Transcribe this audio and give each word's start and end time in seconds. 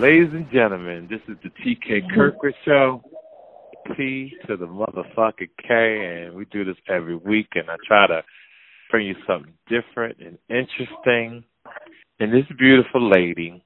Ladies 0.00 0.28
and 0.34 0.46
gentlemen, 0.52 1.08
this 1.08 1.22
is 1.26 1.38
the 1.42 1.48
TK 1.48 2.02
mm-hmm. 2.02 2.14
Kirkwood 2.14 2.52
Show. 2.66 3.02
T 3.96 4.34
to 4.46 4.58
the 4.58 4.66
motherfucking 4.66 5.48
K, 5.66 6.24
and 6.26 6.34
we 6.34 6.44
do 6.46 6.66
this 6.66 6.76
every 6.86 7.16
week, 7.16 7.46
and 7.54 7.70
I 7.70 7.76
try 7.86 8.06
to 8.06 8.22
bring 8.90 9.06
you 9.06 9.14
something 9.26 9.54
different 9.70 10.18
and 10.18 10.36
interesting. 10.50 11.44
And 12.20 12.30
this 12.30 12.44
beautiful 12.58 13.08
lady 13.10 13.64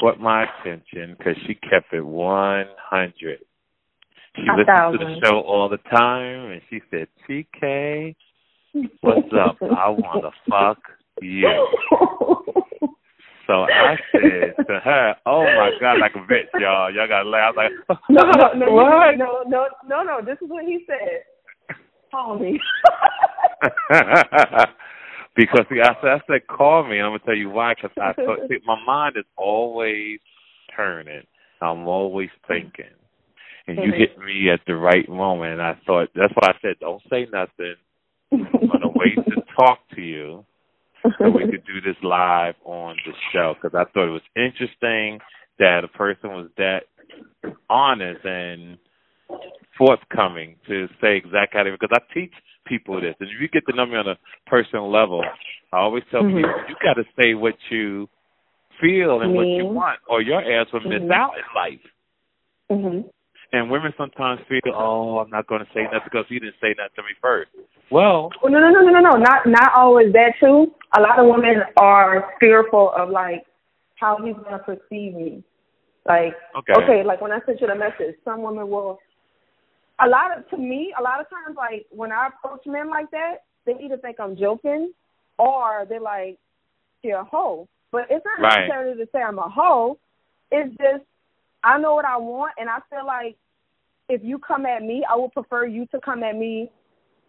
caught 0.00 0.18
my 0.18 0.44
attention 0.44 1.16
because 1.18 1.34
she 1.46 1.54
kept 1.54 1.92
it 1.92 2.00
100. 2.00 3.38
She 4.36 4.42
A 4.42 4.56
listens 4.56 4.66
thousand. 4.74 5.00
to 5.00 5.04
the 5.06 5.20
show 5.26 5.40
all 5.40 5.68
the 5.68 5.78
time, 5.90 6.52
and 6.52 6.62
she 6.70 6.80
said, 6.90 7.08
TK, 7.28 8.16
what's 9.02 9.28
up? 9.38 9.58
I 9.60 9.90
want 9.90 10.24
to 10.24 10.30
fuck 10.50 10.78
you. 11.20 11.68
So 13.46 13.64
I 13.64 13.96
said 14.12 14.54
to 14.66 14.80
her, 14.80 15.14
"Oh 15.26 15.42
my 15.42 15.70
God, 15.80 15.98
like 15.98 16.14
a 16.14 16.18
bitch, 16.18 16.48
y'all. 16.60 16.92
Y'all 16.92 17.08
got 17.08 17.24
to 17.24 17.28
laugh." 17.28 17.54
I 17.58 17.68
was 17.68 17.72
like, 17.88 17.98
no, 18.10 18.22
no, 18.22 18.66
no, 18.66 18.72
what? 18.72 19.18
no, 19.18 19.42
no, 19.46 19.68
no, 19.86 20.02
no. 20.02 20.20
This 20.24 20.38
is 20.42 20.48
what 20.48 20.64
he 20.64 20.84
said. 20.86 21.24
Call 22.10 22.38
me. 22.38 22.60
because 25.36 25.66
see, 25.70 25.80
I 25.80 25.94
said, 26.00 26.10
I 26.10 26.20
said, 26.26 26.46
call 26.46 26.84
me. 26.86 26.98
And 26.98 27.06
I'm 27.06 27.12
gonna 27.12 27.24
tell 27.24 27.36
you 27.36 27.50
why. 27.50 27.74
Because 27.74 27.90
I 28.00 28.12
thought, 28.12 28.38
see, 28.48 28.58
my 28.66 28.76
mind 28.86 29.16
is 29.16 29.24
always 29.36 30.20
turning. 30.76 31.22
I'm 31.60 31.86
always 31.86 32.30
thinking, 32.48 32.94
and 33.68 33.78
you 33.78 33.92
hit 33.92 34.18
me 34.18 34.50
at 34.50 34.60
the 34.66 34.74
right 34.74 35.08
moment. 35.08 35.52
And 35.52 35.62
I 35.62 35.78
thought 35.86 36.08
that's 36.14 36.32
why 36.34 36.50
I 36.50 36.54
said, 36.60 36.74
don't 36.80 37.02
say 37.10 37.26
nothing. 37.32 37.76
I'm 38.32 38.68
gonna 38.68 38.88
wait 38.94 39.14
to 39.16 39.42
talk 39.56 39.78
to 39.94 40.00
you 40.00 40.44
so 41.18 41.30
we 41.30 41.46
could 41.46 41.64
do 41.66 41.80
this 41.80 41.96
live 42.02 42.54
on 42.64 42.96
the 43.06 43.12
show 43.32 43.54
because 43.60 43.74
I 43.76 43.90
thought 43.92 44.08
it 44.08 44.10
was 44.10 44.22
interesting 44.36 45.20
that 45.58 45.84
a 45.84 45.88
person 45.88 46.30
was 46.30 46.48
that 46.56 46.84
honest 47.68 48.24
and 48.24 48.78
forthcoming 49.78 50.56
to 50.68 50.86
say 51.00 51.16
exactly 51.16 51.58
how 51.58 51.64
they 51.64 51.70
because 51.70 51.90
I 51.92 52.00
teach 52.12 52.32
people 52.66 53.00
this 53.00 53.14
and 53.20 53.28
if 53.28 53.40
you 53.40 53.48
get 53.48 53.64
to 53.66 53.76
know 53.76 53.86
me 53.86 53.96
on 53.96 54.08
a 54.08 54.18
personal 54.46 54.90
level, 54.90 55.24
I 55.72 55.78
always 55.78 56.04
tell 56.10 56.22
Mhm. 56.22 56.42
people 56.42 56.64
you 56.68 56.76
got 56.82 56.94
to 56.94 57.04
say 57.20 57.34
what 57.34 57.56
you 57.70 58.08
feel 58.80 59.22
and 59.22 59.34
what 59.34 59.46
you 59.46 59.66
want 59.66 60.00
or 60.08 60.20
your 60.20 60.40
ass 60.40 60.70
will 60.72 60.80
miss 60.80 61.02
Mhm. 61.02 61.10
out 61.10 61.36
in 61.36 61.44
life. 61.54 61.92
And 63.52 63.70
women 63.70 63.92
sometimes 63.98 64.40
feel, 64.48 64.60
oh, 64.74 65.18
I'm 65.18 65.28
not 65.30 65.46
going 65.46 65.60
to 65.60 65.68
say 65.74 65.82
nothing 65.84 66.00
because 66.04 66.24
he 66.28 66.38
didn't 66.38 66.54
say 66.60 66.74
nothing 66.76 66.96
to 66.96 67.02
me 67.02 67.10
first. 67.20 67.50
Well, 67.90 68.30
Well, 68.42 68.50
no, 68.50 68.58
no, 68.58 68.70
no, 68.70 68.80
no, 68.80 68.90
no, 68.90 69.10
no. 69.10 69.18
Not 69.18 69.46
not 69.46 69.72
always 69.76 70.10
that 70.14 70.32
too. 70.40 70.72
A 70.96 71.00
lot 71.00 71.18
of 71.18 71.26
women 71.26 71.62
are 71.76 72.32
fearful 72.40 72.92
of 72.96 73.10
like 73.10 73.44
how 73.96 74.16
he's 74.24 74.34
gonna 74.42 74.58
perceive 74.58 75.14
me. 75.14 75.44
Like 76.06 76.34
Okay. 76.56 77.02
like 77.04 77.20
when 77.20 77.32
I 77.32 77.40
sent 77.44 77.60
you 77.60 77.66
the 77.66 77.74
message, 77.74 78.16
some 78.24 78.42
women 78.42 78.68
will. 78.70 78.98
A 80.00 80.08
lot 80.08 80.36
of 80.36 80.48
to 80.48 80.56
me, 80.56 80.94
a 80.98 81.02
lot 81.02 81.20
of 81.20 81.28
times, 81.28 81.54
like 81.56 81.84
when 81.90 82.10
I 82.10 82.28
approach 82.28 82.62
men 82.66 82.88
like 82.88 83.10
that, 83.10 83.44
they 83.66 83.74
either 83.82 83.98
think 83.98 84.18
I'm 84.18 84.36
joking, 84.36 84.92
or 85.38 85.84
they're 85.88 86.00
like, 86.00 86.38
"You're 87.02 87.20
a 87.20 87.24
hoe." 87.24 87.68
But 87.92 88.06
it's 88.10 88.24
not 88.24 88.40
Right. 88.40 88.66
necessarily 88.66 89.04
to 89.04 89.10
say 89.12 89.20
I'm 89.20 89.38
a 89.38 89.48
hoe. 89.48 89.98
It's 90.50 90.74
just 90.78 91.04
I 91.62 91.78
know 91.78 91.94
what 91.94 92.06
I 92.06 92.16
want, 92.16 92.54
and 92.58 92.68
I 92.70 92.78
feel 92.90 93.06
like 93.06 93.36
if 94.12 94.20
you 94.22 94.38
come 94.38 94.66
at 94.66 94.82
me, 94.82 95.04
I 95.08 95.16
would 95.16 95.32
prefer 95.32 95.66
you 95.66 95.86
to 95.86 96.00
come 96.00 96.22
at 96.22 96.36
me 96.36 96.70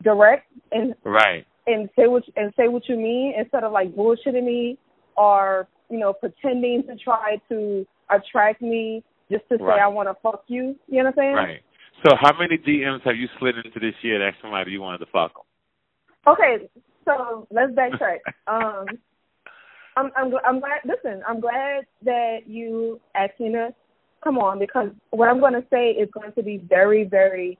direct 0.03 0.51
and 0.71 0.93
right. 1.05 1.45
and 1.65 1.89
say 1.95 2.07
what 2.07 2.23
and 2.35 2.53
say 2.57 2.67
what 2.67 2.89
you 2.89 2.97
mean 2.97 3.33
instead 3.37 3.63
of 3.63 3.71
like 3.71 3.95
bullshitting 3.95 4.43
me 4.43 4.77
or 5.15 5.67
you 5.89 5.97
know 5.97 6.11
pretending 6.11 6.83
to 6.87 6.95
try 6.97 7.37
to 7.47 7.85
attract 8.09 8.61
me 8.61 9.01
just 9.31 9.47
to 9.49 9.57
say 9.57 9.63
Right. 9.63 9.81
I 9.81 9.87
want 9.87 10.09
to 10.09 10.15
fuck 10.21 10.43
you. 10.47 10.75
You 10.87 11.03
know 11.03 11.05
what 11.05 11.07
I'm 11.07 11.13
saying? 11.17 11.35
Right. 11.35 11.61
So, 12.05 12.15
how 12.19 12.37
many 12.37 12.57
DMs 12.57 13.01
have 13.05 13.15
you 13.15 13.27
slid 13.39 13.55
into 13.55 13.79
this 13.79 13.95
year 14.01 14.19
that 14.19 14.33
somebody 14.41 14.71
you 14.71 14.81
wanted 14.81 14.97
to 14.99 15.05
fuck 15.05 15.31
them? 15.33 16.33
Okay, 16.33 16.69
so 17.05 17.47
let's 17.49 17.71
backtrack. 17.71 18.19
um, 18.47 18.85
I'm 19.95 20.11
I'm 20.17 20.33
I'm 20.45 20.59
glad. 20.59 20.81
Listen, 20.85 21.21
I'm 21.27 21.39
glad 21.39 21.85
that 22.03 22.39
you 22.45 22.99
asked 23.15 23.39
me 23.39 23.53
to 23.53 23.73
come 24.23 24.37
on 24.37 24.59
because 24.59 24.89
what 25.11 25.29
I'm 25.29 25.39
going 25.39 25.53
to 25.53 25.65
say 25.69 25.91
is 25.91 26.09
going 26.13 26.31
to 26.33 26.43
be 26.43 26.57
very 26.57 27.03
very 27.03 27.57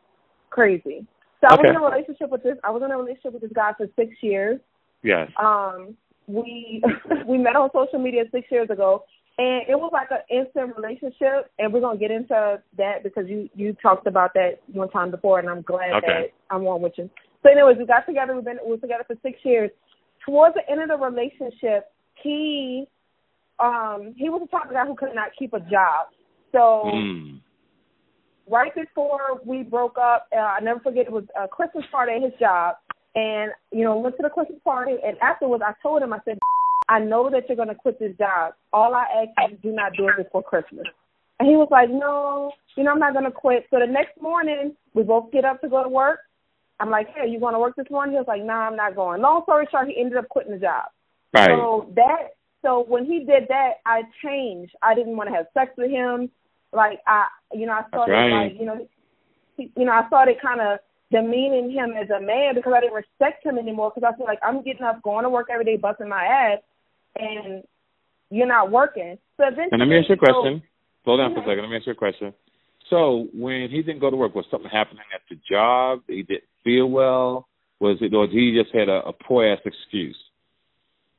crazy. 0.50 1.06
So 1.41 1.47
I 1.50 1.56
was 1.56 1.66
in 1.68 1.75
a 1.75 1.84
relationship 1.84 2.29
with 2.29 2.44
this. 2.44 2.57
I 2.63 2.72
was 2.72 2.81
in 2.84 2.91
a 2.91 2.97
relationship 2.97 3.34
with 3.34 3.41
this 3.41 3.51
guy 3.53 3.72
for 3.78 3.88
six 3.96 4.16
years. 4.22 4.59
Yes. 5.03 5.29
um 5.41 5.97
we 6.28 6.81
we 7.28 7.38
met 7.38 7.56
on 7.56 7.69
social 7.74 8.00
media 8.00 8.24
six 8.31 8.47
years 8.50 8.69
ago 8.69 9.03
and 9.38 9.63
it 9.68 9.75
was 9.75 9.90
like 9.91 10.09
an 10.12 10.24
instant 10.29 10.75
relationship 10.78 11.51
and 11.59 11.74
we're 11.74 11.81
gonna 11.81 12.00
get 12.00 12.12
into 12.12 12.62
that 12.78 13.03
because 13.03 13.25
you 13.28 13.50
you 13.56 13.75
talked 13.81 14.07
about 14.07 14.34
that 14.35 14.62
one 14.72 14.90
time 14.90 15.12
before 15.12 15.40
and 15.40 15.50
I'm 15.50 15.62
glad 15.63 15.91
Okay. 15.95 16.07
that 16.07 16.25
I'm 16.50 16.66
on 16.68 16.81
with 16.81 16.94
you. 16.97 17.09
So 17.41 17.51
anyways, 17.51 17.78
we 17.78 17.85
got 17.85 18.06
together, 18.06 18.35
we've 18.35 18.45
been 18.45 18.59
we 18.63 18.72
were 18.72 18.78
together 18.78 19.03
for 19.06 19.18
six 19.22 19.38
years. 19.44 19.69
Towards 20.25 20.56
the 20.56 20.69
end 20.72 20.81
of 20.81 20.88
the 20.88 21.03
relationship, 21.06 21.91
he 22.22 22.85
um 23.59 24.13
he 24.18 24.30
was 24.30 24.41
the 24.41 24.47
type 24.57 24.68
of 24.68 24.74
guy 24.74 24.85
who 24.85 24.95
could 24.95 25.13
not 25.13 25.31
keep 25.38 25.53
a 25.53 25.59
job. 25.59 26.07
So 26.53 26.83
Mm. 26.85 27.41
right 28.47 28.73
before 28.75 29.41
we 29.43 29.63
broke 29.63 29.97
up, 29.97 30.27
uh, 30.31 30.39
I 30.39 30.59
never 30.61 30.79
forget 30.79 31.07
it 31.07 31.11
was 31.11 31.25
a 31.35 31.47
Christmas 31.47 31.85
party 31.91 32.13
at 32.13 32.21
his 32.21 32.33
job, 32.39 32.77
and 33.15 33.51
you 33.71 33.83
know 33.83 33.97
went 33.97 34.15
to 34.17 34.23
the 34.23 34.29
Christmas 34.29 34.59
party, 34.63 34.95
and 35.03 35.17
afterwards 35.21 35.63
I 35.65 35.73
told 35.81 36.01
him 36.01 36.13
I 36.13 36.19
said, 36.23 36.39
I 36.89 36.99
know 36.99 37.29
that 37.29 37.47
you're 37.47 37.57
gonna 37.57 37.75
quit 37.75 37.99
this 37.99 38.15
job. 38.17 38.53
All 38.71 38.93
I 38.93 39.03
ask 39.03 39.51
you 39.51 39.57
to 39.57 39.61
do 39.61 39.71
not 39.71 39.93
do 39.95 40.07
it 40.07 40.17
before 40.17 40.43
Christmas. 40.43 40.85
And 41.39 41.49
he 41.49 41.55
was 41.55 41.69
like, 41.71 41.89
No, 41.89 42.51
you 42.75 42.83
know 42.83 42.91
I'm 42.91 42.99
not 42.99 43.13
gonna 43.13 43.31
quit. 43.31 43.65
So 43.71 43.79
the 43.79 43.87
next 43.87 44.21
morning 44.21 44.75
we 44.93 45.03
both 45.03 45.31
get 45.31 45.45
up 45.45 45.61
to 45.61 45.69
go 45.69 45.83
to 45.83 45.89
work. 45.89 46.19
I'm 46.79 46.89
like, 46.89 47.07
Hey, 47.15 47.29
you 47.29 47.39
going 47.39 47.53
to 47.53 47.59
work 47.59 47.75
this 47.75 47.89
morning? 47.89 48.13
He 48.13 48.19
was 48.19 48.27
like, 48.27 48.43
Nah, 48.43 48.67
I'm 48.67 48.75
not 48.75 48.95
going. 48.95 49.21
Long 49.21 49.43
story 49.43 49.67
short, 49.71 49.87
he 49.87 49.99
ended 49.99 50.17
up 50.17 50.29
quitting 50.29 50.51
the 50.51 50.59
job. 50.59 50.85
Right. 51.33 51.49
So 51.49 51.91
that 51.95 52.35
so 52.61 52.85
when 52.87 53.05
he 53.05 53.19
did 53.19 53.43
that, 53.49 53.73
I 53.85 54.03
changed. 54.23 54.73
I 54.81 54.95
didn't 54.95 55.17
want 55.17 55.29
to 55.29 55.35
have 55.35 55.47
sex 55.53 55.71
with 55.77 55.91
him. 55.91 56.29
Like 56.73 57.00
I, 57.07 57.28
you 57.53 57.66
know, 57.66 57.73
I 57.73 57.88
started 57.88 58.11
right. 58.11 58.44
like 58.44 58.59
you 58.59 58.66
know, 58.66 58.88
he, 59.57 59.72
you 59.78 59.85
know, 59.85 59.91
I 59.91 60.07
started 60.07 60.38
kind 60.41 60.61
of 60.61 60.79
demeaning 61.11 61.72
him 61.72 61.94
as 61.94 62.09
a 62.09 62.19
man 62.19 62.56
because 62.56 62.73
I 62.75 62.81
didn't 62.81 62.95
respect 62.95 63.45
him 63.45 63.57
anymore 63.57 63.91
because 63.94 64.11
I 64.11 64.17
feel 64.17 64.25
like 64.25 64.39
I'm 64.41 64.63
getting 64.63 64.83
up, 64.83 65.01
going 65.03 65.23
to 65.23 65.29
work 65.29 65.47
every 65.51 65.66
day, 65.66 65.78
busting 65.78 66.09
my 66.09 66.23
ass, 66.23 66.59
and 67.16 67.63
you're 68.31 68.47
not 68.47 68.72
working. 68.72 69.17
So 69.38 69.44
eventually, 69.44 69.69
And 69.72 69.79
let 69.79 69.88
me 69.88 70.00
ask 70.00 70.09
you 70.09 70.16
a 70.16 70.17
so- 70.17 70.41
question. 70.41 70.63
Slow 71.03 71.17
down 71.17 71.33
for 71.33 71.39
a 71.39 71.41
mm-hmm. 71.41 71.50
second. 71.50 71.63
Let 71.63 71.69
me 71.69 71.78
ask 71.78 71.85
you 71.85 71.91
a 71.91 71.95
question. 71.95 72.33
So, 72.89 73.28
when 73.33 73.69
he 73.69 73.81
didn't 73.81 74.00
go 74.00 74.09
to 74.09 74.16
work, 74.16 74.35
was 74.35 74.45
something 74.50 74.69
happening 74.69 75.03
at 75.13 75.22
the 75.29 75.38
job? 75.50 76.00
He 76.07 76.23
didn't 76.23 76.44
feel 76.63 76.89
well? 76.89 77.47
Was 77.79 77.97
it, 78.01 78.13
or 78.13 78.28
did 78.28 78.35
he 78.35 78.57
just 78.62 78.73
had 78.73 78.88
a, 78.88 79.01
a 79.07 79.13
poor 79.13 79.45
ass 79.45 79.59
excuse? 79.66 80.17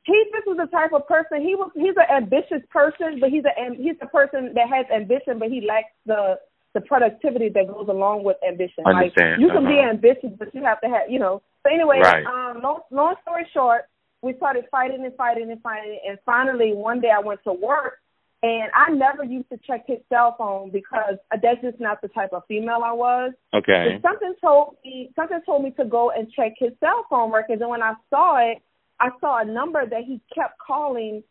He 0.05 0.23
just 0.31 0.47
was 0.47 0.57
the 0.57 0.67
type 0.67 0.93
of 0.93 1.07
person. 1.07 1.41
He 1.41 1.55
was 1.55 1.71
he's 1.75 1.95
an 1.97 2.09
ambitious 2.09 2.61
person, 2.69 3.19
but 3.19 3.29
he's 3.29 3.43
a 3.45 3.53
he's 3.75 3.97
a 4.01 4.07
person 4.07 4.53
that 4.53 4.69
has 4.69 4.85
ambition, 4.93 5.39
but 5.39 5.49
he 5.49 5.61
lacks 5.61 5.91
the 6.05 6.39
the 6.73 6.81
productivity 6.81 7.49
that 7.49 7.67
goes 7.67 7.87
along 7.89 8.23
with 8.23 8.37
ambition. 8.47 8.85
Understand. 8.85 9.31
Like 9.31 9.39
you 9.41 9.49
can 9.49 9.65
be 9.65 9.79
Uh-huh. 9.79 9.89
ambitious, 9.89 10.31
but 10.37 10.53
you 10.53 10.63
have 10.63 10.79
to 10.81 10.89
have 10.89 11.09
you 11.09 11.19
know. 11.19 11.41
So 11.63 11.73
anyway, 11.73 11.99
Right. 11.99 12.25
um, 12.25 12.61
long 12.61 12.81
long 12.91 13.15
story 13.23 13.47
short, 13.51 13.85
we 14.21 14.33
started 14.35 14.65
fighting 14.69 15.03
and 15.03 15.15
fighting 15.15 15.49
and 15.51 15.61
fighting, 15.61 15.99
and 16.07 16.19
finally 16.25 16.73
one 16.73 16.99
day 17.01 17.09
I 17.09 17.19
went 17.19 17.43
to 17.43 17.53
work. 17.53 17.99
And 18.43 18.69
I 18.75 18.91
never 18.91 19.23
used 19.23 19.49
to 19.49 19.57
check 19.65 19.85
his 19.87 19.97
cell 20.07 20.35
phone 20.37 20.69
because 20.69 21.15
that's 21.41 21.61
just 21.61 21.79
not 21.79 21.99
the 22.03 22.09
type 22.09 22.31
of 22.31 22.43
female 22.47 22.81
I 22.85 22.91
was. 22.91 23.33
Okay. 23.55 23.97
But 24.03 24.07
something 24.07 24.35
told 24.39 24.75
me 24.85 25.09
something 25.15 25.39
told 25.47 25.63
me 25.63 25.71
to 25.71 25.85
go 25.85 26.11
and 26.11 26.31
check 26.31 26.53
his 26.59 26.71
cell 26.79 27.07
phone 27.09 27.31
records, 27.31 27.61
and 27.61 27.71
when 27.71 27.81
I 27.81 27.93
saw 28.11 28.37
it, 28.51 28.61
I 28.99 29.09
saw 29.19 29.41
a 29.41 29.45
number 29.45 29.85
that 29.85 30.03
he 30.05 30.21
kept 30.33 30.57
calling 30.65 31.23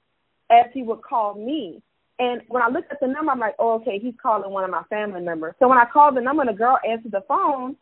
as 0.51 0.67
he 0.73 0.83
would 0.83 1.03
call 1.03 1.35
me. 1.35 1.83
And 2.19 2.43
when 2.49 2.63
I 2.63 2.69
looked 2.69 2.93
at 2.93 3.01
the 3.01 3.09
number, 3.09 3.33
I'm 3.33 3.41
like, 3.41 3.57
oh, 3.59 3.75
okay, 3.81 3.99
he's 3.99 4.15
calling 4.23 4.51
one 4.51 4.65
of 4.65 4.71
my 4.71 4.85
family 4.85 5.21
members. 5.21 5.55
So 5.59 5.69
when 5.69 5.79
I 5.79 5.85
called 5.85 6.17
the 6.17 6.21
number 6.21 6.43
and 6.43 6.51
the 6.51 6.59
girl 6.59 6.79
answered 6.89 7.13
the 7.13 7.25
phone, 7.27 7.77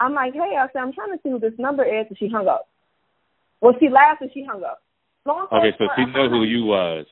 I'm 0.00 0.14
like, 0.14 0.32
hey, 0.32 0.56
I 0.58 0.66
said, 0.72 0.80
I'm 0.80 0.92
trying 0.92 1.12
to 1.12 1.20
see 1.22 1.30
who 1.30 1.38
this 1.38 1.52
number 1.58 1.84
is, 1.84 2.06
and 2.08 2.18
she 2.18 2.28
hung 2.28 2.48
up. 2.48 2.68
Well, 3.60 3.74
she 3.78 3.88
laughed 3.88 4.22
and 4.22 4.30
she 4.32 4.44
hung 4.44 4.62
up. 4.64 4.82
Long 5.26 5.46
story 5.46 5.68
Okay, 5.68 5.78
so 5.78 5.84
short, 5.86 5.98
she 5.98 6.04
knew 6.06 6.28
who 6.28 6.44
you 6.44 6.64
was. 6.64 7.06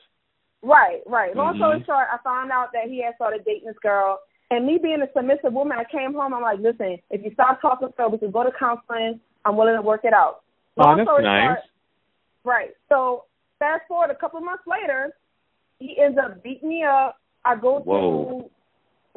Right, 0.63 1.01
right. 1.05 1.35
Long 1.35 1.55
story 1.55 1.79
Mhm. 1.79 1.85
short, 1.85 2.07
I 2.11 2.17
found 2.23 2.51
out 2.51 2.71
that 2.73 2.85
he 2.87 3.01
had 3.01 3.15
started 3.15 3.45
dating 3.45 3.67
this 3.67 3.77
girl. 3.79 4.19
And 4.49 4.65
me 4.65 4.77
being 4.77 5.01
a 5.01 5.11
submissive 5.11 5.53
woman, 5.53 5.77
I 5.77 5.83
came 5.83 6.13
home. 6.13 6.33
I'm 6.33 6.41
like, 6.41 6.59
listen, 6.59 6.99
if 7.09 7.23
you 7.23 7.31
stop 7.33 7.61
talking 7.61 7.89
to 7.89 8.01
her, 8.01 8.07
we 8.07 8.17
can 8.17 8.31
go 8.31 8.43
to 8.43 8.51
counseling. 8.57 9.19
I'm 9.43 9.57
willing 9.57 9.75
to 9.75 9.81
work 9.81 10.05
it 10.05 10.13
out. 10.13 10.41
Oh, 10.77 10.83
Long 10.83 10.97
that's 10.97 11.07
story 11.07 11.23
nice. 11.23 11.47
short, 11.47 11.59
right. 12.47 12.71
So 12.89 13.25
fast 13.59 13.83
forward 13.87 14.09
a 14.09 14.15
couple 14.15 14.39
months 14.41 14.63
later, 14.65 15.13
he 15.79 15.97
ends 16.01 16.17
up 16.17 16.41
beating 16.43 16.69
me 16.69 16.83
up. 16.83 17.17
I 17.45 17.55
go 17.55 17.79
Whoa. 17.79 18.41
to 18.41 18.49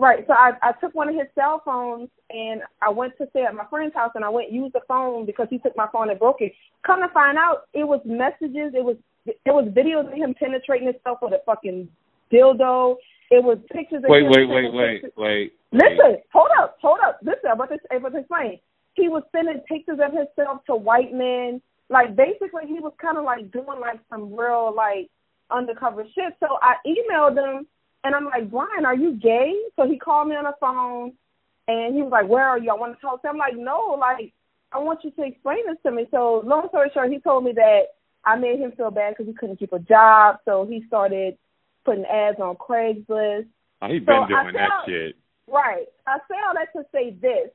right. 0.02 0.24
So 0.26 0.34
I 0.34 0.52
I 0.62 0.72
took 0.80 0.94
one 0.94 1.08
of 1.08 1.14
his 1.14 1.26
cell 1.34 1.62
phones 1.64 2.08
and 2.30 2.62
I 2.82 2.90
went 2.90 3.16
to 3.18 3.26
stay 3.30 3.42
at 3.42 3.54
my 3.54 3.64
friend's 3.70 3.94
house 3.94 4.12
and 4.14 4.24
I 4.24 4.28
went 4.28 4.52
use 4.52 4.70
the 4.72 4.80
phone 4.86 5.26
because 5.26 5.46
he 5.50 5.58
took 5.58 5.76
my 5.76 5.86
phone 5.92 6.10
and 6.10 6.18
broke 6.18 6.40
it. 6.40 6.52
Come 6.86 7.00
to 7.00 7.08
find 7.12 7.38
out, 7.38 7.62
it 7.72 7.84
was 7.84 8.00
messages. 8.04 8.72
It 8.74 8.84
was 8.84 8.96
it 9.26 9.38
was 9.46 9.66
videos 9.68 10.08
of 10.08 10.14
him 10.14 10.34
penetrating 10.34 10.88
himself 10.88 11.18
with 11.22 11.32
a 11.32 11.40
fucking 11.46 11.88
dildo. 12.32 12.96
It 13.30 13.42
was 13.42 13.58
pictures. 13.70 14.02
Of 14.02 14.10
Wait, 14.10 14.24
wait, 14.24 14.48
wait, 14.48 14.72
wait, 14.72 15.04
wait. 15.16 15.52
Listen, 15.72 16.18
hold 16.32 16.50
up, 16.58 16.78
hold 16.82 16.98
up. 17.04 17.20
Listen, 17.22 17.50
I'm 17.50 17.60
about 17.60 17.68
to, 17.68 17.78
I'm 17.92 17.98
about 17.98 18.12
to 18.12 18.18
explain. 18.18 18.58
He 18.94 19.08
was 19.08 19.22
sending 19.30 19.60
pictures 19.68 20.00
of 20.04 20.12
himself 20.12 20.64
to 20.66 20.74
white 20.74 21.12
men. 21.12 21.62
Like 21.90 22.14
basically, 22.14 22.66
he 22.66 22.78
was 22.78 22.92
kind 23.02 23.18
of 23.18 23.24
like 23.24 23.50
doing 23.50 23.80
like 23.80 23.98
some 24.08 24.34
real 24.34 24.72
like 24.74 25.10
undercover 25.50 26.04
shit. 26.14 26.34
So 26.38 26.46
I 26.62 26.76
emailed 26.86 27.36
him, 27.36 27.66
and 28.04 28.14
I'm 28.14 28.26
like, 28.26 28.50
Brian, 28.50 28.86
are 28.86 28.94
you 28.94 29.16
gay? 29.16 29.52
So 29.76 29.88
he 29.88 29.98
called 29.98 30.28
me 30.28 30.36
on 30.36 30.44
the 30.44 30.54
phone, 30.60 31.12
and 31.66 31.94
he 31.94 32.02
was 32.02 32.12
like, 32.12 32.28
Where 32.28 32.48
are 32.48 32.58
you? 32.58 32.70
I 32.70 32.74
want 32.74 32.94
to 32.94 33.00
talk 33.00 33.22
to 33.22 33.28
him. 33.28 33.34
I'm 33.34 33.38
like, 33.38 33.56
No, 33.56 33.98
like 33.98 34.32
I 34.72 34.78
want 34.78 35.00
you 35.02 35.10
to 35.10 35.22
explain 35.24 35.66
this 35.66 35.78
to 35.84 35.90
me. 35.90 36.06
So 36.12 36.42
long 36.44 36.68
story 36.68 36.90
short, 36.94 37.10
he 37.10 37.18
told 37.18 37.44
me 37.44 37.52
that 37.52 37.82
I 38.24 38.36
made 38.36 38.60
him 38.60 38.72
feel 38.76 38.92
bad 38.92 39.14
because 39.14 39.26
he 39.26 39.34
couldn't 39.34 39.58
keep 39.58 39.72
a 39.72 39.80
job, 39.80 40.36
so 40.44 40.66
he 40.68 40.84
started 40.86 41.36
putting 41.84 42.04
ads 42.04 42.38
on 42.38 42.56
Craigslist. 42.56 43.46
Oh, 43.82 43.88
he 43.88 43.98
been 43.98 44.26
so 44.28 44.28
doing 44.28 44.54
that 44.54 44.70
shit. 44.86 45.16
Right. 45.48 45.86
I 46.06 46.18
say 46.28 46.36
all 46.46 46.54
that 46.54 46.72
to 46.78 46.86
say 46.92 47.16
this. 47.20 47.50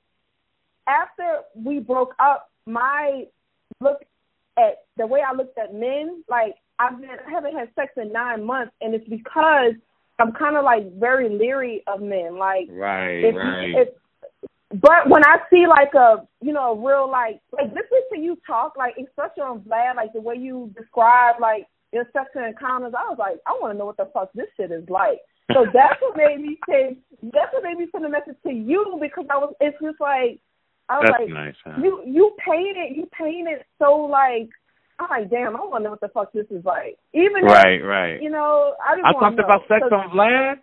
After 0.88 1.42
we 1.56 1.80
broke 1.80 2.14
up, 2.20 2.50
my 2.66 3.26
look 3.80 4.04
at 4.58 4.86
the 4.98 5.08
way 5.08 5.22
I 5.22 5.34
looked 5.34 5.58
at 5.58 5.74
men, 5.74 6.24
like 6.30 6.56
I've 6.80 7.00
been 7.00 7.10
I 7.10 7.30
haven't 7.30 7.58
had 7.58 7.70
sex 7.76 7.94
in 7.98 8.12
nine 8.12 8.44
months 8.44 8.74
and 8.82 8.94
it's 8.94 9.08
because 9.08 9.74
I'm 10.20 10.34
kinda 10.34 10.62
like 10.62 10.94
very 11.00 11.30
leery 11.30 11.84
of 11.88 12.02
men. 12.02 12.38
Like 12.38 12.68
Right, 12.70 13.24
if, 13.24 13.36
right. 13.36 13.76
If, 13.76 13.90
but 14.82 15.10
when 15.10 15.24
I 15.24 15.38
see 15.50 15.66
like 15.68 15.94
a 15.94 16.28
you 16.42 16.54
know, 16.54 16.72
a 16.72 16.88
real 16.88 17.10
like 17.10 17.40
like 17.52 17.68
listening 17.68 18.04
to 18.14 18.20
you 18.20 18.38
talk, 18.48 18.74
like 18.78 18.96
especially 18.98 19.44
on 19.44 19.62
Vlad, 19.62 19.96
like 19.96 20.14
the 20.14 20.22
way 20.22 20.36
you 20.36 20.74
describe 20.78 21.36
like 21.40 21.68
your 21.92 22.06
sexual 22.14 22.44
encounters, 22.44 22.94
I 22.98 23.08
was 23.10 23.18
like, 23.20 23.38
I 23.46 23.58
wanna 23.60 23.76
know 23.76 23.86
what 23.86 23.98
the 23.98 24.10
fuck 24.14 24.32
this 24.34 24.48
shit 24.58 24.72
is 24.72 24.88
like. 24.90 25.20
So 25.54 25.66
that's 25.72 26.02
what 26.02 26.18
made 26.18 26.42
me 26.42 26.58
say 26.68 26.98
that's 27.22 27.54
what 27.54 27.64
made 27.64 27.78
me 27.78 27.88
send 27.92 28.06
a 28.06 28.10
message 28.10 28.38
to 28.44 28.52
you 28.52 28.98
because 29.00 29.26
I 29.30 29.38
was 29.38 29.54
it's 29.60 29.78
just 29.82 30.00
like 30.00 30.40
I 30.88 31.00
was 31.00 31.10
that's 31.10 31.22
like 31.22 31.34
nice, 31.34 31.56
huh? 31.64 31.82
you 31.82 32.02
you 32.06 32.36
painted 32.46 32.96
you 32.96 33.08
painted 33.18 33.66
so 33.80 33.96
like 34.06 34.50
I'm 35.00 35.10
like, 35.10 35.30
damn, 35.30 35.56
I 35.56 35.66
wonder 35.66 35.90
what 35.90 36.00
the 36.00 36.08
fuck 36.10 36.32
this 36.32 36.46
is 36.50 36.64
like. 36.64 36.98
Even 37.14 37.44
right, 37.44 37.82
if, 37.82 37.86
right. 37.86 38.22
You 38.22 38.30
know, 38.30 38.76
I 38.80 38.96
just 38.96 39.06
I 39.06 39.12
talked 39.14 39.38
know. 39.38 39.44
about 39.44 39.68
sex 39.68 39.84
so, 39.90 39.96
on 39.96 40.10
Vlad. 40.16 40.56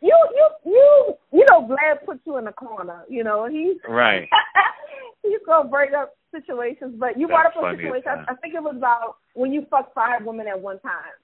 You 0.00 0.14
you 0.34 0.48
you 0.64 1.14
you 1.32 1.46
know, 1.50 1.68
Vlad 1.68 2.04
puts 2.04 2.20
you 2.24 2.36
in 2.38 2.44
the 2.44 2.52
corner. 2.52 3.04
You 3.08 3.24
know, 3.24 3.48
he's 3.48 3.76
right. 3.88 4.28
he's 5.22 5.38
gonna 5.46 5.68
break 5.68 5.92
up 5.92 6.14
situations. 6.32 6.94
But 6.98 7.18
you 7.18 7.28
That's 7.28 7.54
brought 7.54 7.66
up 7.66 7.74
a 7.74 7.76
situation. 7.76 8.08
I, 8.08 8.32
I 8.32 8.34
think 8.36 8.54
it 8.54 8.62
was 8.62 8.74
about 8.76 9.16
when 9.34 9.52
you 9.52 9.66
fucked 9.70 9.94
five 9.94 10.24
women 10.24 10.46
at 10.48 10.60
one 10.60 10.80
time. 10.80 11.14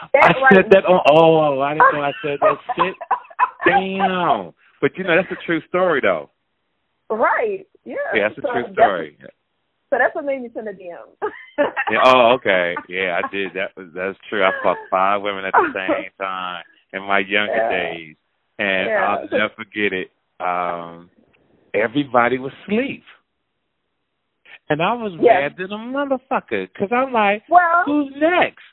I 0.00 0.08
That, 0.12 0.34
said 0.50 0.56
right. 0.56 0.70
that 0.70 0.84
on. 0.86 1.00
Oh, 1.10 1.60
I 1.60 1.74
didn't 1.74 1.92
know 1.92 2.02
I 2.02 2.12
said 2.22 2.38
that 2.40 2.58
shit. 2.76 2.94
Damn. 3.66 4.52
But 4.80 4.96
you 4.96 5.04
know 5.04 5.16
that's 5.16 5.32
a 5.32 5.46
true 5.46 5.60
story 5.68 6.00
though. 6.02 6.30
Right. 7.10 7.66
Yeah. 7.84 7.94
Yeah, 8.14 8.28
that's 8.28 8.38
a 8.38 8.42
so 8.42 8.52
true 8.52 8.72
story. 8.72 9.16
That's, 9.20 9.32
so 9.90 9.98
that's 9.98 10.14
what 10.14 10.24
made 10.24 10.42
me 10.42 10.50
send 10.54 10.68
a 10.68 10.72
DM. 10.72 10.96
yeah, 11.90 11.98
oh, 12.04 12.32
okay. 12.34 12.74
Yeah, 12.88 13.20
I 13.22 13.28
did. 13.30 13.52
That 13.54 13.70
was 13.76 13.88
that's 13.94 14.18
true. 14.28 14.42
I 14.42 14.50
fucked 14.62 14.90
five 14.90 15.22
women 15.22 15.44
at 15.44 15.52
the 15.52 15.68
same 15.74 16.10
time 16.18 16.64
in 16.92 17.02
my 17.02 17.18
younger 17.20 17.54
Yeah. 17.54 17.68
days, 17.70 18.16
and 18.58 18.88
Yeah. 18.88 19.16
I'll 19.20 19.28
never 19.30 19.54
forget 19.54 19.92
it. 19.92 20.10
Um, 20.40 21.10
everybody 21.74 22.38
was 22.38 22.52
asleep, 22.64 23.04
and 24.68 24.82
I 24.82 24.94
was 24.94 25.12
Yes. 25.20 25.52
mad 25.52 25.56
than 25.58 25.72
a 25.72 25.78
motherfucker 25.78 26.68
because 26.72 26.88
I'm 26.90 27.12
like, 27.12 27.42
well, 27.48 27.84
who's 27.84 28.12
next? 28.16 28.64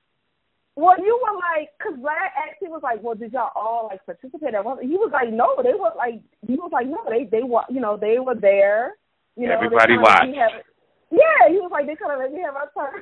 Well, 0.82 0.98
you 0.98 1.14
were 1.22 1.38
like, 1.38 1.70
because 1.78 2.00
Vlad 2.02 2.34
actually 2.34 2.70
was 2.74 2.82
like, 2.82 3.04
well, 3.04 3.14
did 3.14 3.34
y'all 3.34 3.54
all 3.56 3.88
like 3.92 4.02
participate? 4.06 4.56
At 4.58 4.66
one? 4.66 4.82
He 4.82 4.98
was 4.98 5.12
like, 5.14 5.30
no, 5.30 5.54
they 5.62 5.78
were 5.78 5.94
like, 5.96 6.22
he 6.48 6.56
was 6.58 6.72
like, 6.74 6.88
no, 6.90 6.98
they 7.06 7.30
they 7.30 7.44
were, 7.46 7.62
you 7.70 7.80
know, 7.80 7.98
they 8.02 8.18
were 8.18 8.34
there. 8.34 8.98
You 9.38 9.48
know, 9.48 9.54
Everybody 9.62 9.98
watched. 10.02 10.34
have. 10.42 10.66
Yeah, 11.12 11.50
he 11.54 11.62
was 11.62 11.70
like, 11.72 11.86
they 11.86 11.96
kind 11.96 12.14
of 12.14 12.20
let 12.20 12.34
me 12.34 12.42
have 12.42 12.56
our 12.58 12.72
turn. 12.74 13.02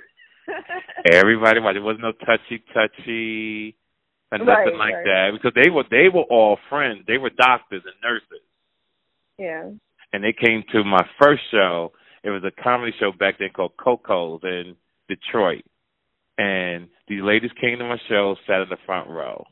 Everybody 1.12 1.60
watched. 1.62 1.76
There 1.76 1.84
was 1.84 1.98
no 2.02 2.12
touchy 2.26 2.60
touchy 2.74 3.76
and 4.32 4.46
Right, 4.46 4.66
nothing 4.66 4.78
like 4.78 4.94
right. 4.96 5.06
that 5.06 5.28
because 5.34 5.54
they 5.56 5.70
were 5.70 5.84
they 5.90 6.10
were 6.14 6.28
all 6.30 6.58
friends. 6.70 7.02
They 7.08 7.18
were 7.18 7.30
doctors 7.32 7.84
and 7.86 7.96
nurses. 8.04 8.44
yeah. 9.38 9.70
and 10.14 10.24
they 10.24 10.34
came 10.34 10.64
to 10.74 10.84
my 10.84 11.06
first 11.22 11.44
show. 11.52 11.94
It 12.24 12.30
was 12.32 12.44
a 12.44 12.52
comedy 12.62 12.92
show 13.00 13.12
back 13.18 13.40
then 13.40 13.50
called 13.56 13.72
Coco's 13.80 14.42
in 14.44 14.76
Detroit. 15.08 15.64
And 16.40 16.88
these 17.10 17.22
ladies 17.22 17.52
came 17.60 17.78
to 17.80 17.84
my 17.84 17.98
show, 18.08 18.38
sat 18.48 18.62
in 18.62 18.70
the 18.70 18.78
front 18.86 19.10
row. 19.10 19.44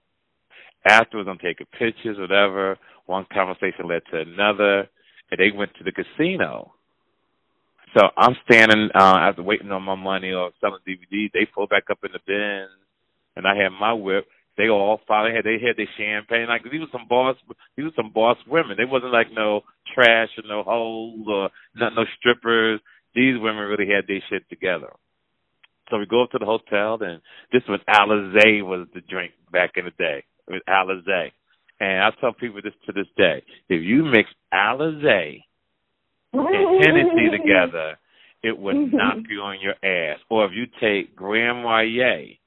Afterwards, 0.87 1.27
I'm 1.29 1.37
taking 1.37 1.67
pictures, 1.77 2.17
whatever. 2.17 2.77
One 3.07 3.25
conversation 3.31 3.89
led 3.89 4.03
to 4.09 4.21
another, 4.21 4.87
and 5.29 5.37
they 5.37 5.51
went 5.51 5.71
to 5.75 5.83
the 5.83 5.91
casino. 5.91 6.71
So 7.93 8.07
I'm 8.17 8.37
standing 8.49 8.89
uh, 8.95 9.17
after 9.19 9.43
waiting 9.43 9.71
on 9.71 9.83
my 9.83 9.95
money 9.95 10.31
or 10.31 10.51
selling 10.61 10.79
DVDs. 10.87 11.31
They 11.33 11.45
pull 11.53 11.67
back 11.67 11.83
up 11.91 11.99
in 12.05 12.11
the 12.13 12.19
Benz, 12.25 12.71
and 13.35 13.45
I 13.45 13.61
had 13.61 13.69
my 13.77 13.91
whip. 13.91 14.25
They 14.55 14.69
all 14.69 15.01
finally 15.07 15.35
had 15.35 15.43
they 15.43 15.59
had 15.59 15.75
their 15.75 15.89
champagne. 15.97 16.47
Like 16.47 16.63
these 16.63 16.79
were 16.79 16.87
some 16.91 17.07
boss, 17.09 17.35
these 17.75 17.83
were 17.85 17.97
some 17.97 18.13
boss 18.13 18.37
women. 18.47 18.77
They 18.77 18.85
wasn't 18.85 19.11
like 19.11 19.27
no 19.33 19.61
trash 19.93 20.29
or 20.37 20.47
no 20.47 20.63
hoes 20.63 21.25
or 21.27 21.49
not 21.75 21.95
no 21.95 22.05
strippers. 22.17 22.79
These 23.13 23.35
women 23.39 23.67
really 23.67 23.91
had 23.91 24.07
their 24.07 24.23
shit 24.29 24.47
together. 24.49 24.93
So 25.89 25.97
we 25.97 26.05
go 26.05 26.23
up 26.23 26.31
to 26.31 26.39
the 26.39 26.45
hotel, 26.45 26.97
and 27.01 27.21
this 27.51 27.63
was 27.67 27.79
Alizé 27.89 28.63
was 28.63 28.87
the 28.93 29.01
drink 29.01 29.31
back 29.51 29.71
in 29.75 29.85
the 29.85 29.91
day. 29.91 30.23
It 30.47 30.51
was 30.51 30.61
Alizé, 30.67 31.31
and 31.79 32.03
I 32.03 32.11
tell 32.19 32.33
people 32.33 32.61
this 32.61 32.73
to 32.85 32.91
this 32.91 33.07
day: 33.15 33.43
if 33.69 33.81
you 33.83 34.03
mix 34.03 34.29
Alizé 34.53 35.43
and 36.33 36.43
Hennessy 36.85 37.29
together, 37.37 37.97
it 38.43 38.57
would 38.57 38.93
knock 38.93 39.17
you 39.29 39.41
on 39.41 39.59
your 39.61 39.75
ass. 39.83 40.19
Or 40.29 40.45
if 40.45 40.51
you 40.53 40.65
take 40.79 41.15
Grand 41.15 41.63
Marnier 41.63 42.37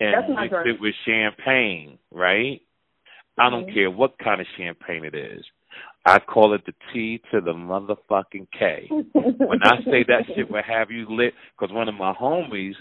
and 0.00 0.34
mix 0.34 0.54
it 0.64 0.80
with 0.80 0.94
champagne, 1.04 1.98
right? 2.10 2.60
I 3.36 3.50
don't 3.50 3.66
Mhm. 3.66 3.74
care 3.74 3.90
what 3.90 4.16
kind 4.18 4.40
of 4.40 4.46
champagne 4.56 5.04
it 5.04 5.14
is. 5.14 5.44
I 6.06 6.18
call 6.18 6.54
it 6.54 6.66
the 6.66 6.74
T 6.92 7.22
to 7.32 7.40
the 7.40 7.52
motherfucking 7.52 8.48
K. 8.58 8.88
When 8.90 9.62
I 9.62 9.82
say 9.84 10.04
that 10.08 10.24
shit 10.34 10.50
will 10.50 10.62
have 10.62 10.90
you 10.90 11.06
lit, 11.08 11.32
because 11.58 11.74
one 11.74 11.88
of 11.88 11.94
my 11.94 12.12
homies, 12.12 12.74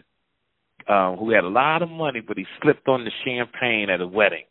um, 0.89 1.17
who 1.17 1.31
had 1.31 1.45
a 1.45 1.49
lot 1.49 1.81
of 1.81 1.89
money, 1.89 2.19
but 2.19 2.37
he 2.37 2.45
slipped 2.61 2.87
on 2.89 3.05
the 3.05 3.11
champagne 3.23 3.89
at 3.89 4.01
a 4.01 4.07
wedding, 4.07 4.43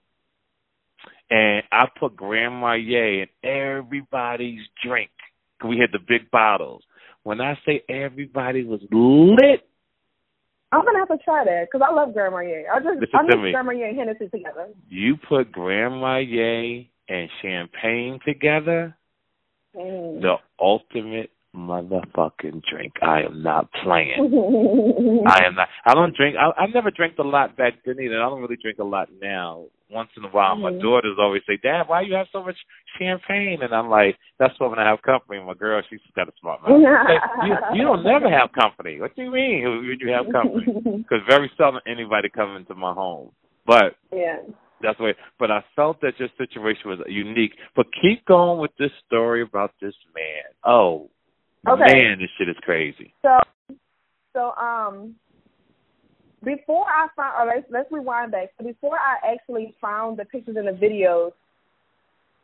and 1.31 1.63
I 1.71 1.87
put 1.99 2.17
Grand 2.17 2.55
Marnier 2.55 3.23
in 3.23 3.29
everybody's 3.49 4.63
drink. 4.85 5.11
We 5.67 5.79
had 5.79 5.93
the 5.93 5.99
big 6.07 6.31
bottles. 6.31 6.83
When 7.25 7.41
I 7.41 7.59
say 7.67 7.83
everybody 7.89 8.65
was 8.65 8.81
lit, 8.91 9.61
I'm 10.73 10.85
gonna 10.87 11.01
have 11.01 11.09
to 11.09 11.23
try 11.23 11.45
that 11.45 11.69
because 11.71 11.87
I 11.87 11.93
love 11.93 12.15
Grand 12.15 12.33
Marnier. 12.33 12.65
I 12.73 12.79
just 12.79 12.99
Listen 13.01 13.11
I 13.15 13.23
mix. 13.37 13.53
Grand 13.53 13.67
Marnier 13.67 13.89
and 13.89 13.99
Hennessy 13.99 14.29
together. 14.29 14.69
you 14.89 15.17
put 15.29 15.53
Grand 15.53 16.01
Marnier 16.01 16.87
and 17.13 17.29
champagne 17.43 18.19
together, 18.25 18.97
Mm. 19.75 20.21
the 20.21 20.35
ultimate 20.61 21.31
motherfucking 21.57 22.63
drink. 22.71 22.93
I 23.03 23.23
am 23.23 23.43
not 23.43 23.69
playing. 23.83 24.21
I 25.27 25.45
am 25.47 25.55
not. 25.55 25.69
I 25.87 25.95
don't 25.95 26.15
drink. 26.15 26.37
I, 26.37 26.63
I 26.63 26.67
never 26.67 26.91
drank 26.91 27.17
a 27.19 27.23
lot 27.23 27.57
back 27.57 27.75
then 27.87 27.97
either. 28.01 28.21
I 28.23 28.29
don't 28.29 28.41
really 28.43 28.59
drink 28.61 28.79
a 28.81 28.85
lot 28.85 29.09
now. 29.21 29.65
Once 29.91 30.11
in 30.17 30.25
a 30.25 30.29
while, 30.29 30.57
my 30.57 30.71
Mhm. 30.73 30.81
daughters 30.83 31.17
always 31.19 31.43
say, 31.47 31.57
"Dad, 31.63 31.85
why 31.87 32.03
you 32.03 32.15
have 32.15 32.27
so 32.33 32.43
much 32.43 32.57
champagne?" 32.99 33.63
And 33.63 33.75
I'm 33.75 33.89
like, 33.89 34.17
"That's 34.39 34.59
what 34.61 34.71
when 34.71 34.79
I 34.79 34.89
have 34.89 35.01
company." 35.03 35.41
My 35.41 35.55
girl, 35.55 35.83
she's 35.89 36.01
got 36.17 36.29
a 36.29 36.33
smart 36.41 36.61
mouth. 36.63 36.81
Say, 37.09 37.47
you, 37.49 37.57
you 37.77 37.83
don't 37.83 38.03
never 38.05 38.29
have 38.31 38.53
company. 38.53 39.01
What 39.01 39.15
do 39.17 39.23
you 39.23 39.31
mean? 39.31 39.65
When 39.65 39.99
you 40.01 40.13
have 40.13 40.27
company? 40.33 40.67
Because 41.05 41.21
very 41.29 41.51
seldom 41.57 41.81
anybody 41.87 42.29
comes 42.31 42.57
into 42.61 42.75
my 42.75 42.93
home. 42.93 43.33
But 43.67 43.97
yeah. 44.13 44.39
That's 44.83 44.99
the 44.99 45.05
way. 45.05 45.15
But 45.39 45.51
I 45.51 45.65
felt 45.77 46.01
that 46.01 46.19
your 46.19 46.29
situation 46.39 46.91
was 46.91 46.99
unique. 47.09 47.53
But 47.77 47.87
keep 48.01 48.25
going 48.27 48.61
with 48.61 48.73
this 48.79 48.91
story 49.07 49.43
about 49.43 49.73
this 49.81 49.95
man. 50.15 50.45
Oh, 50.65 51.09
Okay. 51.69 51.95
man, 51.95 52.19
this 52.19 52.29
shit 52.37 52.49
is 52.49 52.57
crazy. 52.63 53.15
So, 53.23 53.39
so 54.33 54.53
um, 54.57 55.15
before 56.45 56.85
I 56.87 57.07
found, 57.17 57.35
or 57.39 57.55
let's 57.55 57.67
let's 57.71 57.93
rewind 57.93 58.33
back. 58.33 58.49
So 58.59 58.65
before 58.65 58.99
I 58.99 59.33
actually 59.33 59.75
found 59.81 60.19
the 60.19 60.25
pictures 60.25 60.57
and 60.57 60.67
the 60.67 60.73
videos, 60.73 61.33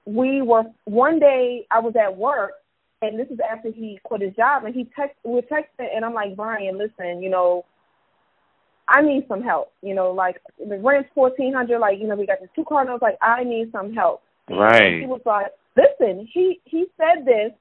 we 0.04 0.42
were 0.42 0.64
one 0.84 1.18
day 1.18 1.66
I 1.70 1.80
was 1.80 1.94
at 1.96 2.16
work, 2.16 2.52
and 3.02 3.18
this 3.18 3.28
is 3.28 3.38
after 3.40 3.72
he 3.72 3.98
quit 4.04 4.22
his 4.22 4.34
job, 4.36 4.64
and 4.64 4.74
he 4.74 4.88
text 4.96 5.16
we 5.24 5.32
were 5.32 5.42
texting, 5.42 5.88
and 5.94 6.04
I'm 6.04 6.14
like, 6.14 6.36
Brian, 6.36 6.78
listen, 6.78 7.20
you 7.20 7.30
know, 7.30 7.64
I 8.88 9.02
need 9.02 9.26
some 9.28 9.42
help. 9.42 9.72
You 9.82 9.94
know, 9.94 10.10
like 10.10 10.40
the 10.58 10.78
rent's 10.78 11.10
fourteen 11.14 11.52
hundred. 11.52 11.78
Like, 11.78 11.98
you 12.00 12.06
know, 12.06 12.16
we 12.16 12.26
got 12.26 12.40
the 12.40 12.48
two 12.56 12.64
car 12.64 12.84
notes. 12.84 13.02
Like, 13.02 13.18
I 13.22 13.44
need 13.44 13.70
some 13.70 13.92
help. 13.92 14.22
Right. 14.50 14.94
And 14.94 15.00
He 15.02 15.06
was 15.06 15.20
like, 15.26 15.48
listen, 15.76 16.28
he 16.32 16.60
he 16.64 16.86
said 16.96 17.24
this, 17.24 17.52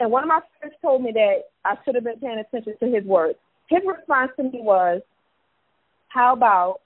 and 0.00 0.10
one 0.10 0.24
of 0.24 0.28
my 0.28 0.40
friends 0.58 0.74
told 0.80 1.02
me 1.02 1.12
that 1.12 1.42
I 1.64 1.76
should 1.84 1.94
have 1.94 2.04
been 2.04 2.18
paying 2.18 2.38
attention 2.38 2.74
to 2.80 2.86
his 2.90 3.04
words. 3.04 3.38
His 3.68 3.80
response 3.86 4.32
to 4.36 4.44
me 4.44 4.60
was, 4.62 5.02
"How 6.08 6.32
about 6.32 6.80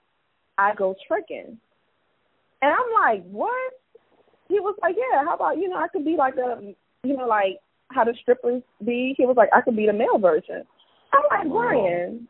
I 0.58 0.74
go 0.74 0.94
tricking?" 1.06 1.58
And 2.60 2.72
I'm 2.72 2.92
like, 3.04 3.24
what? 3.30 3.72
He 4.48 4.58
was 4.60 4.74
like, 4.82 4.96
yeah. 4.96 5.24
How 5.24 5.34
about 5.34 5.58
you 5.58 5.68
know 5.68 5.76
I 5.76 5.88
could 5.88 6.04
be 6.04 6.16
like 6.16 6.34
a 6.36 6.60
you 7.04 7.16
know 7.16 7.26
like 7.26 7.58
how 7.90 8.04
the 8.04 8.14
strippers 8.20 8.62
be. 8.84 9.14
He 9.16 9.26
was 9.26 9.36
like, 9.36 9.50
I 9.54 9.60
could 9.60 9.76
be 9.76 9.86
the 9.86 9.92
male 9.92 10.18
version. 10.18 10.64
I'm 11.12 11.22
like, 11.30 11.48
Brian. 11.48 12.28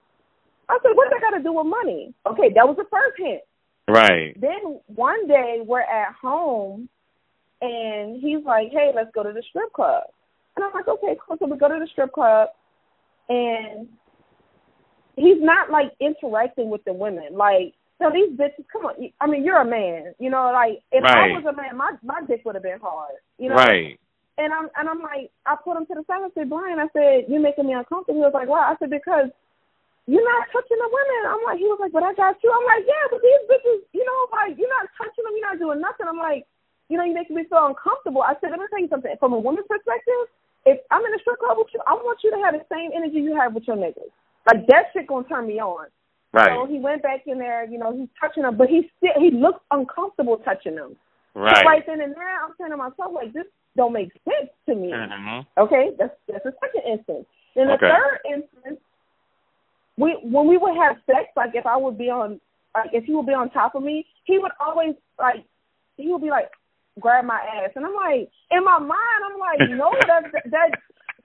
I 0.69 0.79
said, 0.83 0.93
what 0.95 1.11
does 1.11 1.19
that 1.21 1.31
got 1.31 1.37
to 1.37 1.43
do 1.43 1.53
with 1.53 1.67
money? 1.67 2.15
Okay, 2.27 2.53
that 2.55 2.67
was 2.67 2.77
the 2.77 2.85
first 2.91 3.17
hint. 3.17 3.41
Right. 3.89 4.39
Then 4.39 4.81
one 4.87 5.27
day 5.27 5.61
we're 5.65 5.81
at 5.81 6.15
home, 6.21 6.89
and 7.63 8.21
he's 8.21 8.45
like, 8.45 8.69
hey, 8.71 8.93
let's 8.95 9.11
go 9.15 9.23
to 9.23 9.33
the 9.33 9.43
strip 9.49 9.73
club. 9.73 10.05
And 10.57 10.65
I'm 10.65 10.73
like, 10.75 10.89
okay, 10.89 11.17
cool. 11.27 11.37
So 11.39 11.47
we 11.47 11.57
go 11.57 11.69
to 11.69 11.79
the 11.79 11.89
strip 11.93 12.13
club, 12.13 12.49
and 13.29 13.89
he's 15.17 15.41
not 15.41 15.71
like 15.71 15.93
interacting 16.01 16.69
with 16.69 16.85
the 16.85 16.93
women. 16.93 17.33
Like, 17.33 17.75
so 17.99 18.11
these 18.13 18.31
bitches, 18.37 18.65
come 18.71 18.87
on. 18.87 18.95
I 19.21 19.27
mean, 19.27 19.45
you're 19.45 19.61
a 19.61 19.65
man, 19.65 20.15
you 20.19 20.31
know. 20.31 20.51
Like, 20.53 20.83
if 20.93 21.03
right. 21.03 21.33
I 21.33 21.35
was 21.35 21.45
a 21.49 21.57
man, 21.57 21.77
my 21.77 21.93
my 22.03 22.21
dick 22.29 22.43
would 22.45 22.55
have 22.55 22.63
been 22.63 22.81
hard, 22.81 23.15
you 23.39 23.49
know. 23.49 23.57
Right. 23.57 23.99
And 24.37 24.53
I'm 24.53 24.69
and 24.77 24.89
I'm 24.89 25.01
like, 25.01 25.31
I 25.47 25.57
put 25.65 25.77
him 25.77 25.87
to 25.87 25.95
the 25.95 26.05
side. 26.07 26.23
I 26.23 26.29
said, 26.35 26.51
Brian, 26.51 26.79
I 26.79 26.87
said, 26.93 27.25
you're 27.29 27.41
making 27.41 27.67
me 27.67 27.73
uncomfortable. 27.73 28.21
He 28.21 28.25
was 28.25 28.35
like, 28.35 28.49
why? 28.49 28.71
I 28.71 28.77
said, 28.79 28.91
because 28.91 29.31
you're 30.09 30.25
not 30.25 30.49
touching 30.49 30.81
the 30.81 30.89
women. 30.89 31.21
I'm 31.29 31.45
like, 31.45 31.61
he 31.61 31.69
was 31.69 31.77
like, 31.85 31.93
but 31.93 32.01
I 32.03 32.17
got 32.17 32.41
you. 32.41 32.49
I'm 32.49 32.65
like, 32.65 32.89
yeah, 32.89 33.05
but 33.13 33.21
these 33.21 33.45
bitches, 33.45 33.85
you 33.93 34.03
know, 34.09 34.19
like 34.33 34.57
you're 34.57 34.73
not 34.73 34.89
touching 34.97 35.21
them. 35.21 35.37
You're 35.37 35.53
not 35.53 35.61
doing 35.61 35.85
nothing. 35.85 36.09
I'm 36.09 36.17
like, 36.17 36.49
you 36.89 36.97
know, 36.97 37.05
you 37.05 37.13
make 37.13 37.29
me 37.29 37.45
feel 37.45 37.69
uncomfortable. 37.69 38.25
I 38.25 38.33
said, 38.41 38.51
let 38.51 38.59
me 38.59 38.67
tell 38.73 38.81
you 38.81 38.89
something. 38.89 39.13
From 39.21 39.37
a 39.37 39.39
woman's 39.39 39.69
perspective, 39.69 40.33
if 40.65 40.81
I'm 40.89 41.05
in 41.05 41.13
a 41.13 41.21
strip 41.21 41.39
club 41.39 41.61
with 41.61 41.69
you, 41.77 41.85
I 41.85 41.93
want 41.93 42.25
you 42.25 42.33
to 42.33 42.41
have 42.41 42.57
the 42.57 42.65
same 42.73 42.97
energy 42.97 43.21
you 43.21 43.37
have 43.37 43.53
with 43.53 43.69
your 43.69 43.77
niggas. 43.77 44.09
Like 44.49 44.65
that 44.73 44.97
shit 44.97 45.07
gonna 45.07 45.29
turn 45.29 45.47
me 45.47 45.61
on. 45.61 45.93
Right. 46.33 46.57
So 46.57 46.65
he 46.65 46.81
went 46.81 47.03
back 47.05 47.29
in 47.29 47.39
there, 47.39 47.69
you 47.69 47.77
know, 47.77 47.93
he's 47.93 48.09
touching 48.21 48.43
them, 48.45 48.57
but 48.57 48.69
he 48.69 48.89
still 48.97 49.17
he 49.21 49.31
looks 49.31 49.61
uncomfortable 49.71 50.41
touching 50.41 50.77
them. 50.77 50.97
Right. 51.35 51.57
So 51.57 51.69
right 51.69 51.85
then 51.87 52.01
and 52.01 52.15
there, 52.17 52.45
I'm 52.45 52.53
saying 52.57 52.71
to 52.71 52.77
myself, 52.77 53.13
like, 53.13 53.33
this 53.33 53.45
don't 53.77 53.93
make 53.93 54.13
sense 54.25 54.51
to 54.69 54.75
me. 54.75 54.89
Mm-hmm. 54.89 55.45
Okay, 55.61 55.91
that's 55.99 56.17
that's 56.27 56.45
the 56.45 56.53
second 56.65 56.91
instance. 56.91 57.27
Then 57.55 57.69
the 57.69 57.75
Okay. 57.75 57.89
third 57.93 58.19
instance, 58.25 58.81
we 59.99 60.17
when 60.23 60.47
we 60.47 60.57
would 60.57 60.77
have 60.77 60.97
sex, 61.07 61.29
like 61.37 61.51
if 61.55 61.67
I 61.67 61.77
would 61.77 61.99
be 61.99 62.09
on, 62.09 62.41
like 62.75 62.91
if 62.93 63.05
he 63.05 63.15
would 63.15 63.27
be 63.27 63.35
on 63.35 63.51
top 63.51 63.75
of 63.75 63.83
me, 63.83 64.07
he 64.25 64.39
would 64.39 64.53
always 64.61 64.95
like, 65.19 65.45
he 65.97 66.09
would 66.09 66.23
be 66.23 66.31
like, 66.31 66.51
grab 67.01 67.25
my 67.25 67.39
ass, 67.39 67.71
and 67.75 67.85
I'm 67.85 67.95
like, 67.95 68.31
in 68.51 68.65
my 68.65 68.79
mind, 68.79 69.21
I'm 69.27 69.39
like, 69.39 69.61
no, 69.71 69.93
that 70.07 70.23
that. 70.51 70.71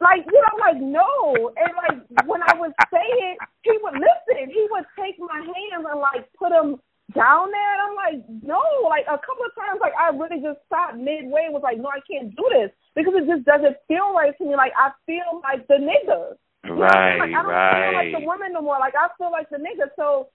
Like 0.02 0.26
you 0.26 0.36
know, 0.36 0.58
like 0.60 0.82
no, 0.82 1.54
and 1.56 1.72
like 1.80 2.28
when 2.28 2.42
I 2.44 2.60
would 2.60 2.74
say 2.92 3.06
it, 3.32 3.38
he 3.62 3.72
would 3.84 3.94
listen. 3.94 4.50
He 4.50 4.68
would 4.72 4.84
take 5.00 5.16
my 5.18 5.40
hands 5.40 5.86
and 5.88 6.00
like 6.02 6.28
put 6.34 6.50
them 6.50 6.82
down 7.16 7.52
there, 7.52 7.72
and 7.78 7.82
I'm 7.88 7.96
like, 7.96 8.20
no. 8.44 8.60
Like 8.90 9.06
a 9.06 9.16
couple 9.16 9.46
of 9.46 9.56
times, 9.56 9.80
like 9.80 9.94
I 9.96 10.10
really 10.10 10.44
just 10.44 10.60
stopped 10.66 10.98
midway 10.98 11.46
and 11.46 11.54
was 11.54 11.64
like, 11.64 11.78
no, 11.78 11.88
I 11.88 12.04
can't 12.04 12.36
do 12.36 12.44
this 12.52 12.72
because 12.96 13.14
it 13.16 13.30
just 13.30 13.46
doesn't 13.46 13.78
feel 13.88 14.12
right 14.12 14.36
to 14.38 14.44
me. 14.44 14.58
Like 14.58 14.74
I 14.76 14.92
feel 15.06 15.40
like 15.40 15.68
the 15.68 15.80
nigga. 15.80 16.36
You 16.64 16.70
know, 16.76 16.82
Right, 16.82 17.18
like, 17.20 17.30
I 17.34 17.44
don't 17.44 17.84
feel 17.84 17.94
like 17.94 18.12
the 18.22 18.26
woman 18.26 18.54
no 18.54 18.62
more. 18.62 18.80
Like 18.80 18.94
I 18.96 19.08
feel 19.18 19.32
like 19.32 19.50
the 19.50 19.58
nigga. 19.58 19.90
So 19.96 20.28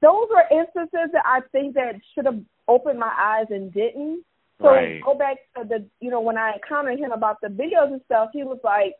those 0.00 0.28
are 0.36 0.44
instances 0.58 1.10
that 1.12 1.22
I 1.24 1.40
think 1.52 1.74
that 1.74 1.94
should 2.14 2.26
have 2.26 2.40
opened 2.68 2.98
my 2.98 3.12
eyes 3.18 3.46
and 3.50 3.72
didn't. 3.72 4.24
So 4.60 4.68
Right. 4.68 5.02
go 5.02 5.14
back 5.14 5.38
to 5.56 5.64
the 5.64 5.84
you 6.00 6.10
know 6.10 6.20
when 6.20 6.36
I 6.36 6.52
encountered 6.54 6.98
him 6.98 7.12
about 7.12 7.40
the 7.40 7.48
videos 7.48 7.92
and 7.92 8.00
stuff, 8.04 8.30
he 8.32 8.44
was 8.44 8.58
like, 8.62 8.94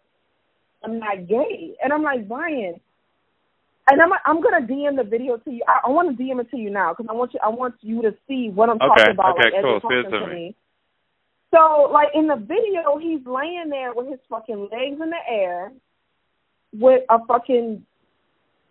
"I'm 0.82 0.98
not 0.98 1.26
gay," 1.28 1.76
and 1.82 1.92
I'm 1.92 2.02
like, 2.02 2.26
Brian. 2.26 2.80
And 3.90 4.00
I'm 4.00 4.10
I'm 4.24 4.40
gonna 4.40 4.66
DM 4.66 4.96
the 4.96 5.04
video 5.04 5.36
to 5.36 5.50
you. 5.50 5.62
I, 5.68 5.80
I 5.86 5.90
want 5.90 6.16
to 6.16 6.22
DM 6.22 6.40
it 6.40 6.50
to 6.52 6.56
you 6.56 6.70
now 6.70 6.92
because 6.94 7.06
I 7.10 7.12
want 7.12 7.34
you 7.34 7.40
I 7.42 7.48
want 7.50 7.74
you 7.82 8.00
to 8.02 8.14
see 8.26 8.48
what 8.48 8.70
I'm 8.70 8.78
talking 8.78 9.10
about. 9.12 9.36
okay, 9.38 9.50
like, 9.50 9.54
as 9.54 9.62
cool. 9.64 9.70
you're 9.72 9.80
talking 9.80 10.02
Send 10.04 10.12
to 10.14 10.20
to 10.20 10.26
me. 10.28 10.34
me. 10.34 10.54
So 11.50 11.90
like 11.92 12.08
in 12.14 12.26
the 12.26 12.36
video, 12.36 12.96
he's 12.98 13.26
laying 13.26 13.68
there 13.68 13.92
with 13.92 14.08
his 14.08 14.20
fucking 14.30 14.68
legs 14.72 15.00
in 15.02 15.10
the 15.10 15.22
air, 15.28 15.72
with 16.72 17.02
a 17.10 17.18
fucking 17.26 17.84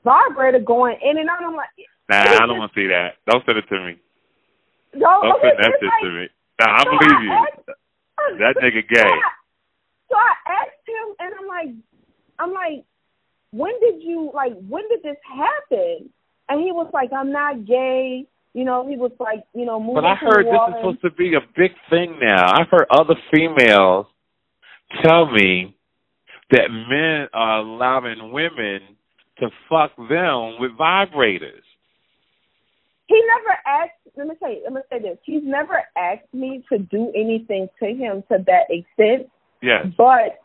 vibrator 0.04 0.60
going 0.60 0.98
in 1.04 1.18
and 1.18 1.30
out. 1.30 1.44
I'm 1.44 1.56
like, 1.56 1.70
Nah, 2.10 2.42
I 2.42 2.46
don't 2.48 2.58
want 2.58 2.74
to 2.74 2.80
see 2.80 2.88
that. 2.88 3.18
Don't 3.30 3.46
send 3.46 3.58
it 3.60 3.70
to 3.70 3.80
me. 3.86 4.00
no, 4.96 5.22
Don't 5.22 5.38
okay, 5.38 5.50
send 5.54 5.60
that 5.60 5.72
shit 5.80 5.90
like, 5.90 6.02
to 6.04 6.10
me. 6.10 6.26
Nah, 6.60 6.74
I 6.74 6.84
so 6.84 6.90
believe 6.90 7.22
you. 7.22 7.32
asked- 7.32 8.40
That 8.40 8.56
nigga 8.64 8.82
gay. 8.90 9.02
So 9.02 9.06
I, 9.06 9.32
so 10.10 10.16
I 10.18 10.34
asked 10.62 10.86
him, 10.88 11.16
and 11.20 11.34
I'm 11.40 11.48
like, 11.48 11.76
I'm 12.40 12.52
like, 12.54 12.84
when 13.52 13.80
did 13.80 14.02
you 14.02 14.32
like? 14.34 14.54
When 14.68 14.88
did 14.90 15.04
this 15.04 15.18
happen? 15.24 16.10
And 16.50 16.62
he 16.62 16.72
was 16.72 16.90
like, 16.94 17.12
I'm 17.14 17.32
not 17.32 17.66
gay. 17.66 18.26
You 18.54 18.66
know, 18.66 18.88
he 18.88 18.98
was 18.98 19.12
like, 19.20 19.44
you 19.54 19.66
know, 19.66 19.80
moving 19.80 19.96
But 19.96 20.06
I 20.06 20.16
heard 20.16 20.46
this 20.48 20.54
is 20.54 20.76
supposed 20.80 21.02
to 21.02 21.12
be 21.12 21.36
a 21.36 21.42
big 21.56 21.72
thing 21.92 22.18
now. 22.20 22.52
I've 22.52 22.68
heard 22.70 22.88
other 22.90 23.16
females 23.34 24.08
tell 25.04 25.32
me 25.32 25.76
that 26.52 26.70
men 26.70 27.28
are 27.34 27.60
allowing 27.60 28.32
women 28.32 28.82
to 29.40 29.50
fuck 29.70 29.96
them 29.98 30.60
with 30.60 30.72
vibrators. 30.78 31.64
He 33.08 33.22
never 33.38 33.58
asked. 33.66 33.92
Let 34.16 34.28
me 34.28 34.36
say. 34.42 34.62
Let 34.64 34.74
me 34.74 34.82
say 34.92 35.00
this. 35.00 35.18
He's 35.24 35.44
never 35.44 35.82
asked 35.98 36.32
me 36.34 36.64
to 36.72 36.80
do 36.80 37.12
anything 37.16 37.68
to 37.80 37.88
him 37.88 38.24
to 38.32 38.44
that 38.46 38.66
extent. 38.70 39.30
Yes. 39.62 39.88
But 39.98 40.40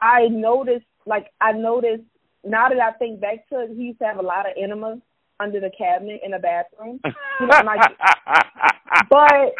I 0.00 0.28
noticed, 0.28 0.86
like, 1.06 1.32
I 1.40 1.52
noticed 1.52 2.04
now 2.44 2.68
that 2.68 2.78
I 2.78 2.92
think 2.98 3.20
back 3.20 3.48
to 3.48 3.60
it, 3.60 3.70
he 3.76 3.84
used 3.84 3.98
to 4.00 4.04
have 4.04 4.18
a 4.18 4.22
lot 4.22 4.46
of 4.46 4.52
enemas 4.62 4.98
under 5.40 5.60
the 5.60 5.70
cabinet 5.76 6.20
in 6.24 6.32
the 6.32 6.38
bathroom. 6.38 7.00
You 7.40 7.46
know, 7.46 7.60
like, 7.64 7.80
but 9.10 9.54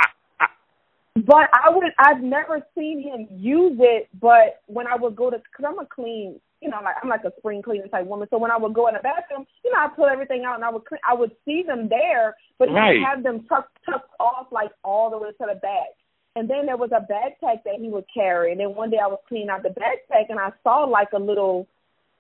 but 1.17 1.51
I 1.53 1.71
would 1.71 1.85
I've 1.99 2.23
never 2.23 2.65
seen 2.77 3.03
him 3.03 3.27
use 3.31 3.79
it. 3.81 4.09
But 4.21 4.63
when 4.67 4.87
I 4.87 4.97
would 4.97 5.17
go 5.17 5.31
to, 5.31 5.39
because 5.39 5.65
I'm 5.67 5.79
a 5.79 5.87
clean, 5.87 6.41
you 6.61 6.69
know, 6.69 6.79
like 6.83 6.97
I'm 7.03 7.09
like 7.09 7.25
a 7.25 7.33
spring 7.39 7.63
cleaner 7.63 7.89
type 7.89 8.07
woman. 8.07 8.29
So 8.31 8.39
when 8.39 8.51
I 8.51 8.57
would 8.57 8.75
go 8.75 8.89
in 8.89 8.95
the 8.95 9.01
bathroom, 9.01 9.47
you 9.65 9.73
know, 9.73 9.79
I 9.79 9.89
pull 9.95 10.07
everything 10.07 10.45
out 10.47 10.55
and 10.57 10.65
I 10.65 10.71
would 10.71 10.85
clean, 10.85 11.01
I 11.09 11.15
would 11.15 11.33
see 11.45 11.63
them 11.67 11.89
there, 11.89 12.37
but 12.59 12.69
he 12.69 12.75
would 12.75 13.07
have 13.07 13.23
them 13.23 13.45
tucked 13.49 13.77
tucked 13.85 14.13
off 14.21 14.47
like 14.53 14.71
all 14.85 15.11
the 15.11 15.19
way 15.19 15.31
to 15.31 15.47
the 15.49 15.59
back. 15.61 15.97
And 16.37 16.49
then 16.49 16.67
there 16.67 16.77
was 16.77 16.91
a 16.93 17.01
backpack 17.11 17.65
that 17.65 17.81
he 17.81 17.89
would 17.89 18.05
carry. 18.15 18.53
And 18.53 18.61
then 18.61 18.75
one 18.77 18.91
day 18.91 18.99
I 19.03 19.09
was 19.09 19.19
cleaning 19.27 19.51
out 19.51 19.65
the 19.65 19.71
backpack 19.71 20.31
and 20.31 20.39
I 20.39 20.51
saw 20.63 20.85
like 20.85 21.09
a 21.13 21.19
little, 21.19 21.67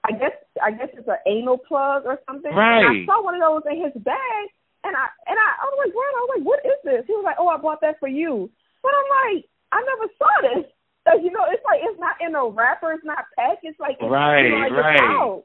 I 0.04 0.12
guess 0.12 0.35
I 0.61 0.73
guess 0.73 0.88
it's 0.94 1.06
an 1.06 1.23
anal 1.26 1.59
plug 1.59 2.02
or 2.06 2.18
something. 2.26 2.50
And 2.50 3.06
I 3.06 3.06
saw 3.06 3.23
one 3.23 3.35
of 3.37 3.40
those 3.40 3.62
in 3.70 3.85
his 3.85 3.94
bag, 4.02 4.44
and 4.82 4.97
I 4.97 5.06
and 5.30 5.38
I, 5.38 5.49
I 5.62 5.64
was 5.70 5.78
like, 5.85 5.92
Brian, 5.94 6.16
I 6.16 6.25
was 6.26 6.32
like, 6.37 6.47
what 6.47 6.61
is 6.66 6.80
this? 6.82 7.04
He 7.06 7.12
was 7.12 7.23
like, 7.25 7.37
oh, 7.38 7.49
I 7.49 7.56
bought 7.59 7.80
that 7.82 8.00
for 8.00 8.09
you. 8.09 8.50
But 8.82 8.92
I'm 8.94 9.10
like, 9.34 9.44
I 9.72 9.78
never 9.84 10.12
saw 10.18 10.32
this. 10.42 10.64
So, 11.06 11.16
you 11.20 11.30
know, 11.30 11.44
it's 11.49 11.64
like 11.64 11.80
it's 11.82 11.99
not 12.00 12.16
in 12.20 12.34
a 12.34 12.46
wrapper, 12.49 12.92
it's 12.92 13.04
not 13.04 13.25
packed. 13.37 13.64
It's 13.64 13.78
like 13.80 13.96
it's, 14.00 14.10
Right, 14.10 14.44
you 14.44 14.50
know, 14.50 14.56
like 14.58 14.72
right. 14.72 14.94
It's 14.94 15.02
out. 15.02 15.44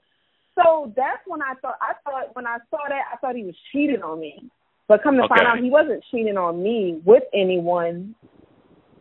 So 0.55 0.93
that's 0.95 1.21
when 1.27 1.41
I 1.41 1.53
thought 1.61 1.75
I 1.81 1.93
thought 2.03 2.35
when 2.35 2.45
I 2.47 2.57
saw 2.69 2.79
that 2.87 3.03
I 3.13 3.17
thought 3.17 3.35
he 3.35 3.43
was 3.43 3.55
cheating 3.71 4.01
on 4.03 4.19
me. 4.19 4.49
But 4.87 5.01
come 5.01 5.15
to 5.17 5.27
find 5.27 5.41
out, 5.41 5.59
he 5.59 5.69
wasn't 5.71 6.03
cheating 6.11 6.37
on 6.37 6.61
me 6.61 7.01
with 7.05 7.23
anyone. 7.33 8.13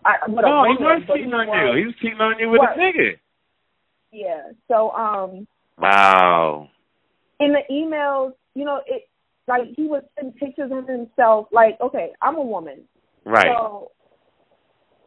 I, 0.04 0.16
with 0.28 0.44
no, 0.44 0.64
he 0.64 0.82
was 0.82 1.02
cheating 1.12 1.32
on 1.34 1.46
was- 1.48 1.74
you. 1.74 1.78
He 1.80 1.86
was 1.86 1.94
cheating 2.00 2.20
on 2.20 2.38
you 2.38 2.48
with 2.50 2.60
Right. 2.60 2.78
a 2.78 2.80
nigga. 2.80 3.18
Yeah. 4.12 4.52
So 4.68 4.90
um, 4.92 5.46
Wow. 5.78 6.68
in 7.40 7.52
the 7.52 7.60
emails, 7.70 8.32
you 8.54 8.64
know, 8.64 8.80
it 8.86 9.08
like 9.46 9.64
he 9.76 9.86
would 9.86 10.04
send 10.18 10.36
pictures 10.36 10.70
of 10.72 10.88
himself. 10.88 11.48
Like, 11.52 11.78
okay, 11.80 12.12
I'm 12.22 12.36
a 12.36 12.42
woman, 12.42 12.84
Right. 13.24 13.46
so 13.54 13.90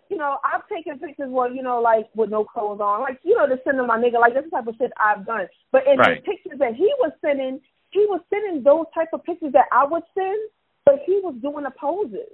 you 0.09 0.17
know, 0.17 0.37
I've 0.43 0.67
taken 0.67 0.99
pictures 0.99 1.29
where 1.29 1.51
you 1.51 1.63
know, 1.63 1.79
like 1.81 2.07
with 2.15 2.29
no 2.29 2.43
clothes 2.43 2.79
on, 2.81 3.01
like 3.01 3.19
you 3.23 3.35
know, 3.35 3.47
to 3.47 3.59
send 3.63 3.77
to 3.77 3.83
my 3.83 3.97
nigga. 3.97 4.19
Like 4.19 4.33
this 4.33 4.45
the 4.45 4.51
type 4.51 4.67
of 4.67 4.75
shit 4.77 4.91
I've 4.97 5.25
done. 5.25 5.47
But 5.71 5.87
in 5.87 5.97
Right. 5.97 6.23
the 6.23 6.31
pictures 6.31 6.59
that 6.59 6.75
he 6.75 6.91
was 6.99 7.11
sending, 7.21 7.59
he 7.91 8.05
was 8.09 8.21
sending 8.29 8.63
those 8.63 8.85
type 8.93 9.09
of 9.13 9.23
pictures 9.23 9.53
that 9.53 9.65
I 9.71 9.85
would 9.85 10.03
send, 10.13 10.39
but 10.85 10.99
he 11.05 11.19
was 11.23 11.35
doing 11.41 11.63
the 11.63 11.71
poses. 11.71 12.31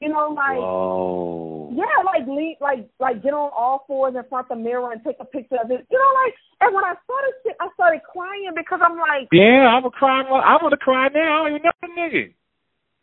You 0.00 0.10
know, 0.10 0.30
like. 0.30 0.58
Whoa. 0.58 1.72
Yeah, 1.72 2.02
like 2.04 2.26
lean, 2.28 2.56
like 2.60 2.88
like 3.00 3.22
get 3.22 3.34
on 3.34 3.50
all 3.54 3.84
fours 3.86 4.14
in 4.14 4.22
front 4.28 4.46
of 4.50 4.56
the 4.56 4.62
mirror 4.62 4.92
and 4.92 5.02
take 5.02 5.16
a 5.20 5.24
picture 5.24 5.56
of 5.62 5.70
it. 5.70 5.86
You 5.90 5.98
know, 5.98 6.12
like 6.24 6.34
and 6.60 6.74
when 6.74 6.84
I 6.84 6.94
saw 7.06 7.16
this 7.26 7.34
shit, 7.42 7.56
I 7.60 7.68
started 7.74 8.00
crying 8.10 8.52
because 8.54 8.80
I'm 8.82 8.96
like, 8.98 9.28
Yeah, 9.32 9.66
I'm 9.68 9.84
a 9.84 9.90
cry. 9.90 10.22
I 10.22 10.56
want 10.62 10.70
to 10.72 10.76
cry 10.76 11.08
now. 11.08 11.44
I 11.44 11.48
don't 11.48 11.58
even 11.58 11.62
know 11.64 11.72
the 11.82 11.88
nigga. 11.88 12.34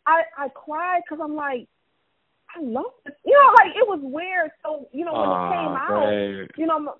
I 0.06 0.22
I 0.36 0.48
cried 0.48 1.02
because 1.04 1.22
I'm 1.22 1.34
like, 1.36 1.68
I 2.56 2.60
love 2.60 2.92
this. 3.04 3.14
You 3.24 3.32
know, 3.32 3.52
like 3.54 3.76
it 3.76 3.86
was 3.86 4.00
weird. 4.02 4.50
So 4.62 4.88
you 4.92 5.04
know 5.04 5.12
when 5.12 5.30
it 5.30 5.56
came 5.56 5.76
out, 5.76 6.06
babe. 6.10 6.50
you 6.56 6.66
know, 6.66 6.78
my, 6.80 6.92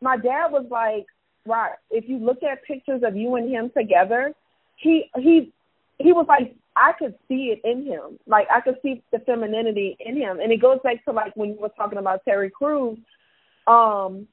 my 0.00 0.16
dad 0.16 0.48
was 0.52 0.66
like, 0.70 1.06
right. 1.46 1.74
If 1.90 2.08
you 2.08 2.18
look 2.18 2.42
at 2.42 2.64
pictures 2.64 3.02
of 3.04 3.16
you 3.16 3.34
and 3.36 3.50
him 3.50 3.70
together, 3.76 4.32
he 4.76 5.10
he 5.16 5.52
he 5.98 6.12
was 6.12 6.26
like, 6.28 6.54
I 6.76 6.92
could 6.98 7.14
see 7.28 7.54
it 7.54 7.60
in 7.68 7.84
him. 7.86 8.18
Like 8.26 8.48
I 8.54 8.60
could 8.60 8.76
see 8.82 9.02
the 9.12 9.18
femininity 9.20 9.96
in 10.00 10.16
him, 10.16 10.40
and 10.40 10.52
it 10.52 10.60
goes 10.60 10.78
back 10.82 11.04
to 11.04 11.12
like 11.12 11.34
when 11.36 11.50
you 11.50 11.60
were 11.60 11.68
talking 11.70 11.98
about 11.98 12.24
Terry 12.24 12.50
Crews. 12.50 12.98
Um, 13.66 14.26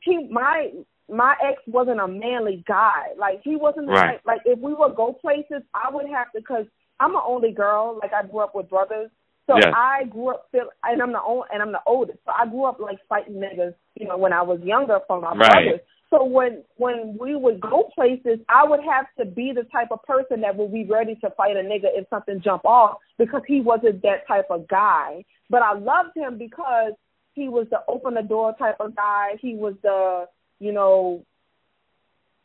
he 0.00 0.28
my 0.28 0.70
my 1.08 1.34
ex 1.44 1.60
wasn't 1.66 2.00
a 2.00 2.06
manly 2.06 2.62
guy. 2.68 3.08
Like 3.18 3.40
he 3.42 3.56
wasn't 3.56 3.88
Right. 3.88 4.12
type- 4.12 4.20
like 4.24 4.42
if 4.44 4.58
we 4.60 4.72
would 4.72 4.94
go 4.94 5.12
places, 5.12 5.62
I 5.74 5.90
would 5.90 6.06
have 6.08 6.30
to 6.32 6.40
because 6.40 6.66
I'm 7.00 7.14
an 7.16 7.22
only 7.26 7.50
girl. 7.52 7.98
Like 8.00 8.12
I 8.12 8.22
grew 8.22 8.40
up 8.40 8.54
with 8.54 8.68
brothers, 8.70 9.10
so 9.50 9.56
Yes. 9.56 9.74
I 9.76 10.04
grew 10.04 10.28
up 10.28 10.46
feel, 10.52 10.68
and 10.84 11.02
I'm 11.02 11.12
the 11.12 11.20
old, 11.20 11.46
and 11.52 11.60
I'm 11.60 11.72
the 11.72 11.82
oldest. 11.86 12.18
So 12.24 12.32
I 12.32 12.46
grew 12.46 12.64
up 12.64 12.78
like 12.78 12.98
fighting 13.08 13.34
niggas, 13.34 13.74
you 13.96 14.06
know, 14.06 14.16
when 14.16 14.32
I 14.32 14.42
was 14.42 14.60
younger 14.60 15.00
from 15.06 15.22
my 15.22 15.34
Right. 15.34 15.64
brothers. 15.64 15.80
So 16.10 16.24
when 16.24 16.64
when 16.76 17.16
we 17.18 17.36
would 17.36 17.60
go 17.60 17.84
places, 17.94 18.40
I 18.48 18.64
would 18.64 18.80
have 18.80 19.06
to 19.18 19.24
be 19.24 19.52
the 19.52 19.64
type 19.64 19.88
of 19.90 20.02
person 20.04 20.40
that 20.40 20.56
would 20.56 20.72
be 20.72 20.84
ready 20.84 21.14
to 21.16 21.30
fight 21.30 21.56
a 21.56 21.60
nigga 21.60 21.86
if 21.96 22.08
something 22.08 22.40
jump 22.40 22.64
off 22.64 22.98
because 23.18 23.42
he 23.46 23.60
wasn't 23.60 24.02
that 24.02 24.26
type 24.26 24.46
of 24.50 24.66
guy. 24.68 25.24
But 25.48 25.62
I 25.62 25.72
loved 25.74 26.16
him 26.16 26.36
because 26.38 26.92
he 27.34 27.48
was 27.48 27.68
the 27.70 27.82
open 27.86 28.14
the 28.14 28.22
door 28.22 28.54
type 28.58 28.76
of 28.80 28.94
guy. 28.96 29.36
He 29.40 29.54
was 29.54 29.74
the 29.82 30.28
you 30.58 30.72
know 30.72 31.24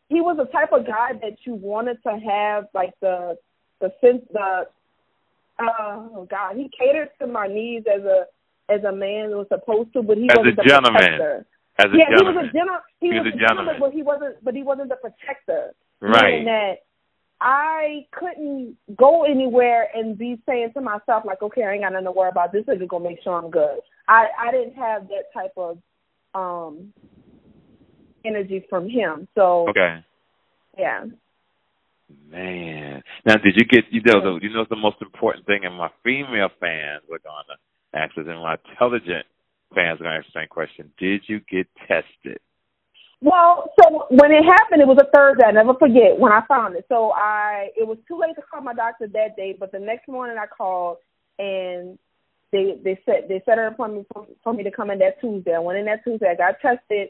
he 0.09 0.21
was 0.21 0.37
the 0.37 0.45
type 0.45 0.71
of 0.71 0.85
guy 0.85 1.13
that 1.13 1.37
you 1.45 1.55
wanted 1.55 2.01
to 2.03 2.19
have 2.19 2.67
like 2.73 2.93
the 3.01 3.37
the 3.81 3.91
sense 4.01 4.23
the 4.31 4.67
oh 5.59 6.27
god 6.29 6.55
he 6.55 6.69
catered 6.77 7.09
to 7.19 7.27
my 7.27 7.47
needs 7.47 7.85
as 7.87 8.03
a 8.03 8.25
as 8.67 8.83
a 8.83 8.91
man 8.91 9.29
was 9.29 9.45
supposed 9.47 9.93
to, 9.93 10.01
but 10.01 10.17
he 10.17 10.27
As 10.29 10.37
a 10.37 10.39
wasn't 10.39 10.55
the 10.57 10.63
gentleman. 10.63 11.01
protector. 11.01 11.45
As 11.77 11.85
a 11.85 11.97
yeah, 11.97 12.09
gentleman. 12.09 12.33
he 12.33 12.39
was 12.39 12.49
a 12.49 12.53
gentleman. 12.57 12.81
He, 12.99 13.07
He 13.07 13.13
was, 13.13 13.25
was 13.25 13.27
a 13.27 13.37
gentleman, 13.37 13.65
gentleman. 13.65 13.75
but 13.79 13.91
he 13.93 14.01
wasn't. 14.01 14.43
But 14.43 14.55
he 14.55 14.63
wasn't 14.63 14.89
the 14.89 14.95
protector. 14.95 15.75
right. 16.01 16.23
Meaning 16.41 16.45
that 16.45 16.73
I 17.41 18.07
couldn't 18.11 18.75
go 18.97 19.23
anywhere 19.25 19.89
and 19.93 20.17
be 20.17 20.41
saying 20.47 20.71
to 20.73 20.81
myself 20.81 21.25
like, 21.25 21.43
okay, 21.43 21.63
I 21.63 21.73
ain't 21.73 21.83
got 21.83 21.91
nothing 21.93 22.05
to 22.05 22.11
worry 22.11 22.29
about. 22.29 22.51
This 22.53 22.63
nigga 22.65 22.87
gonna 22.87 23.03
make 23.03 23.21
sure 23.23 23.37
I'm 23.37 23.51
good. 23.51 23.79
I 24.07 24.27
I 24.39 24.51
didn't 24.51 24.73
have 24.75 25.07
that 25.09 25.31
type 25.31 25.53
of 25.57 25.77
um 26.33 26.91
energy 28.25 28.65
from 28.69 28.89
him. 28.89 29.27
So 29.35 29.67
Okay. 29.69 30.03
yeah. 30.77 31.05
Man. 32.31 33.01
Now, 33.25 33.35
did 33.37 33.55
you 33.55 33.65
get, 33.65 33.85
you 33.89 34.01
know, 34.05 34.21
the, 34.21 34.39
you 34.45 34.53
know, 34.53 34.65
the 34.69 34.75
most 34.75 34.97
important 35.01 35.45
thing, 35.45 35.61
and 35.63 35.75
my 35.75 35.89
female 36.03 36.49
fans 36.59 37.03
are 37.11 37.19
going 37.19 37.45
to 37.49 37.97
ask 37.97 38.15
this, 38.15 38.25
and 38.27 38.39
my 38.39 38.57
intelligent 38.69 39.25
fans 39.73 39.99
are 39.99 40.03
going 40.03 40.13
to 40.13 40.17
ask 40.19 40.27
the 40.33 40.39
same 40.41 40.47
question. 40.47 40.91
Did 40.97 41.23
you 41.27 41.39
get 41.49 41.67
tested? 41.87 42.39
Well, 43.21 43.71
so 43.81 44.05
when 44.09 44.31
it 44.31 44.43
happened, 44.43 44.81
it 44.81 44.87
was 44.87 44.99
a 45.01 45.09
Thursday. 45.15 45.47
I 45.47 45.51
never 45.51 45.73
forget 45.73 46.19
when 46.19 46.31
I 46.31 46.41
found 46.47 46.75
it. 46.75 46.85
So 46.89 47.11
I, 47.11 47.69
it 47.75 47.87
was 47.87 47.97
too 48.07 48.19
late 48.19 48.35
to 48.35 48.41
call 48.41 48.61
my 48.61 48.73
doctor 48.73 49.07
that 49.07 49.35
day, 49.35 49.55
but 49.59 49.71
the 49.71 49.79
next 49.79 50.07
morning 50.07 50.37
I 50.37 50.45
called 50.45 50.97
and 51.39 51.97
they 52.51 52.79
they 52.83 52.99
set 53.05 53.27
they 53.27 53.41
set 53.45 53.59
an 53.59 53.73
appointment 53.73 54.07
for, 54.13 54.27
for 54.43 54.53
me 54.53 54.63
to 54.63 54.71
come 54.71 54.89
in 54.91 54.99
that 54.99 55.19
Tuesday. 55.19 55.55
I 55.55 55.59
went 55.59 55.79
in 55.79 55.85
that 55.85 56.03
Tuesday. 56.03 56.27
I 56.31 56.35
got 56.35 56.59
tested. 56.61 57.09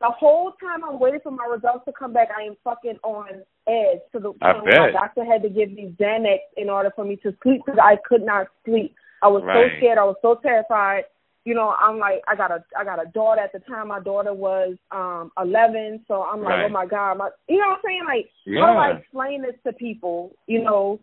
The 0.00 0.10
whole 0.10 0.52
time 0.52 0.82
I'm 0.82 0.98
waiting 0.98 1.20
for 1.22 1.30
my 1.30 1.44
results 1.44 1.84
to 1.86 1.92
come 1.92 2.12
back, 2.12 2.28
I 2.36 2.42
am 2.42 2.56
fucking 2.64 2.98
on 3.02 3.42
edge 3.68 4.00
to 4.12 4.18
the 4.18 4.32
I 4.40 4.52
point 4.54 4.64
where 4.66 4.86
my 4.86 4.92
doctor 4.92 5.24
had 5.24 5.42
to 5.42 5.50
give 5.50 5.70
me 5.70 5.94
Xanax 6.00 6.38
in 6.56 6.70
order 6.70 6.90
for 6.96 7.04
me 7.04 7.16
to 7.16 7.34
sleep 7.42 7.62
because 7.64 7.78
I 7.82 7.96
could 8.08 8.22
not 8.22 8.46
sleep. 8.64 8.94
I 9.22 9.28
was 9.28 9.42
Right. 9.42 9.70
so 9.70 9.76
scared. 9.76 9.98
I 9.98 10.04
was 10.04 10.16
so 10.22 10.36
terrified 10.36 11.04
you 11.44 11.54
know, 11.54 11.74
I'm 11.80 11.98
like 11.98 12.22
I 12.28 12.36
got 12.36 12.50
a 12.50 12.62
I 12.78 12.84
got 12.84 13.02
a 13.04 13.08
daughter 13.10 13.40
at 13.40 13.52
the 13.52 13.60
time 13.60 13.88
my 13.88 14.00
daughter 14.00 14.34
was 14.34 14.76
um 14.90 15.32
eleven, 15.40 16.04
so 16.06 16.22
I'm 16.22 16.42
like, 16.42 16.50
Right. 16.58 16.64
Oh 16.66 16.68
my 16.68 16.86
God, 16.86 17.18
my 17.18 17.30
you 17.48 17.58
know 17.58 17.68
what 17.68 17.76
I'm 17.76 17.82
saying? 17.84 18.04
Like 18.06 18.30
how 18.60 18.72
do 18.72 18.78
I 18.78 18.90
Yeah. 18.90 18.98
explain 18.98 19.42
this 19.42 19.54
to 19.66 19.72
people, 19.72 20.32
you 20.46 20.62
know? 20.62 21.00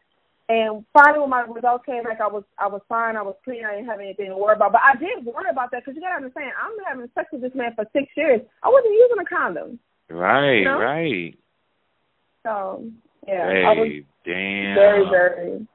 And 0.49 0.85
finally 0.93 1.19
when 1.19 1.29
my 1.29 1.41
results 1.41 1.85
came 1.85 2.03
back 2.03 2.21
I 2.21 2.27
was 2.27 2.43
I 2.57 2.67
was 2.67 2.81
fine, 2.87 3.17
I 3.17 3.21
was 3.21 3.35
clean, 3.43 3.65
I 3.65 3.75
didn't 3.75 3.87
have 3.87 3.99
anything 3.99 4.29
to 4.29 4.37
worry 4.37 4.55
about. 4.55 4.71
But 4.71 4.81
I 4.81 4.95
did 4.95 5.25
worry 5.25 5.49
about 5.51 5.71
that 5.71 5.83
because 5.83 5.95
you 5.95 6.01
gotta 6.01 6.15
understand, 6.15 6.51
I'm 6.55 6.71
having 6.87 7.11
sex 7.15 7.27
with 7.31 7.41
this 7.41 7.55
man 7.55 7.75
for 7.75 7.85
six 7.91 8.07
years. 8.15 8.41
I 8.63 8.69
wasn't 8.69 8.93
using 8.93 9.19
a 9.19 9.25
condom. 9.25 9.79
Right, 10.09 10.63
No? 10.63 10.79
right. 10.79 11.37
So 12.43 12.85
yeah. 13.27 13.49
hey, 13.51 13.63
I 13.65 13.73
was 13.73 14.03
damn. 14.23 14.75
very, 14.75 15.09
very 15.09 15.67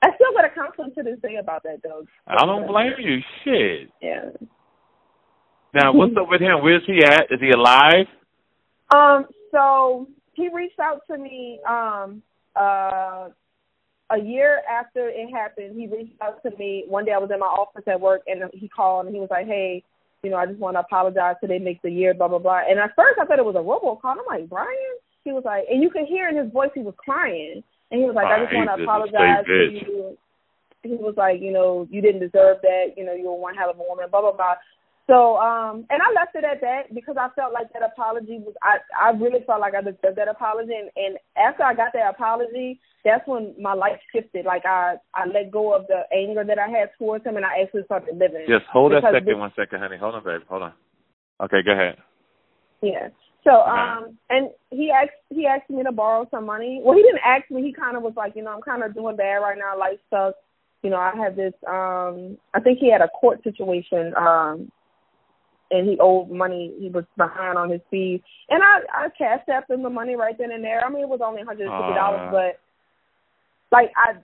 I 0.00 0.08
still 0.14 0.32
got 0.32 0.44
a 0.44 0.50
counseling 0.54 0.94
to 0.94 1.02
this 1.02 1.18
day 1.20 1.36
about 1.40 1.64
that 1.64 1.82
though. 1.82 2.06
I 2.26 2.46
don't 2.46 2.68
blame 2.68 2.92
you. 2.98 3.18
Shit. 3.42 3.90
Yeah. 4.00 4.30
Now, 5.74 5.92
what's 5.92 6.16
up 6.16 6.28
with 6.28 6.40
him? 6.40 6.62
Where's 6.62 6.86
he 6.86 7.02
at? 7.04 7.26
Is 7.30 7.40
he 7.40 7.50
alive? 7.50 8.06
Um, 8.94 9.26
so 9.50 10.08
he 10.34 10.48
reached 10.54 10.78
out 10.78 11.02
to 11.10 11.18
me 11.18 11.58
um 11.68 12.22
uh 12.54 13.28
a 14.10 14.18
year 14.18 14.62
after 14.70 15.08
it 15.08 15.30
happened, 15.30 15.78
he 15.78 15.86
reached 15.86 16.20
out 16.22 16.42
to 16.42 16.50
me. 16.56 16.84
One 16.88 17.04
day 17.04 17.12
I 17.12 17.18
was 17.18 17.30
in 17.32 17.40
my 17.40 17.46
office 17.46 17.84
at 17.86 18.00
work 18.00 18.22
and 18.26 18.42
he 18.52 18.68
called 18.68 19.06
and 19.06 19.14
he 19.14 19.20
was 19.20 19.30
like, 19.30 19.46
Hey, 19.46 19.82
you 20.22 20.30
know, 20.30 20.36
I 20.36 20.46
just 20.46 20.58
want 20.58 20.76
to 20.76 20.80
apologize 20.80 21.36
today 21.40 21.58
makes 21.58 21.82
the 21.82 21.90
year, 21.90 22.14
blah 22.14 22.28
blah 22.28 22.38
blah. 22.38 22.60
And 22.68 22.78
at 22.78 22.94
first 22.96 23.18
I 23.20 23.24
thought 23.26 23.38
it 23.38 23.44
was 23.44 23.56
a 23.56 23.58
robocall. 23.58 24.16
I'm 24.18 24.26
like, 24.26 24.48
Brian? 24.48 24.96
He 25.24 25.32
was 25.32 25.44
like 25.44 25.64
and 25.70 25.82
you 25.82 25.90
could 25.90 26.06
hear 26.06 26.28
in 26.28 26.36
his 26.36 26.50
voice 26.52 26.70
he 26.74 26.80
was 26.80 26.94
crying. 26.96 27.62
And 27.90 28.00
he 28.00 28.06
was 28.06 28.14
like, 28.14 28.26
I 28.26 28.36
Ah, 28.40 28.44
just 28.44 28.54
want 28.54 28.68
to 28.76 28.82
apologize 28.82 29.44
to 29.46 29.70
you. 29.72 30.18
He 30.82 30.94
was 30.94 31.14
like, 31.16 31.40
you 31.40 31.52
know, 31.52 31.88
you 31.90 32.00
didn't 32.00 32.20
deserve 32.20 32.58
that, 32.62 32.94
you 32.96 33.04
know, 33.04 33.12
you 33.12 33.26
were 33.26 33.34
one 33.36 33.54
hell 33.56 33.70
of 33.70 33.76
a 33.76 33.82
woman, 33.82 34.06
blah 34.10 34.20
blah 34.20 34.32
blah. 34.32 34.54
So, 35.08 35.38
um, 35.38 35.86
and 35.88 36.02
I 36.02 36.12
left 36.12 36.36
it 36.36 36.44
at 36.44 36.60
that 36.60 36.94
because 36.94 37.16
I 37.18 37.28
felt 37.34 37.54
like 37.54 37.72
that 37.72 37.80
apology 37.82 38.44
was, 38.44 38.52
I, 38.62 38.76
I 39.00 39.10
really 39.16 39.40
felt 39.46 39.60
like 39.60 39.72
I 39.74 39.80
deserved 39.80 40.18
that 40.18 40.28
apology. 40.28 40.74
And, 40.76 40.90
and 40.96 41.16
after 41.34 41.62
I 41.64 41.72
got 41.72 41.94
that 41.94 42.10
apology, 42.10 42.78
that's 43.06 43.26
when 43.26 43.54
my 43.58 43.72
life 43.72 43.98
shifted. 44.12 44.44
Like 44.44 44.66
I, 44.66 44.96
I 45.14 45.24
let 45.26 45.50
go 45.50 45.74
of 45.74 45.86
the 45.86 46.02
anger 46.14 46.44
that 46.44 46.58
I 46.58 46.68
had 46.68 46.90
towards 46.98 47.24
him 47.24 47.36
and 47.36 47.46
I 47.46 47.62
actually 47.62 47.84
started 47.84 48.18
living. 48.18 48.44
Just 48.46 48.66
hold 48.70 48.92
that 48.92 49.02
second 49.02 49.24
this- 49.24 49.36
one 49.36 49.52
second, 49.56 49.80
honey. 49.80 49.96
Hold 49.96 50.14
on, 50.14 50.24
babe. 50.24 50.42
Hold 50.46 50.62
on. 50.62 50.72
Okay, 51.42 51.62
go 51.64 51.72
ahead. 51.72 51.96
Yeah. 52.82 53.08
So, 53.44 53.62
um, 53.62 54.18
and 54.28 54.50
he 54.68 54.90
asked, 54.90 55.16
he 55.30 55.46
asked 55.46 55.70
me 55.70 55.82
to 55.84 55.92
borrow 55.92 56.28
some 56.30 56.44
money. 56.44 56.82
Well, 56.84 56.96
he 56.96 57.02
didn't 57.02 57.24
ask 57.24 57.50
me. 57.50 57.62
He 57.62 57.72
kind 57.72 57.96
of 57.96 58.02
was 58.02 58.12
like, 58.14 58.36
you 58.36 58.42
know, 58.42 58.50
I'm 58.50 58.60
kind 58.60 58.82
of 58.82 58.92
doing 58.92 59.16
bad 59.16 59.36
right 59.36 59.56
now. 59.56 59.78
Life 59.78 60.00
sucks. 60.10 60.36
You 60.82 60.90
know, 60.90 60.96
I 60.96 61.12
have 61.16 61.34
this, 61.34 61.54
um, 61.66 62.36
I 62.54 62.60
think 62.60 62.78
he 62.78 62.92
had 62.92 63.00
a 63.00 63.08
court 63.08 63.42
situation, 63.42 64.12
um, 64.16 64.70
and 65.70 65.88
he 65.88 65.96
owed 66.00 66.30
money. 66.30 66.74
He 66.78 66.88
was 66.88 67.04
behind 67.16 67.58
on 67.58 67.70
his 67.70 67.80
fees, 67.90 68.20
and 68.48 68.62
I 68.62 68.80
I 68.92 69.08
cashed 69.16 69.48
out 69.48 69.68
him 69.70 69.82
the 69.82 69.90
money 69.90 70.16
right 70.16 70.36
then 70.38 70.52
and 70.52 70.64
there. 70.64 70.84
I 70.84 70.88
mean, 70.90 71.02
it 71.02 71.08
was 71.08 71.20
only 71.22 71.38
one 71.38 71.46
hundred 71.46 71.68
and 71.68 71.78
fifty 71.78 71.94
dollars, 71.94 72.20
Ah. 72.22 72.30
but 72.30 72.60
like 73.70 73.92
I, 73.96 74.14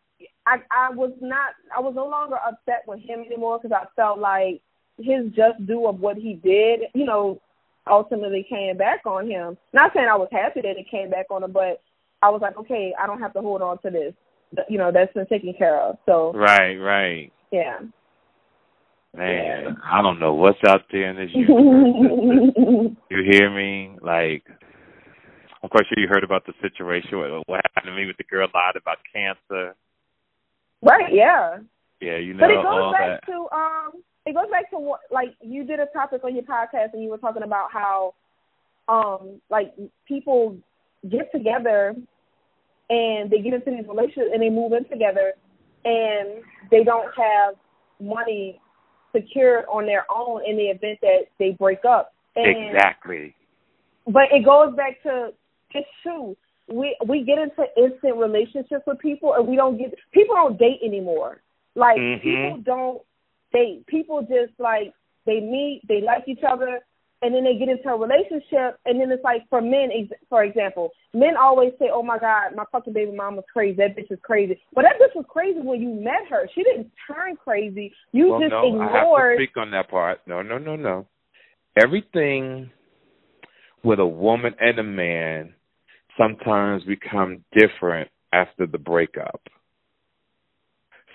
I 0.47 0.57
I 0.71 0.91
was 0.91 1.13
not 1.21 1.51
I 1.77 1.81
was 1.81 1.95
no 1.95 2.07
longer 2.07 2.37
upset 2.37 2.85
with 2.87 3.01
him 3.01 3.21
anymore 3.21 3.59
because 3.63 3.77
I 3.79 3.87
felt 3.97 4.19
like 4.19 4.61
his 4.99 5.27
just 5.35 5.67
due 5.67 5.87
of 5.87 6.01
what 6.01 6.17
he 6.17 6.35
did, 6.35 6.83
you 6.95 7.05
know, 7.05 7.41
ultimately 7.87 8.47
came 8.49 8.77
back 8.77 9.01
on 9.07 9.29
him. 9.29 9.57
Not 9.73 9.93
saying 9.95 10.09
I 10.09 10.17
was 10.17 10.29
happy 10.33 10.61
that 10.63 10.79
it 10.79 10.89
came 10.91 11.11
back 11.11 11.27
on 11.31 11.43
him, 11.43 11.53
but 11.53 11.83
I 12.23 12.31
was 12.31 12.41
like, 12.41 12.57
okay, 12.57 12.95
I 12.99 13.07
don't 13.07 13.21
have 13.21 13.33
to 13.35 13.41
hold 13.41 13.61
on 13.61 13.79
to 13.83 13.91
this. 13.91 14.15
You 14.69 14.79
know, 14.79 14.93
that's 14.93 15.13
been 15.13 15.27
taken 15.27 15.53
care 15.53 15.79
of. 15.81 15.99
So 16.07 16.33
Right, 16.33 16.77
right. 16.77 17.33
yeah. 17.51 17.81
Man, 19.17 19.77
I 19.85 20.03
don't 20.03 20.19
know 20.19 20.35
what's 20.35 20.59
out 20.67 20.83
there 20.91 21.11
in 21.11 21.17
this 21.17 21.31
universe. 21.33 22.97
you 23.11 23.23
hear 23.31 23.49
me? 23.55 23.97
Like, 24.03 24.43
I'm 25.63 25.69
quite 25.69 25.85
sure 25.89 25.99
you 26.03 26.09
heard 26.09 26.25
about 26.25 26.45
the 26.47 26.53
situation. 26.61 27.19
What, 27.19 27.49
what 27.49 27.61
happened 27.65 27.93
to 27.93 27.97
me 27.97 28.07
with 28.07 28.17
the 28.17 28.25
girl 28.25 28.49
lied 28.53 28.77
about 28.77 28.99
cancer. 29.13 29.75
right, 30.83 31.13
yeah. 31.13 31.59
Yeah, 32.01 32.19
you 32.19 32.35
know 32.35 32.41
But 32.41 32.51
it 32.51 32.63
goes 32.63 32.93
back 32.93 33.21
that. 33.21 33.33
to 33.33 33.57
um 33.57 34.03
it 34.27 34.35
goes 34.35 34.51
back 34.51 34.69
to 34.71 34.79
what 34.79 35.01
like 35.11 35.29
you 35.41 35.65
did 35.65 35.81
a 35.81 35.87
topic 35.87 36.23
on 36.25 36.35
your 36.35 36.45
podcast 36.45 36.93
and 36.93 37.03
you 37.03 37.09
were 37.09 37.19
talking 37.19 37.43
about 37.43 37.71
how 37.73 38.15
um 38.89 39.41
like 39.49 39.73
people 40.07 40.57
get 41.09 41.31
together 41.33 41.95
and 42.91 43.31
they 43.31 43.39
get 43.39 43.55
into 43.55 43.71
these 43.71 43.89
relationships 43.89 44.31
and 44.33 44.43
they 44.43 44.51
move 44.51 44.73
in 44.73 44.85
together 44.89 45.33
and 45.85 46.43
they 46.71 46.85
don't 46.85 47.09
have 47.17 47.55
money 48.01 48.61
secured 49.15 49.65
on 49.71 49.87
their 49.87 50.05
own 50.11 50.43
in 50.47 50.57
the 50.57 50.65
event 50.65 50.99
that 51.03 51.27
they 51.39 51.53
break 51.53 51.85
up. 51.85 52.13
And 52.37 52.47
Exactly. 52.47 53.35
but 54.07 54.25
it 54.33 54.45
goes 54.45 54.75
back 54.75 55.03
to 55.05 55.33
it's 55.73 55.89
true. 56.03 56.37
We 56.69 56.97
we 57.07 57.23
get 57.23 57.39
into 57.39 57.65
instant 57.77 58.17
relationships 58.17 58.85
with 58.87 58.99
people 58.99 59.35
and 59.35 59.47
we 59.47 59.57
don't 59.57 59.77
get 59.77 59.95
people 60.13 60.35
don't 60.35 60.59
date 60.59 60.81
anymore. 60.83 61.43
Like 61.75 61.99
Mhm. 61.99 62.23
people 62.23 62.57
don't 62.59 63.03
date. 63.53 63.87
People 63.87 64.23
just 64.23 64.59
like 64.59 64.93
they 65.27 65.41
meet, 65.41 65.83
they 65.89 66.01
like 66.01 66.29
each 66.29 66.43
other, 66.43 66.81
and 67.25 67.35
then 67.35 67.43
they 67.43 67.57
get 67.57 67.71
into 67.71 67.89
a 67.89 67.97
relationship, 67.97 68.79
and 68.85 69.01
then 69.01 69.11
it's 69.11 69.25
like 69.25 69.49
for 69.49 69.63
men, 69.63 69.89
ex- 69.91 70.21
for 70.29 70.45
example, 70.45 70.91
men 71.15 71.39
always 71.41 71.73
say, 71.79 71.89
"Oh 71.91 72.03
my 72.03 72.19
God, 72.19 72.55
my 72.55 72.65
fucking 72.71 72.93
baby 72.93 73.13
mom 73.13 73.37
was 73.37 73.47
crazy. 73.51 73.77
That 73.79 73.97
bitch 73.97 74.13
is 74.13 74.19
crazy." 74.23 74.61
But 74.75 74.83
that 74.83 75.01
bitch 75.01 75.17
was 75.17 75.25
crazy 75.27 75.59
when 75.59 75.81
you 75.81 75.89
met 75.89 76.29
her. 76.29 76.47
She 76.55 76.63
didn't 76.63 76.93
turn 77.09 77.37
crazy. 77.37 77.95
You 78.13 78.29
well, 78.29 78.41
just 78.41 78.51
no, 78.51 78.79
I 78.79 78.93
have 78.93 79.07
to 79.07 79.37
speak 79.37 79.57
on 79.57 79.71
that 79.71 79.89
part. 79.89 80.21
No, 80.27 80.43
no, 80.43 80.59
no, 80.59 80.77
no. 80.77 81.07
Everything 81.83 82.71
with 83.83 84.01
a 84.01 84.07
woman 84.07 84.55
and 84.61 84.79
a 84.79 84.83
man 84.83 85.55
sometimes 86.19 86.85
become 86.85 87.43
different 87.57 88.11
after 88.35 88.67
the 88.67 88.79
breakup. 88.79 89.41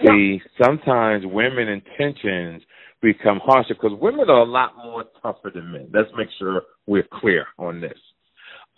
See, 0.04 0.42
sometimes 0.60 1.24
women 1.26 1.68
intentions 1.68 2.64
become 3.02 3.40
harsher 3.44 3.74
because 3.74 3.98
women 4.00 4.30
are 4.30 4.42
a 4.42 4.46
lot 4.46 4.76
more 4.78 5.06
tougher 5.22 5.52
than 5.54 5.72
men. 5.72 5.90
Let's 5.94 6.10
make 6.18 6.28
sure 6.38 6.64
we're 6.86 7.08
clear 7.12 7.46
on 7.58 7.82
this. 7.82 7.98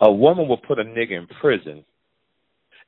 A 0.00 0.12
woman 0.12 0.48
will 0.48 0.58
put 0.58 0.78
a 0.78 0.84
nigga 0.84 1.12
in 1.12 1.26
prison 1.40 1.84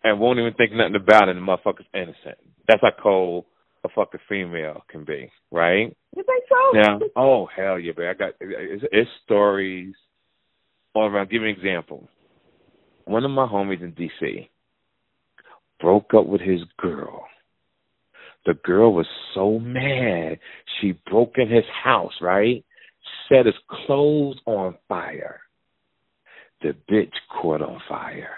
and 0.02 0.20
won't 0.20 0.38
even 0.38 0.54
think 0.54 0.72
nothing 0.72 0.96
about 0.96 1.28
it. 1.28 1.36
And 1.36 1.46
the 1.46 1.52
motherfucker's 1.52 1.86
innocent. 1.94 2.38
That's 2.68 2.82
how 2.82 2.90
cold 3.02 3.46
a 3.84 3.88
fucking 3.94 4.20
female 4.28 4.82
can 4.88 5.04
be, 5.04 5.30
right? 5.50 5.94
You 6.16 6.22
think 6.24 6.44
so? 6.48 6.78
Now, 6.78 7.00
oh 7.16 7.46
hell 7.54 7.78
yeah, 7.78 7.92
baby. 7.92 8.08
I 8.08 8.14
got 8.14 8.32
it's, 8.40 8.84
it's 8.90 9.10
stories 9.24 9.94
all 10.94 11.06
around. 11.06 11.30
Give 11.30 11.42
me 11.42 11.50
an 11.50 11.56
example. 11.56 12.08
One 13.04 13.24
of 13.24 13.30
my 13.30 13.46
homies 13.46 13.82
in 13.82 13.92
D.C. 13.92 14.48
broke 15.80 16.14
up 16.14 16.26
with 16.26 16.40
his 16.40 16.60
girl. 16.78 17.26
The 18.46 18.54
girl 18.54 18.92
was 18.92 19.06
so 19.34 19.58
mad 19.58 20.38
she 20.80 20.92
broke 21.10 21.38
in 21.38 21.48
his 21.48 21.64
house, 21.82 22.12
right? 22.20 22.64
Set 23.28 23.46
his 23.46 23.54
clothes 23.68 24.36
on 24.44 24.76
fire. 24.88 25.40
The 26.62 26.74
bitch 26.90 27.12
caught 27.30 27.62
on 27.62 27.80
fire 27.88 28.36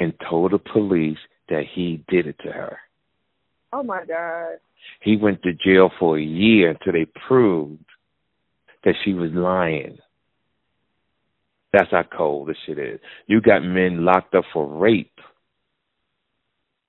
and 0.00 0.14
told 0.28 0.52
the 0.52 0.58
police 0.58 1.18
that 1.48 1.64
he 1.74 2.04
did 2.08 2.26
it 2.26 2.36
to 2.44 2.52
her. 2.52 2.78
Oh 3.72 3.82
my 3.82 4.04
God. 4.04 4.58
He 5.00 5.16
went 5.16 5.42
to 5.42 5.52
jail 5.52 5.90
for 5.98 6.18
a 6.18 6.22
year 6.22 6.70
until 6.70 6.92
they 6.92 7.06
proved 7.26 7.84
that 8.84 8.94
she 9.04 9.14
was 9.14 9.30
lying. 9.32 9.98
That's 11.72 11.90
how 11.90 12.04
cold 12.16 12.48
this 12.48 12.56
shit 12.66 12.78
is. 12.78 13.00
You 13.26 13.40
got 13.40 13.64
men 13.64 14.04
locked 14.04 14.34
up 14.34 14.44
for 14.52 14.66
rape 14.66 15.18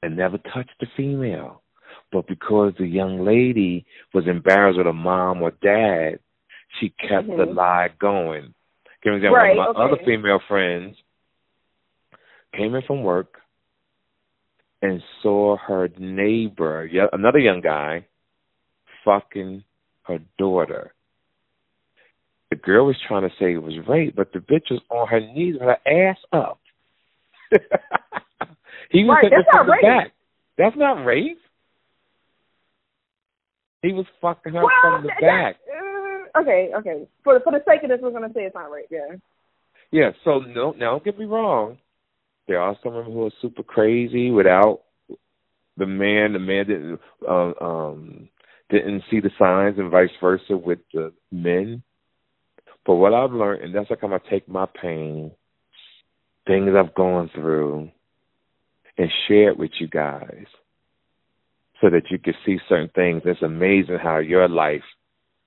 and 0.03 0.15
never 0.15 0.37
touched 0.37 0.75
a 0.81 0.85
female. 0.95 1.63
But 2.11 2.27
because 2.27 2.73
the 2.77 2.87
young 2.87 3.25
lady 3.25 3.85
was 4.13 4.25
embarrassed 4.27 4.77
with 4.77 4.85
her 4.85 4.93
mom 4.93 5.41
or 5.41 5.51
dad, 5.51 6.19
she 6.79 6.89
kept 6.89 7.27
mm-hmm. 7.27 7.37
the 7.37 7.45
lie 7.45 7.89
going. 7.99 8.53
Give 9.03 9.11
me 9.13 9.17
an 9.19 9.25
example. 9.25 9.37
Right, 9.37 9.55
my 9.55 9.67
okay. 9.67 9.81
other 9.81 10.03
female 10.05 10.39
friends 10.47 10.95
came 12.55 12.75
in 12.75 12.81
from 12.83 13.03
work 13.03 13.37
and 14.81 15.01
saw 15.21 15.57
her 15.57 15.89
neighbor, 15.97 16.89
another 17.11 17.39
young 17.39 17.61
guy, 17.61 18.05
fucking 19.03 19.63
her 20.03 20.19
daughter. 20.37 20.93
The 22.49 22.55
girl 22.55 22.85
was 22.85 22.95
trying 23.07 23.23
to 23.23 23.35
say 23.39 23.53
it 23.53 23.63
was 23.63 23.73
rape, 23.87 24.15
but 24.15 24.31
the 24.31 24.39
bitch 24.39 24.69
was 24.69 24.81
on 24.89 25.07
her 25.07 25.19
knees 25.19 25.55
with 25.59 25.63
her 25.63 26.09
ass 26.09 26.17
up. 26.31 26.59
he 28.91 29.03
was 29.03 29.19
right, 29.23 29.31
that's 29.31 29.47
not 29.53 29.67
rape. 29.67 29.81
back. 29.81 30.11
That's 30.57 30.77
not 30.77 31.05
rape. 31.05 31.39
He 33.85 33.93
was 33.93 34.05
fucking 34.19 34.53
her 34.53 34.63
well, 34.63 34.71
from 34.81 35.03
the 35.03 35.09
that, 35.09 35.21
back. 35.21 35.55
Uh, 35.69 36.41
okay, 36.41 36.71
okay. 36.75 37.07
For 37.23 37.39
for 37.41 37.51
the 37.51 37.63
sake 37.67 37.83
of 37.83 37.89
this, 37.89 37.99
we're 38.01 38.11
gonna 38.11 38.33
say 38.33 38.41
it's 38.41 38.55
not 38.55 38.71
rape. 38.71 38.87
Yeah. 38.89 39.15
Yeah. 39.91 40.11
So 40.23 40.39
no, 40.39 40.71
now 40.71 40.91
don't 40.91 41.05
get 41.05 41.19
me 41.19 41.25
wrong. 41.25 41.77
There 42.47 42.59
are 42.59 42.75
some 42.81 42.95
women 42.95 43.11
who 43.11 43.27
are 43.27 43.31
super 43.43 43.61
crazy 43.61 44.31
without 44.31 44.81
the 45.77 45.85
man. 45.85 46.33
The 46.33 46.39
man 46.39 46.65
didn't 46.65 46.99
um, 47.29 47.53
um 47.61 48.29
didn't 48.71 49.03
see 49.11 49.19
the 49.19 49.29
signs, 49.37 49.77
and 49.77 49.91
vice 49.91 50.09
versa 50.19 50.57
with 50.57 50.79
the 50.91 51.13
men. 51.31 51.83
But 52.87 52.95
what 52.95 53.13
I've 53.13 53.33
learned, 53.33 53.63
and 53.63 53.75
that's 53.75 53.89
how 53.89 53.95
come 53.95 54.13
I 54.13 54.19
take 54.29 54.47
my 54.47 54.65
pain, 54.81 55.31
things 56.47 56.71
I've 56.75 56.95
gone 56.95 57.29
through, 57.35 57.91
and 58.97 59.09
share 59.27 59.49
it 59.49 59.59
with 59.59 59.71
you 59.79 59.87
guys, 59.87 60.45
so 61.81 61.89
that 61.89 62.09
you 62.09 62.17
could 62.17 62.35
see 62.45 62.57
certain 62.67 62.89
things. 62.95 63.21
It's 63.25 63.41
amazing 63.41 63.97
how 64.01 64.17
your 64.17 64.47
life, 64.47 64.83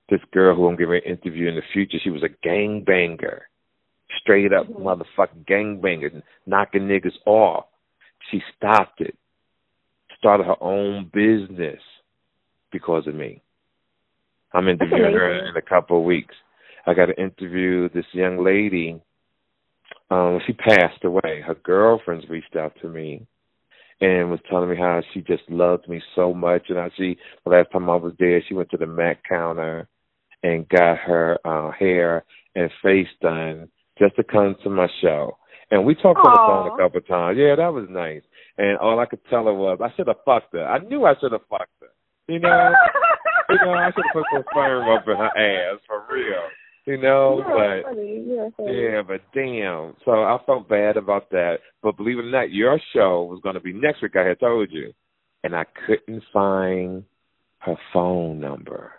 this 0.09 0.21
girl 0.31 0.55
who 0.55 0.67
I'm 0.67 0.75
giving 0.75 1.01
an 1.03 1.11
interview 1.11 1.47
in 1.47 1.55
the 1.55 1.61
future, 1.73 1.97
she 2.03 2.09
was 2.09 2.23
a 2.23 2.29
gang 2.43 2.83
banger 2.85 3.43
straight 4.21 4.53
up 4.53 4.67
mm-hmm. 4.67 4.83
motherfucking 4.83 5.45
gangbangers, 5.45 6.21
knocking 6.45 6.83
niggas 6.83 7.15
off. 7.25 7.65
She 8.31 8.41
stopped 8.57 9.01
it, 9.01 9.17
started 10.17 10.45
her 10.45 10.61
own 10.61 11.09
business 11.13 11.79
because 12.71 13.07
of 13.07 13.15
me. 13.15 13.41
I'm 14.53 14.67
interviewing 14.67 15.13
her 15.13 15.47
in 15.47 15.55
a 15.55 15.61
couple 15.61 15.99
of 15.99 16.05
weeks. 16.05 16.35
I 16.85 16.93
got 16.93 17.07
to 17.07 17.21
interview 17.21 17.89
this 17.89 18.05
young 18.13 18.43
lady. 18.43 18.99
Um, 20.09 20.39
she 20.45 20.53
passed 20.53 21.03
away. 21.03 21.41
Her 21.45 21.55
girlfriends 21.63 22.25
reached 22.29 22.55
out 22.55 22.73
to 22.81 22.89
me 22.89 23.27
and 24.01 24.29
was 24.29 24.39
telling 24.49 24.69
me 24.69 24.77
how 24.77 25.01
she 25.13 25.21
just 25.21 25.43
loved 25.49 25.87
me 25.87 26.01
so 26.15 26.33
much 26.33 26.63
and 26.69 26.77
how 26.77 26.89
she 26.97 27.17
the 27.43 27.51
last 27.51 27.71
time 27.71 27.89
I 27.89 27.95
was 27.95 28.13
there 28.19 28.41
she 28.47 28.53
went 28.53 28.69
to 28.71 28.77
the 28.77 28.85
Mac 28.85 29.23
counter 29.27 29.87
and 30.43 30.67
got 30.69 30.97
her 30.99 31.37
uh 31.45 31.71
hair 31.71 32.23
and 32.55 32.71
face 32.81 33.07
done 33.21 33.69
just 33.97 34.15
to 34.15 34.23
come 34.23 34.55
to 34.63 34.69
my 34.69 34.87
show. 35.01 35.37
And 35.71 35.85
we 35.85 35.93
talked 35.93 36.19
Aww. 36.19 36.25
on 36.25 36.33
the 36.33 36.39
phone 36.47 36.79
a 36.79 36.83
couple 36.83 36.97
of 36.97 37.07
times. 37.07 37.37
Yeah, 37.37 37.55
that 37.55 37.73
was 37.73 37.87
nice. 37.89 38.23
And 38.57 38.77
all 38.79 38.99
I 38.99 39.05
could 39.05 39.19
tell 39.29 39.45
her 39.45 39.53
was, 39.53 39.77
I 39.83 39.93
should 39.95 40.07
have 40.07 40.23
fucked 40.25 40.53
her. 40.53 40.65
I 40.65 40.79
knew 40.79 41.05
I 41.05 41.13
should 41.19 41.31
have 41.31 41.45
fucked 41.49 41.77
her. 41.81 41.93
You 42.27 42.39
know, 42.39 42.49
you 43.49 43.57
know, 43.63 43.73
I 43.73 43.91
should 43.93 44.05
have 44.05 44.13
put 44.13 44.25
some 44.33 44.43
sperm 44.49 44.89
up 44.89 45.07
in 45.07 45.17
her 45.17 45.37
ass 45.37 45.79
for 45.85 46.05
real. 46.11 46.41
You 46.89 46.97
know, 46.97 47.43
You're 47.47 47.83
but 47.83 47.89
funny. 47.91 48.25
yeah, 48.65 49.03
but 49.03 49.21
damn. 49.31 49.93
So 50.05 50.09
I 50.09 50.39
felt 50.47 50.67
bad 50.67 50.97
about 50.97 51.29
that. 51.29 51.57
But 51.83 51.97
believe 51.97 52.17
it 52.17 52.23
or 52.25 52.31
not, 52.31 52.51
your 52.51 52.79
show 52.93 53.25
was 53.29 53.39
going 53.43 53.53
to 53.53 53.61
be 53.61 53.73
next 53.73 54.01
week. 54.01 54.15
I 54.15 54.25
had 54.25 54.39
told 54.39 54.71
you, 54.71 54.91
and 55.43 55.55
I 55.55 55.65
couldn't 55.85 56.23
find 56.33 57.03
her 57.59 57.75
phone 57.93 58.39
number. 58.39 58.93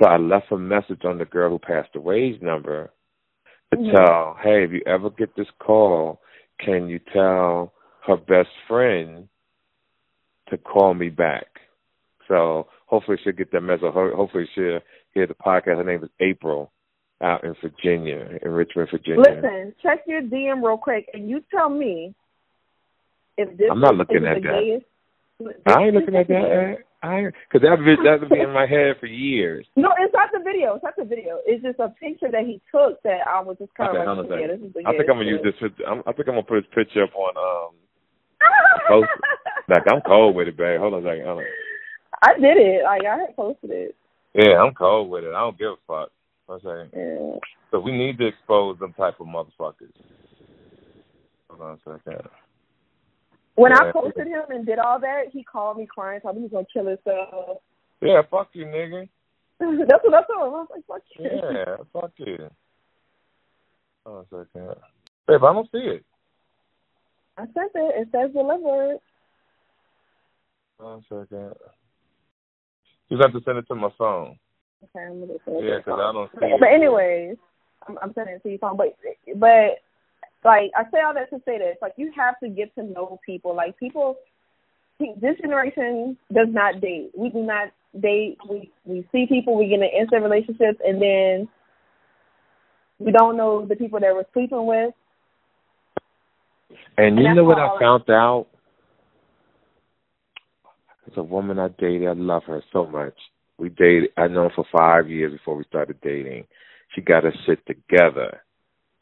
So 0.00 0.08
I 0.08 0.16
left 0.16 0.50
a 0.50 0.58
message 0.58 1.02
on 1.04 1.18
the 1.18 1.26
girl 1.26 1.50
who 1.50 1.60
passed 1.60 1.94
away's 1.94 2.42
number 2.42 2.90
to 3.70 3.76
Mhm. 3.78 3.92
tell, 3.92 4.34
hey, 4.42 4.64
if 4.64 4.72
you 4.72 4.82
ever 4.84 5.10
get 5.10 5.36
this 5.36 5.50
call, 5.60 6.22
can 6.58 6.88
you 6.88 6.98
tell 6.98 7.72
her 8.00 8.16
best 8.16 8.50
friend 8.66 9.28
to 10.48 10.58
call 10.58 10.94
me 10.94 11.08
back? 11.08 11.60
So 12.26 12.66
hopefully 12.86 13.18
she'll 13.18 13.32
get 13.32 13.52
that 13.52 13.60
message. 13.60 13.92
Hopefully 13.92 14.46
she'll 14.54 14.80
hear 15.14 15.26
the 15.26 15.34
podcast. 15.34 15.76
Her 15.76 15.84
name 15.84 16.02
is 16.02 16.10
April 16.20 16.70
out 17.22 17.44
in 17.44 17.54
Virginia, 17.62 18.38
in 18.42 18.50
Richmond, 18.50 18.88
Virginia. 18.90 19.20
Listen, 19.20 19.74
check 19.82 20.00
your 20.06 20.22
DM 20.22 20.62
real 20.62 20.78
quick, 20.78 21.08
and 21.14 21.28
you 21.28 21.42
tell 21.54 21.68
me 21.68 22.14
if 23.36 23.56
this 23.56 23.68
I'm 23.70 23.80
not 23.80 23.94
looking 23.94 24.18
is 24.18 24.28
at 24.28 24.42
that. 24.42 24.60
gayest. 24.60 24.86
I 25.66 25.82
ain't 25.84 25.94
looking 25.94 26.16
at 26.16 26.28
that. 26.28 26.76
I 27.02 27.26
because 27.50 27.66
that 27.66 27.82
that 27.82 28.20
would 28.20 28.30
be 28.30 28.38
in 28.38 28.52
my 28.52 28.66
head 28.66 28.94
for 29.00 29.06
years. 29.06 29.66
No, 29.74 29.90
it's 29.98 30.14
not 30.14 30.30
the 30.32 30.38
video. 30.38 30.74
It's 30.74 30.84
not 30.84 30.94
the 30.96 31.04
video. 31.04 31.38
It's 31.44 31.62
just 31.62 31.80
a 31.80 31.88
picture 31.98 32.30
that 32.30 32.46
he 32.46 32.60
took 32.70 33.02
that 33.02 33.26
I 33.26 33.42
was 33.42 33.56
just 33.58 33.74
kind 33.74 33.90
Okay, 33.90 34.06
of 34.06 34.30
like, 34.30 34.40
yeah, 34.40 34.46
this 34.54 34.62
is 34.62 34.72
the 34.72 34.86
I 34.86 34.92
think 34.94 35.10
I'm 35.10 35.18
gonna 35.18 35.26
use 35.26 35.42
this. 35.42 35.54
I'm, 35.82 35.98
I 36.06 36.12
think 36.12 36.28
I'm 36.28 36.38
gonna 36.38 36.46
put 36.46 36.62
this 36.62 36.70
picture 36.74 37.02
up 37.02 37.14
on 37.16 37.34
um. 37.34 37.74
post 38.88 39.10
Like 39.68 39.82
I'm 39.90 40.00
cold 40.02 40.36
with 40.36 40.48
it, 40.48 40.56
babe. 40.56 40.78
Hold 40.78 40.94
on 40.94 41.06
a 41.06 41.10
second. 41.10 41.26
Hold 41.26 41.38
on. 41.38 41.44
I 42.22 42.34
did 42.38 42.56
it. 42.56 42.84
Like 42.84 43.02
I 43.02 43.18
had 43.18 43.34
posted 43.36 43.70
it. 43.70 43.96
Yeah, 44.34 44.62
I'm 44.62 44.74
cold 44.74 45.10
with 45.10 45.24
it. 45.24 45.34
I 45.34 45.40
don't 45.40 45.58
give 45.58 45.72
a 45.72 45.76
fuck. 45.86 46.10
I'm 46.48 46.60
saying. 46.64 46.90
Yeah. 46.94 47.38
So 47.70 47.80
we 47.80 47.92
need 47.92 48.18
to 48.18 48.26
expose 48.26 48.78
them 48.78 48.92
type 48.94 49.20
of 49.20 49.26
motherfuckers. 49.26 49.92
Hold 51.48 51.60
on 51.62 51.78
a 51.86 51.98
second. 51.98 52.28
When 53.54 53.72
I 53.72 53.92
posted 53.92 54.26
him 54.26 54.42
and 54.48 54.64
did 54.64 54.78
all 54.78 54.98
that, 55.00 55.24
he 55.32 55.44
called 55.44 55.76
me 55.76 55.86
crying, 55.86 56.20
told 56.20 56.36
me 56.36 56.42
he 56.42 56.48
was 56.48 56.52
gonna 56.52 56.66
kill 56.72 56.88
himself. 56.88 57.58
Yeah, 58.00 58.22
fuck 58.30 58.48
you, 58.52 58.64
nigga. 58.64 59.08
That's 59.60 60.02
what 60.02 60.14
I 60.14 60.22
told 60.26 60.48
him. 60.48 60.54
I 60.54 60.64
was 60.64 60.68
like, 60.70 60.86
fuck 60.86 61.02
you. 61.18 61.30
Yeah, 61.30 61.76
fuck 61.92 62.12
you. 62.16 62.50
Hold 64.06 64.26
on 64.32 64.40
a 64.40 64.44
second. 64.44 64.74
Babe, 65.28 65.44
I 65.44 65.52
don't 65.52 65.70
see 65.70 65.78
it. 65.78 66.04
I 67.36 67.44
sent 67.44 67.72
it. 67.74 67.94
It 68.00 68.08
says 68.10 68.32
delivered. 68.32 68.98
Hold 70.80 70.92
on 70.92 70.98
a 70.98 71.24
second. 71.24 71.54
You 73.12 73.18
have 73.20 73.32
to 73.34 73.42
send 73.44 73.58
it 73.58 73.66
to 73.68 73.74
my 73.74 73.90
phone. 73.98 74.38
Okay, 74.84 75.04
I'm 75.04 75.20
gonna 75.20 75.34
send 75.44 75.58
it. 75.58 75.64
Yeah, 75.64 75.76
to 75.76 75.82
'cause 75.82 75.98
your 75.98 76.02
I 76.08 76.12
don't 76.12 76.30
see 76.40 76.46
it. 76.46 76.60
But 76.60 76.68
anyways, 76.70 77.36
I'm, 77.86 77.98
I'm 78.00 78.14
sending 78.14 78.36
it 78.36 78.42
to 78.42 78.48
your 78.48 78.58
phone. 78.58 78.78
But 78.78 78.96
but 79.36 79.82
like 80.44 80.70
I 80.74 80.84
say 80.90 81.02
all 81.04 81.12
that 81.12 81.28
to 81.28 81.38
say 81.44 81.58
this, 81.58 81.76
like 81.82 81.92
you 81.98 82.10
have 82.16 82.40
to 82.40 82.48
get 82.48 82.74
to 82.76 82.82
know 82.82 83.20
people. 83.26 83.54
Like 83.54 83.78
people, 83.78 84.16
this 84.98 85.36
generation 85.42 86.16
does 86.32 86.48
not 86.50 86.80
date. 86.80 87.10
We 87.14 87.28
do 87.28 87.42
not 87.42 87.68
date. 88.00 88.38
We 88.48 88.72
we 88.86 89.06
see 89.12 89.26
people, 89.26 89.58
we 89.58 89.68
get 89.68 89.80
in 89.80 89.90
instant 90.00 90.22
relationships, 90.22 90.80
and 90.82 91.02
then 91.02 91.48
we 92.98 93.12
don't 93.12 93.36
know 93.36 93.66
the 93.66 93.76
people 93.76 94.00
that 94.00 94.14
we're 94.14 94.24
sleeping 94.32 94.64
with. 94.64 94.94
And 96.96 97.18
you 97.18 97.34
know 97.34 97.44
what 97.44 97.58
I 97.58 97.66
I- 97.66 97.78
found 97.78 98.08
out? 98.08 98.46
There's 101.06 101.18
a 101.18 101.22
woman 101.22 101.58
I 101.58 101.68
dated. 101.68 102.08
I 102.08 102.12
love 102.12 102.44
her 102.46 102.62
so 102.72 102.86
much. 102.86 103.14
We 103.58 103.68
dated. 103.68 104.10
I 104.16 104.28
know 104.28 104.48
her 104.48 104.50
for 104.54 104.66
five 104.76 105.10
years 105.10 105.32
before 105.32 105.56
we 105.56 105.64
started 105.64 106.00
dating. 106.02 106.44
She 106.94 107.00
got 107.00 107.24
us 107.24 107.32
sit 107.46 107.64
together, 107.66 108.42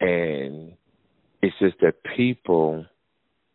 and 0.01 0.73
it's 1.43 1.57
just 1.59 1.81
that 1.81 1.95
people 2.17 2.87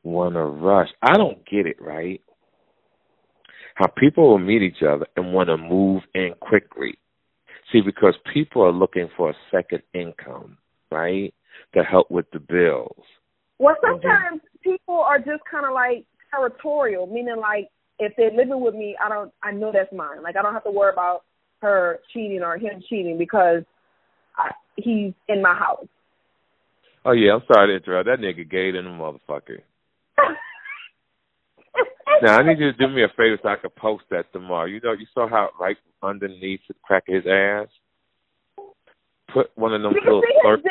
want 0.04 0.36
to 0.36 0.44
rush. 0.44 0.90
I 1.02 1.14
don't 1.18 1.46
get 1.46 1.66
it, 1.66 1.82
right? 1.82 2.22
How 3.76 3.88
people 3.88 4.30
will 4.30 4.40
meet 4.40 4.62
each 4.62 4.84
other 4.88 5.06
and 5.16 5.34
want 5.34 5.50
to 5.50 5.58
move 5.58 6.04
in 6.14 6.34
quickly. 6.40 6.98
See, 7.72 7.82
because 7.82 8.16
people 8.32 8.62
are 8.62 8.72
looking 8.72 9.10
for 9.18 9.32
a 9.32 9.36
second 9.52 9.82
income, 9.94 10.58
right, 10.92 11.34
to 11.74 11.84
help 11.84 12.10
with 12.12 12.26
the 12.32 12.40
bills. 12.40 13.04
Well, 13.60 13.76
sometimes 13.82 14.42
mm-hmm. 14.42 14.72
people 14.72 14.96
are 14.96 15.18
just 15.18 15.42
kind 15.50 15.66
of 15.66 15.74
like 15.74 16.06
territorial, 16.32 17.08
meaning 17.08 17.38
like 17.40 17.70
if 18.00 18.14
they're 18.18 18.32
living 18.32 18.62
with 18.62 18.76
me, 18.76 18.96
I 19.04 19.10
don't, 19.10 19.32
I 19.42 19.52
know 19.52 19.72
that's 19.72 19.92
mine. 19.94 20.22
Like 20.24 20.36
I 20.36 20.42
don't 20.42 20.54
have 20.54 20.66
to 20.66 20.72
worry 20.72 20.92
about 20.92 21.24
her 21.62 22.00
cheating 22.14 22.42
or 22.42 22.58
him 22.58 22.84
cheating 22.90 23.18
because 23.18 23.64
I, 24.38 24.52
he's 24.76 25.14
in 25.28 25.42
my 25.42 25.56
house. 25.56 25.88
Oh 27.06 27.12
yeah, 27.12 27.34
I'm 27.34 27.44
sorry 27.52 27.68
to 27.68 27.76
interrupt. 27.76 28.08
That 28.08 28.20
nigga 28.20 28.50
gay 28.50 28.72
than 28.72 28.88
a 28.88 28.90
motherfucker. 28.90 29.60
now 32.22 32.38
I 32.38 32.44
need 32.44 32.60
you 32.60 32.72
to 32.72 32.78
do 32.78 32.88
me 32.88 33.04
a 33.04 33.10
favor 33.10 33.38
so 33.42 33.50
I 33.50 33.58
can 33.58 33.70
post 33.78 34.06
that 34.10 34.32
tomorrow. 34.34 34.66
You 34.66 34.82
know, 34.84 34.94
you 34.94 35.06
saw 35.14 35.30
how 35.30 35.50
right 35.60 35.78
underneath 36.02 36.62
the 36.68 36.74
crack 36.84 37.04
of 37.08 37.16
his 37.16 37.26
ass. 37.28 37.68
Put 39.34 39.52
one 39.56 39.74
of 39.74 39.82
them 39.82 39.94
little 39.94 40.22
circles. 40.44 40.66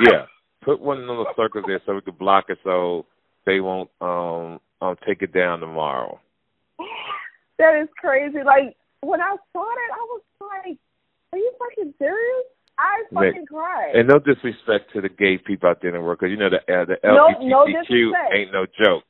Yeah, 0.00 0.26
put 0.62 0.80
one 0.80 1.00
of 1.00 1.06
them 1.06 1.24
circles 1.36 1.64
there 1.66 1.80
so 1.86 1.94
we 1.94 2.00
can 2.02 2.14
block 2.14 2.46
it 2.48 2.58
so 2.62 3.06
they 3.46 3.60
won't 3.60 3.90
um 4.00 4.60
um 4.82 4.96
take 5.06 5.22
it 5.22 5.32
down 5.32 5.60
tomorrow. 5.60 6.20
That 7.58 7.80
is 7.80 7.88
crazy. 7.98 8.38
Like 8.44 8.76
when 9.00 9.20
I 9.20 9.36
saw 9.52 9.64
that, 9.64 9.90
I 9.94 10.04
was 10.10 10.22
like, 10.40 10.78
"Are 11.32 11.38
you 11.38 11.52
fucking 11.58 11.94
serious?" 11.98 12.46
I 12.78 13.04
fucking 13.12 13.40
Nick, 13.40 13.48
cried. 13.48 13.94
And 13.94 14.08
no 14.08 14.18
disrespect 14.18 14.92
to 14.92 15.00
the 15.00 15.08
gay 15.08 15.38
people 15.38 15.70
out 15.70 15.80
there 15.80 15.90
in 15.90 15.96
the 15.96 16.02
world, 16.02 16.18
because 16.20 16.30
you 16.30 16.36
know 16.36 16.50
the 16.50 16.60
uh, 16.72 16.84
the 16.84 16.96
LGBTQ 17.02 17.48
no, 17.48 17.64
no 17.64 18.36
ain't 18.36 18.52
no 18.52 18.66
joke. 18.66 19.04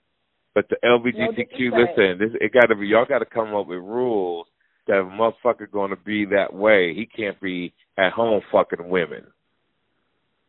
But 0.54 0.68
the 0.70 0.76
LGBTQ, 0.84 1.70
no 1.70 1.78
listen, 1.78 2.18
this 2.18 2.30
it 2.40 2.52
got 2.52 2.66
to 2.66 2.76
be 2.76 2.86
y'all 2.86 3.04
got 3.04 3.18
to 3.18 3.26
come 3.26 3.54
up 3.54 3.66
with 3.66 3.78
rules 3.78 4.46
that 4.86 4.98
a 4.98 5.04
motherfucker 5.04 5.70
going 5.70 5.90
to 5.90 5.96
be 5.96 6.26
that 6.26 6.54
way, 6.54 6.94
he 6.94 7.06
can't 7.06 7.40
be 7.40 7.74
at 7.98 8.12
home 8.12 8.40
fucking 8.52 8.88
women. 8.88 9.26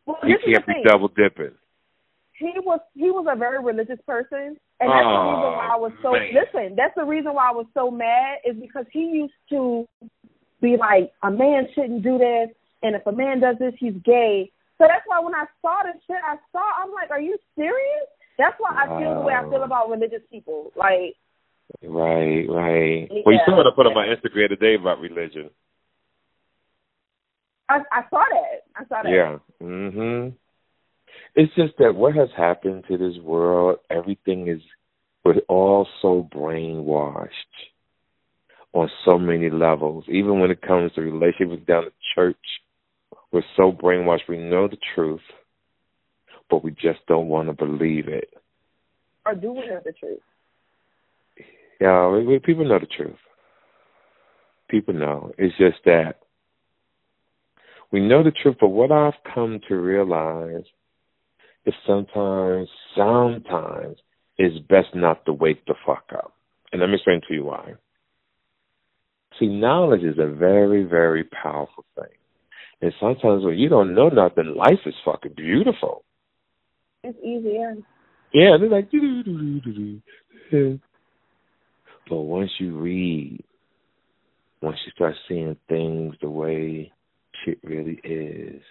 Well, 0.06 0.16
he 0.22 0.34
can't 0.52 0.66
be 0.66 0.74
double 0.86 1.08
dipping. 1.08 1.52
He 2.38 2.52
was 2.64 2.80
he 2.94 3.10
was 3.10 3.26
a 3.28 3.36
very 3.36 3.62
religious 3.62 3.98
person, 4.06 4.56
and 4.80 4.90
that's 4.90 5.06
oh, 5.06 5.10
the 5.10 5.22
reason 5.26 5.52
why 5.58 5.68
I 5.72 5.76
was 5.76 5.92
so 6.02 6.12
man. 6.12 6.30
listen. 6.34 6.76
That's 6.76 6.94
the 6.94 7.04
reason 7.04 7.34
why 7.34 7.48
I 7.48 7.52
was 7.52 7.66
so 7.74 7.90
mad 7.90 8.38
is 8.46 8.56
because 8.60 8.86
he 8.92 9.26
used 9.26 9.34
to 9.50 9.86
be 10.60 10.76
like 10.76 11.12
a 11.22 11.30
man 11.30 11.66
shouldn't 11.74 12.02
do 12.02 12.18
this, 12.18 12.50
and 12.82 12.94
if 12.94 13.06
a 13.06 13.12
man 13.12 13.40
does 13.40 13.56
this, 13.58 13.74
he's 13.78 13.94
gay. 14.04 14.50
So 14.78 14.86
that's 14.86 15.02
why 15.06 15.18
when 15.20 15.34
I 15.34 15.46
saw 15.60 15.82
this 15.82 16.00
shit, 16.06 16.22
I 16.22 16.36
saw 16.52 16.62
I'm 16.82 16.92
like, 16.92 17.10
are 17.10 17.20
you 17.20 17.36
serious? 17.56 18.06
That's 18.38 18.54
why 18.58 18.70
wow. 18.70 18.96
I 18.96 19.00
feel 19.02 19.14
the 19.14 19.20
way 19.26 19.34
I 19.34 19.42
feel 19.50 19.64
about 19.64 19.90
religious 19.90 20.22
people. 20.30 20.72
Like 20.76 21.18
Right, 21.82 22.46
right. 22.48 23.08
Yeah. 23.10 23.22
Well 23.26 23.34
you 23.34 23.40
saw 23.44 23.56
what 23.56 23.66
I 23.66 23.70
put 23.74 23.86
on 23.86 23.94
my 23.94 24.06
Instagram 24.06 24.48
today 24.48 24.76
about 24.76 25.00
religion. 25.00 25.50
I 27.68 27.80
I 27.92 28.02
saw 28.08 28.24
that. 28.30 28.62
I 28.76 28.84
saw 28.88 29.02
that. 29.02 29.10
Yeah. 29.10 29.38
Mhm. 29.60 30.34
It's 31.38 31.54
just 31.54 31.74
that 31.78 31.94
what 31.94 32.16
has 32.16 32.30
happened 32.36 32.82
to 32.88 32.98
this 32.98 33.16
world, 33.22 33.78
everything 33.90 34.48
is 34.48 34.60
we're 35.24 35.36
all 35.48 35.86
so 36.02 36.28
brainwashed 36.34 37.28
on 38.72 38.90
so 39.04 39.20
many 39.20 39.48
levels. 39.48 40.02
Even 40.08 40.40
when 40.40 40.50
it 40.50 40.60
comes 40.60 40.90
to 40.94 41.00
relationships 41.00 41.62
down 41.64 41.84
to 41.84 41.92
church, 42.16 42.36
we're 43.30 43.44
so 43.56 43.70
brainwashed. 43.70 44.28
We 44.28 44.38
know 44.38 44.66
the 44.66 44.78
truth, 44.96 45.20
but 46.50 46.64
we 46.64 46.72
just 46.72 47.06
don't 47.06 47.28
want 47.28 47.46
to 47.46 47.52
believe 47.54 48.08
it. 48.08 48.30
Or 49.24 49.36
do 49.36 49.52
we 49.52 49.60
know 49.60 49.80
the 49.84 49.92
truth? 49.92 50.18
Yeah, 51.80 52.08
we, 52.08 52.26
we, 52.26 52.40
people 52.40 52.68
know 52.68 52.80
the 52.80 52.86
truth. 52.86 53.14
People 54.68 54.94
know. 54.94 55.30
It's 55.38 55.56
just 55.56 55.84
that 55.84 56.16
we 57.92 58.00
know 58.00 58.24
the 58.24 58.32
truth, 58.32 58.56
but 58.60 58.70
what 58.70 58.90
I've 58.90 59.14
come 59.32 59.60
to 59.68 59.76
realize 59.76 60.64
is 61.68 61.74
sometimes, 61.86 62.68
sometimes, 62.96 63.98
it's 64.38 64.58
best 64.68 64.88
not 64.94 65.24
to 65.26 65.32
wake 65.32 65.64
the 65.66 65.74
fuck 65.86 66.04
up. 66.12 66.32
And 66.72 66.80
let 66.80 66.88
me 66.88 66.94
explain 66.94 67.20
to 67.28 67.34
you 67.34 67.44
why. 67.44 67.74
See, 69.38 69.46
knowledge 69.46 70.02
is 70.02 70.18
a 70.18 70.26
very, 70.26 70.84
very 70.84 71.24
powerful 71.24 71.84
thing. 71.94 72.16
And 72.80 72.92
sometimes 73.00 73.44
when 73.44 73.58
you 73.58 73.68
don't 73.68 73.94
know 73.94 74.08
nothing, 74.08 74.54
life 74.56 74.80
is 74.86 74.94
fucking 75.04 75.34
beautiful. 75.36 76.04
It's 77.04 77.18
easier. 77.24 77.76
Yeah, 78.32 78.56
they're 78.58 78.68
like, 78.68 78.90
doo 78.90 79.00
doo 79.00 79.60
doo 79.60 80.00
doo 80.50 80.80
but 82.08 82.16
once 82.16 82.50
you 82.58 82.78
read, 82.78 83.44
once 84.62 84.78
you 84.86 84.92
start 84.92 85.14
seeing 85.28 85.56
things 85.68 86.14
the 86.22 86.30
way 86.30 86.90
shit 87.44 87.58
really 87.62 88.00
is, 88.02 88.62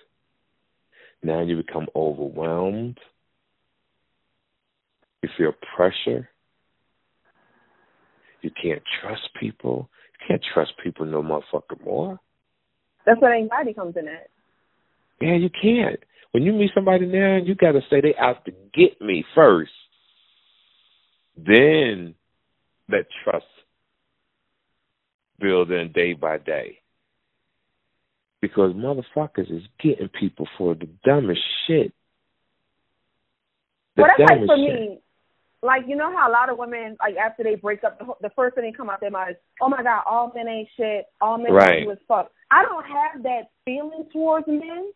now 1.24 1.42
you 1.42 1.58
become 1.58 1.88
overwhelmed. 1.96 3.00
You 5.24 5.30
feel 5.38 5.52
pressure. 5.76 6.30
You 8.42 8.52
can't 8.62 8.84
trust 9.02 9.30
people. 9.40 9.90
You 10.14 10.28
can't 10.28 10.46
trust 10.54 10.72
people 10.84 11.06
no 11.06 11.22
motherfucker 11.22 11.84
more. 11.84 12.20
That's 13.06 13.22
what 13.22 13.32
anxiety 13.32 13.74
comes 13.74 13.96
in 13.98 14.08
at. 14.08 14.30
Yeah, 15.20 15.36
you 15.36 15.50
can't. 15.50 16.00
When 16.32 16.44
you 16.44 16.54
meet 16.54 16.72
somebody 16.76 17.06
now, 17.06 17.38
you 17.44 17.56
got 17.56 17.72
to 17.72 17.82
say 17.90 18.02
they 18.02 18.14
out 18.20 18.46
to 18.46 18.52
get 18.74 19.02
me 19.02 19.26
first. 19.34 19.72
Then 21.36 22.16
let 22.90 23.06
trust 23.24 23.46
build 25.40 25.72
in 25.72 25.92
day 25.94 26.14
by 26.14 26.38
day. 26.38 26.80
Because 28.42 28.74
motherfuckers 28.74 29.52
is 29.52 29.64
getting 29.82 30.10
people 30.10 30.48
for 30.58 30.76
the 30.76 30.88
dumbest 31.04 31.42
shit. 31.66 31.92
The 33.96 34.04
well, 34.04 34.12
that's 34.18 34.30
like 34.30 34.46
for 34.46 34.58
shit. 34.58 34.80
me. 34.80 35.00
Like 35.64 35.84
you 35.88 35.96
know 35.96 36.16
how 36.16 36.30
a 36.30 36.32
lot 36.32 36.50
of 36.50 36.60
women 36.60 36.98
like 37.00 37.16
after 37.18 37.44
they 37.44 37.56
break 37.56 37.84
up, 37.84 37.98
the, 37.98 38.06
the 38.22 38.30
first 38.36 38.56
thing 38.56 38.64
they 38.64 38.72
come 38.72 38.90
out 38.92 39.02
their 39.02 39.10
mouth 39.10 39.30
is, 39.32 39.36
"Oh 39.60 39.70
my 39.70 39.82
god, 39.82 40.04
all 40.06 40.32
men 40.36 40.48
ain't 40.48 40.70
shit. 40.78 41.06
All 41.20 41.40
men 41.40 41.52
right. 41.52 41.84
do 41.84 41.92
is 41.92 41.98
fuck." 42.08 42.32
I 42.52 42.64
don't 42.64 42.86
have 42.86 43.24
that 43.24 43.50
feeling 43.66 44.06
towards 44.14 44.48
men. 44.48 44.92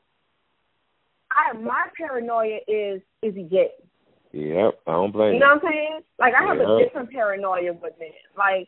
I 1.32 1.58
my 1.58 1.88
paranoia 1.98 2.60
is 2.68 3.02
is 3.24 3.34
he 3.34 3.44
gay? 3.44 3.72
Yep, 4.34 4.80
I 4.88 4.92
don't 4.92 5.12
blame 5.12 5.34
you. 5.34 5.40
know 5.40 5.56
what 5.56 5.66
I'm 5.66 5.72
saying? 5.72 6.00
Like 6.20 6.34
I 6.36 6.48
have 6.48 6.58
yep. 6.58 6.68
a 6.68 6.84
different 6.84 7.12
paranoia 7.12 7.74
with 7.74 7.94
men. 8.00 8.10
Like 8.38 8.68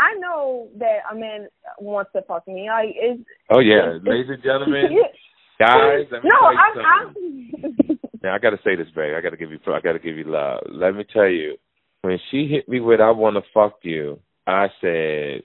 I 0.00 0.14
know 0.18 0.68
that 0.78 1.04
a 1.12 1.14
man 1.14 1.48
wants 1.78 2.10
to 2.16 2.22
fuck 2.22 2.48
me. 2.48 2.68
Like 2.68 2.96
it's 2.96 3.20
Oh 3.50 3.60
yeah, 3.60 3.96
it's, 3.96 4.04
ladies 4.04 4.30
and 4.30 4.42
gentlemen, 4.42 4.88
guys. 5.58 6.08
Let 6.10 6.24
me 6.24 6.30
no, 6.32 6.40
I'm, 6.48 6.74
I'm 6.80 7.98
now 8.22 8.34
I 8.34 8.38
got 8.38 8.50
to 8.50 8.62
say 8.64 8.76
this, 8.76 8.88
babe. 8.96 9.12
I 9.16 9.20
got 9.20 9.30
to 9.30 9.36
give 9.36 9.50
you. 9.50 9.58
I 9.66 9.80
got 9.80 9.92
to 9.92 9.98
give 9.98 10.16
you 10.16 10.24
love. 10.24 10.60
Let 10.70 10.94
me 10.94 11.04
tell 11.12 11.28
you, 11.28 11.56
when 12.00 12.18
she 12.30 12.48
hit 12.50 12.66
me 12.66 12.80
with 12.80 13.00
"I 13.00 13.10
want 13.10 13.36
to 13.36 13.42
fuck 13.52 13.80
you," 13.82 14.20
I 14.46 14.68
said, 14.80 15.44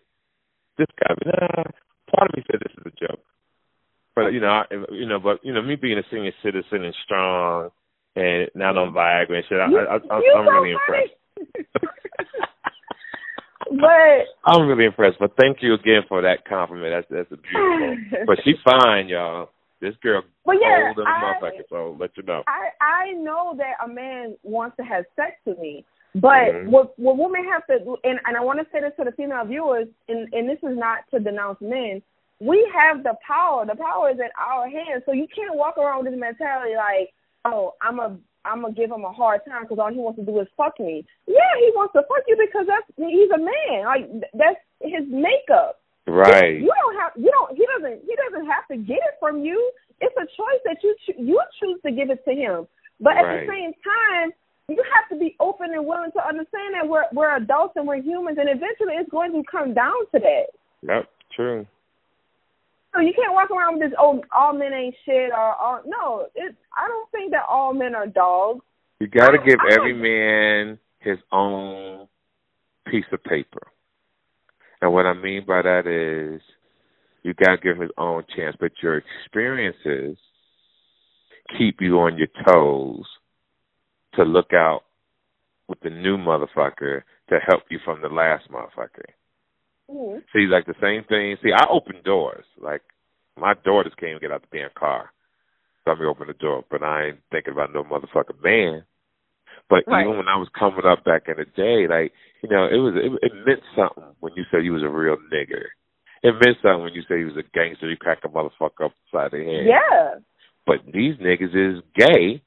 "This 0.78 0.88
guy." 1.04 1.14
Nah, 1.26 1.64
part 2.16 2.32
of 2.32 2.38
me 2.38 2.44
said 2.50 2.62
this 2.64 2.74
is 2.80 2.94
a 2.96 3.08
joke, 3.08 3.26
but 4.16 4.30
you 4.30 4.40
know, 4.40 4.48
I, 4.48 4.64
you 4.92 5.06
know, 5.06 5.20
but 5.20 5.44
you 5.44 5.54
know, 5.54 5.62
me 5.62 5.76
being 5.76 6.00
a 6.00 6.04
senior 6.10 6.32
citizen 6.42 6.86
and 6.86 6.96
strong 7.04 7.72
and 8.16 8.50
not 8.56 8.78
on 8.78 8.94
Viagra 8.94 9.36
and 9.36 9.44
shit. 9.50 9.60
I, 9.60 9.66
I, 9.66 9.98
I, 9.98 10.40
I'm 10.40 10.48
really 10.48 10.72
impressed. 10.72 11.12
but 13.70 14.28
I'm 14.46 14.68
really 14.68 14.86
impressed. 14.86 15.18
But 15.20 15.36
thank 15.40 15.58
you 15.62 15.74
again 15.74 16.02
for 16.08 16.22
that 16.22 16.46
compliment. 16.48 16.94
That's 16.94 17.08
that's 17.10 17.32
a 17.32 17.42
beautiful. 17.42 18.26
but 18.28 18.38
she's 18.44 18.60
fine, 18.64 19.08
y'all. 19.10 19.50
This 19.82 19.94
girl 20.02 20.24
but 20.46 20.56
yeah, 20.62 20.94
old 20.96 21.00
as 21.00 21.06
a 21.06 21.46
motherfucker, 21.46 21.70
so 21.70 21.98
let 22.00 22.12
you 22.16 22.24
know. 22.24 22.44
I 22.48 22.70
I 22.82 23.12
know 23.14 23.56
that 23.58 23.84
a 23.84 23.88
man 23.88 24.36
wants 24.44 24.78
to 24.78 24.84
have 24.84 25.06
sex 25.16 25.34
with 25.46 25.60
me. 25.60 25.86
But 26.16 26.48
mm-hmm. 26.48 26.72
what 26.72 26.98
what 26.98 27.18
women 27.18 27.44
have 27.52 27.68
to 27.68 27.84
do 27.84 27.98
and, 28.06 28.20
and 28.26 28.38
I 28.38 28.42
want 28.42 28.60
to 28.60 28.66
say 28.72 28.80
this 28.80 28.94
to 28.98 29.04
the 29.04 29.12
female 29.12 29.44
viewers 29.46 29.88
and, 30.08 30.32
and 30.34 30.48
this 30.48 30.60
is 30.64 30.78
not 30.78 31.00
to 31.12 31.20
denounce 31.20 31.60
men, 31.60 32.02
we 32.40 32.72
have 32.74 33.04
the 33.04 33.16
power. 33.26 33.66
The 33.66 33.76
power 33.76 34.12
is 34.12 34.20
in 34.20 34.30
our 34.40 34.70
hands. 34.70 35.04
So 35.06 35.12
you 35.12 35.28
can't 35.34 35.56
walk 35.56 35.78
around 35.78 36.04
with 36.04 36.14
this 36.14 36.20
mentality 36.20 36.76
like, 36.78 37.12
oh, 37.44 37.74
I'm 37.82 38.00
a 38.00 38.18
I'm 38.46 38.62
gonna 38.62 38.74
give 38.74 38.92
him 38.92 39.04
a 39.04 39.12
hard 39.12 39.42
time 39.48 39.64
because 39.64 39.80
all 39.80 39.92
he 39.92 39.98
wants 39.98 40.20
to 40.20 40.26
do 40.26 40.40
is 40.40 40.48
fuck 40.56 40.80
me. 40.80 41.06
Yeah, 41.28 41.54
he 41.60 41.72
wants 41.76 41.94
to 41.94 42.06
fuck 42.08 42.24
you 42.28 42.38
because 42.38 42.68
that's 42.70 42.86
he's 42.96 43.32
a 43.34 43.42
man. 43.42 43.86
Like 43.86 44.06
that's 44.38 44.62
his 44.82 45.04
makeup. 45.10 45.82
Right. 46.08 46.62
You, 46.62 46.70
you 46.70 46.74
don't 46.74 46.98
have 47.02 47.12
you 47.18 47.32
don't 47.32 47.58
he 47.58 47.66
doesn't 47.66 48.06
he 48.06 48.14
doesn't 48.16 48.46
have 48.46 48.68
to 48.70 48.78
get 48.78 49.02
it 49.02 49.18
from 49.20 49.44
you. 49.44 49.58
It's 50.00 50.16
a 50.18 50.28
choice 50.38 50.62
that 50.66 50.78
you 50.84 50.96
cho- 51.06 51.22
you 51.22 51.42
choose 51.60 51.80
to 51.86 51.92
give 51.92 52.10
it 52.10 52.24
to 52.26 52.34
him. 52.34 52.68
But 53.02 53.18
at 53.18 53.24
right. 53.24 53.42
the 53.42 53.52
same 53.52 53.74
time, 53.82 54.32
you 54.70 54.82
have 54.94 55.10
to 55.10 55.18
be 55.20 55.36
open 55.40 55.74
and 55.74 55.86
willing 55.86 56.12
to 56.14 56.22
understand 56.22 56.74
that 56.74 56.88
we're 56.88 57.06
we're 57.12 57.36
adults 57.36 57.74
and 57.76 57.88
we're 57.88 58.02
humans, 58.02 58.38
and 58.40 58.50
eventually 58.50 58.96
it's 58.96 59.10
going 59.10 59.34
to 59.34 59.44
come 59.50 59.74
down 59.74 59.98
to 60.14 60.20
that. 60.20 60.54
Yep, 60.84 61.10
true. 61.36 61.66
So 62.96 63.02
you 63.02 63.14
can't 63.14 63.34
walk 63.34 63.52
around 63.52 63.80
with 63.80 63.90
this 63.90 63.98
oh 64.00 64.22
all 64.36 64.54
men 64.54 64.74
ain't 64.74 64.96
shit 65.06 65.32
or 65.32 65.56
all 65.56 65.82
no. 65.86 66.28
It 66.34 66.56
I 66.78 66.88
don't 66.88 67.12
think 67.12 67.32
that 67.32 67.44
all 67.50 67.74
men 67.74 67.94
are 67.94 68.08
dogs. 68.08 68.64
You 69.00 69.08
got 69.08 69.32
to 69.32 69.38
give 69.46 69.60
every 69.72 69.94
man 69.94 70.80
his 71.00 71.18
own 71.32 72.08
piece 72.90 73.06
of 73.12 73.22
paper. 73.24 73.68
And 74.82 74.94
what 74.94 75.06
I 75.06 75.14
mean 75.14 75.44
by 75.46 75.62
that 75.62 75.88
is 75.88 76.42
you 77.24 77.34
got 77.34 77.56
to 77.56 77.62
give 77.62 77.76
him 77.76 77.82
his 77.82 77.92
own 77.98 78.24
chance, 78.36 78.56
but 78.60 78.72
your 78.82 78.98
experiences 78.98 80.18
keep 81.58 81.82
you 81.82 82.00
on 82.00 82.18
your 82.18 82.28
toes 82.48 83.06
to 84.16 84.24
look 84.24 84.54
out 84.54 84.84
with 85.68 85.80
the 85.82 85.90
new 85.90 86.18
motherfucker 86.18 87.02
to 87.30 87.40
help 87.48 87.64
you 87.70 87.80
from 87.84 88.02
the 88.02 88.08
last 88.08 88.50
motherfucker. 88.50 89.06
Mm-hmm. 89.90 90.20
See, 90.34 90.48
like 90.48 90.66
the 90.66 90.76
same 90.82 91.04
thing. 91.08 91.38
See, 91.44 91.52
I 91.56 91.66
open 91.70 92.02
doors. 92.04 92.46
Like 92.60 92.82
my 93.38 93.54
daughters 93.64 93.94
can't 94.00 94.12
even 94.12 94.22
get 94.22 94.32
out 94.32 94.44
the 94.50 94.58
damn 94.58 94.70
car. 94.78 95.12
So 95.84 95.92
let 95.92 96.00
me 96.00 96.06
open 96.06 96.28
the 96.28 96.34
door, 96.34 96.64
but 96.70 96.84
I 96.84 97.08
ain't 97.08 97.20
thinking 97.32 97.54
about 97.54 97.74
no 97.74 97.84
motherfucking 97.84 98.44
man. 98.44 98.84
But 99.70 99.84
right. 99.88 100.06
even 100.06 100.18
when 100.18 100.28
I 100.28 100.38
was 100.38 100.50
coming 100.58 100.86
up 100.86 101.04
back 101.04 101.24
in 101.28 101.36
the 101.38 101.46
day, 101.46 101.88
like 101.88 102.14
you 102.42 102.50
know, 102.50 102.66
it 102.66 102.78
was 102.78 102.94
it, 102.96 103.12
it 103.22 103.34
meant 103.46 103.62
something 103.76 104.16
when 104.20 104.34
you 104.36 104.44
said 104.52 104.64
you 104.64 104.74
was 104.74 104.84
a 104.84 104.90
real 104.90 105.18
nigger. 105.34 105.66
It 106.24 106.34
meant 106.34 106.58
something 106.62 106.84
when 106.84 106.94
you 106.94 107.04
said 107.08 107.18
he 107.18 107.26
was 107.26 107.38
a 107.38 107.46
gangster. 107.54 107.90
You 107.90 107.98
crack 107.98 108.20
a 108.24 108.30
motherfucker 108.30 108.90
upside 108.90 109.32
the 109.32 109.46
head. 109.46 109.66
Yeah. 109.68 110.20
But 110.66 110.86
these 110.92 111.16
niggas 111.18 111.54
is 111.54 111.84
gay 111.96 112.42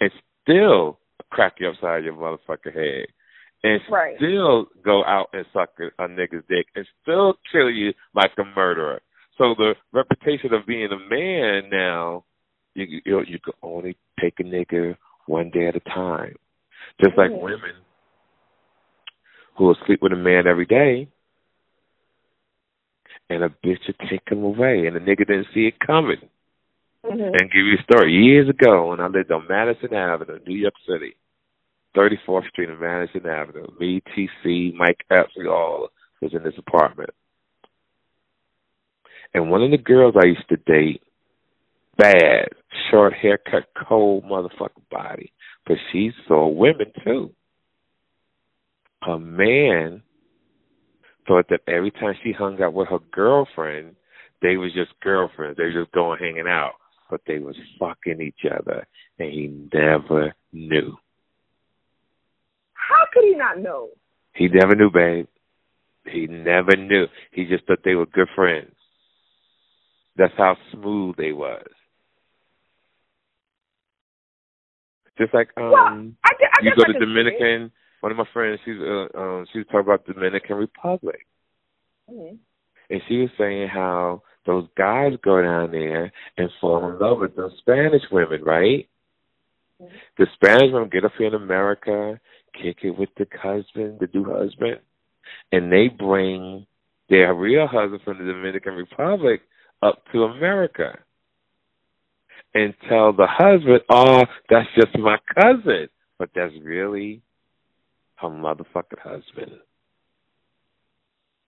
and 0.00 0.10
still 0.42 0.98
crack 1.30 1.54
you 1.58 1.68
upside 1.68 2.04
your 2.04 2.14
motherfucker 2.14 2.74
head. 2.74 3.06
And 3.64 3.80
right. 3.90 4.16
still 4.16 4.66
go 4.84 5.04
out 5.04 5.28
and 5.32 5.44
suck 5.52 5.70
a, 5.80 6.04
a 6.04 6.08
nigga's 6.08 6.44
dick 6.48 6.66
and 6.76 6.86
still 7.02 7.34
kill 7.50 7.70
you 7.70 7.92
like 8.14 8.30
a 8.38 8.44
murderer. 8.44 9.00
So 9.36 9.54
the 9.56 9.74
reputation 9.92 10.54
of 10.54 10.66
being 10.66 10.88
a 10.92 11.10
man 11.10 11.70
now, 11.70 12.24
you 12.74 13.00
you, 13.04 13.20
you 13.26 13.38
can 13.40 13.54
only 13.62 13.96
take 14.20 14.34
a 14.38 14.44
nigga 14.44 14.96
one 15.26 15.50
day 15.50 15.66
at 15.66 15.76
a 15.76 15.80
time. 15.80 16.36
Just 17.04 17.16
like 17.16 17.30
Mhm. 17.30 17.40
women 17.40 17.74
who 19.56 19.64
will 19.64 19.78
sleep 19.86 20.02
with 20.02 20.12
a 20.12 20.16
man 20.16 20.46
every 20.46 20.66
day 20.66 21.08
and 23.28 23.42
a 23.42 23.48
bitch 23.48 23.86
will 23.86 24.08
take 24.08 24.28
him 24.28 24.44
away 24.44 24.86
and 24.86 24.96
the 24.96 25.00
nigga 25.00 25.26
didn't 25.26 25.48
see 25.52 25.66
it 25.66 25.78
coming. 25.80 26.28
Mhm. 27.04 27.40
And 27.40 27.50
give 27.50 27.66
you 27.66 27.76
a 27.78 27.82
story. 27.82 28.12
Years 28.12 28.48
ago 28.48 28.88
when 28.88 29.00
I 29.00 29.06
lived 29.06 29.30
on 29.30 29.46
Madison 29.48 29.94
Avenue, 29.94 30.40
New 30.46 30.56
York 30.56 30.74
City, 30.86 31.14
34th 31.98 32.48
Street 32.48 32.68
and 32.68 32.80
Madison 32.80 33.26
Avenue, 33.26 33.66
me, 33.80 34.00
TC, 34.16 34.72
Mike 34.74 35.04
Epps, 35.10 35.32
we 35.36 35.48
all 35.48 35.88
was 36.22 36.32
in 36.32 36.44
this 36.44 36.54
apartment. 36.56 37.10
And 39.34 39.50
one 39.50 39.62
of 39.62 39.70
the 39.70 39.78
girls 39.78 40.14
I 40.16 40.26
used 40.26 40.48
to 40.48 40.56
date, 40.56 41.02
bad, 41.96 42.48
short 42.90 43.12
haircut, 43.14 43.64
cold 43.88 44.24
motherfucking 44.24 44.88
body, 44.90 45.32
but 45.66 45.76
she 45.92 46.12
saw 46.26 46.48
women 46.48 46.92
too. 47.04 47.32
Her 49.02 49.18
man 49.18 50.02
thought 51.26 51.46
that 51.50 51.60
every 51.68 51.90
time 51.90 52.14
she 52.22 52.32
hung 52.32 52.62
out 52.62 52.72
with 52.72 52.88
her 52.88 52.98
girlfriend, 53.12 53.96
they 54.40 54.56
was 54.56 54.72
just 54.72 54.98
girlfriends. 55.02 55.56
They 55.56 55.64
were 55.64 55.82
just 55.82 55.92
going 55.92 56.18
hanging 56.20 56.48
out, 56.48 56.74
but 57.10 57.20
they 57.26 57.38
was 57.38 57.56
fucking 57.78 58.20
each 58.22 58.50
other, 58.50 58.86
and 59.18 59.30
he 59.30 59.68
never 59.72 60.34
knew. 60.52 60.96
How 62.88 63.04
could 63.12 63.24
he 63.24 63.34
not 63.34 63.58
know? 63.58 63.88
He 64.34 64.48
never 64.48 64.74
knew, 64.74 64.90
babe. 64.90 65.26
He 66.06 66.26
never 66.26 66.76
knew. 66.76 67.06
He 67.32 67.44
just 67.44 67.64
thought 67.66 67.80
they 67.84 67.94
were 67.94 68.06
good 68.06 68.28
friends. 68.34 68.72
That's 70.16 70.32
how 70.36 70.56
smooth 70.72 71.16
they 71.16 71.32
was. 71.32 71.66
Just 75.18 75.34
like 75.34 75.48
um, 75.56 75.70
well, 75.70 76.08
I, 76.24 76.30
I 76.30 76.62
you 76.62 76.70
go 76.76 76.82
I 76.82 76.86
to 76.86 76.92
can 76.92 76.94
see 76.94 76.96
it. 76.96 77.00
Dominican. 77.06 77.72
One 78.00 78.12
of 78.12 78.18
my 78.18 78.24
friends, 78.32 78.60
she's 78.64 78.76
uh, 78.80 79.08
um, 79.18 79.46
she 79.52 79.58
was 79.58 79.66
talking 79.66 79.80
about 79.80 80.06
Dominican 80.06 80.56
Republic, 80.56 81.26
Mhm. 82.08 82.38
and 82.90 83.02
she 83.08 83.16
was 83.18 83.30
saying 83.36 83.68
how 83.68 84.22
those 84.46 84.68
guys 84.76 85.14
go 85.24 85.42
down 85.42 85.72
there 85.72 86.12
and 86.36 86.48
fall 86.60 86.88
in 86.88 86.98
love 87.00 87.18
with 87.18 87.34
those 87.34 87.52
Spanish 87.58 88.02
women, 88.12 88.44
right? 88.44 88.88
Mhm. 89.82 89.90
The 90.16 90.26
Spanish 90.34 90.72
women 90.72 90.88
get 90.88 91.04
up 91.04 91.12
here 91.18 91.26
in 91.26 91.34
America, 91.34 92.20
kick 92.54 92.78
it 92.82 92.90
with 92.98 93.10
the 93.16 93.26
husband, 93.40 93.98
the 94.00 94.08
new 94.12 94.24
husband, 94.24 94.78
and 95.52 95.70
they 95.72 95.88
bring 95.88 96.66
their 97.08 97.34
real 97.34 97.66
husband 97.66 98.00
from 98.04 98.18
the 98.18 98.24
Dominican 98.32 98.74
Republic 98.74 99.40
up 99.82 100.02
to 100.12 100.24
America 100.24 100.98
and 102.54 102.74
tell 102.88 103.12
the 103.12 103.26
husband, 103.26 103.80
"Oh, 103.90 104.24
that's 104.48 104.68
just 104.74 104.96
my 104.98 105.18
cousin," 105.34 105.88
but 106.18 106.30
that's 106.34 106.54
really 106.62 107.22
her 108.16 108.28
motherfucking 108.28 108.98
husband. 108.98 109.52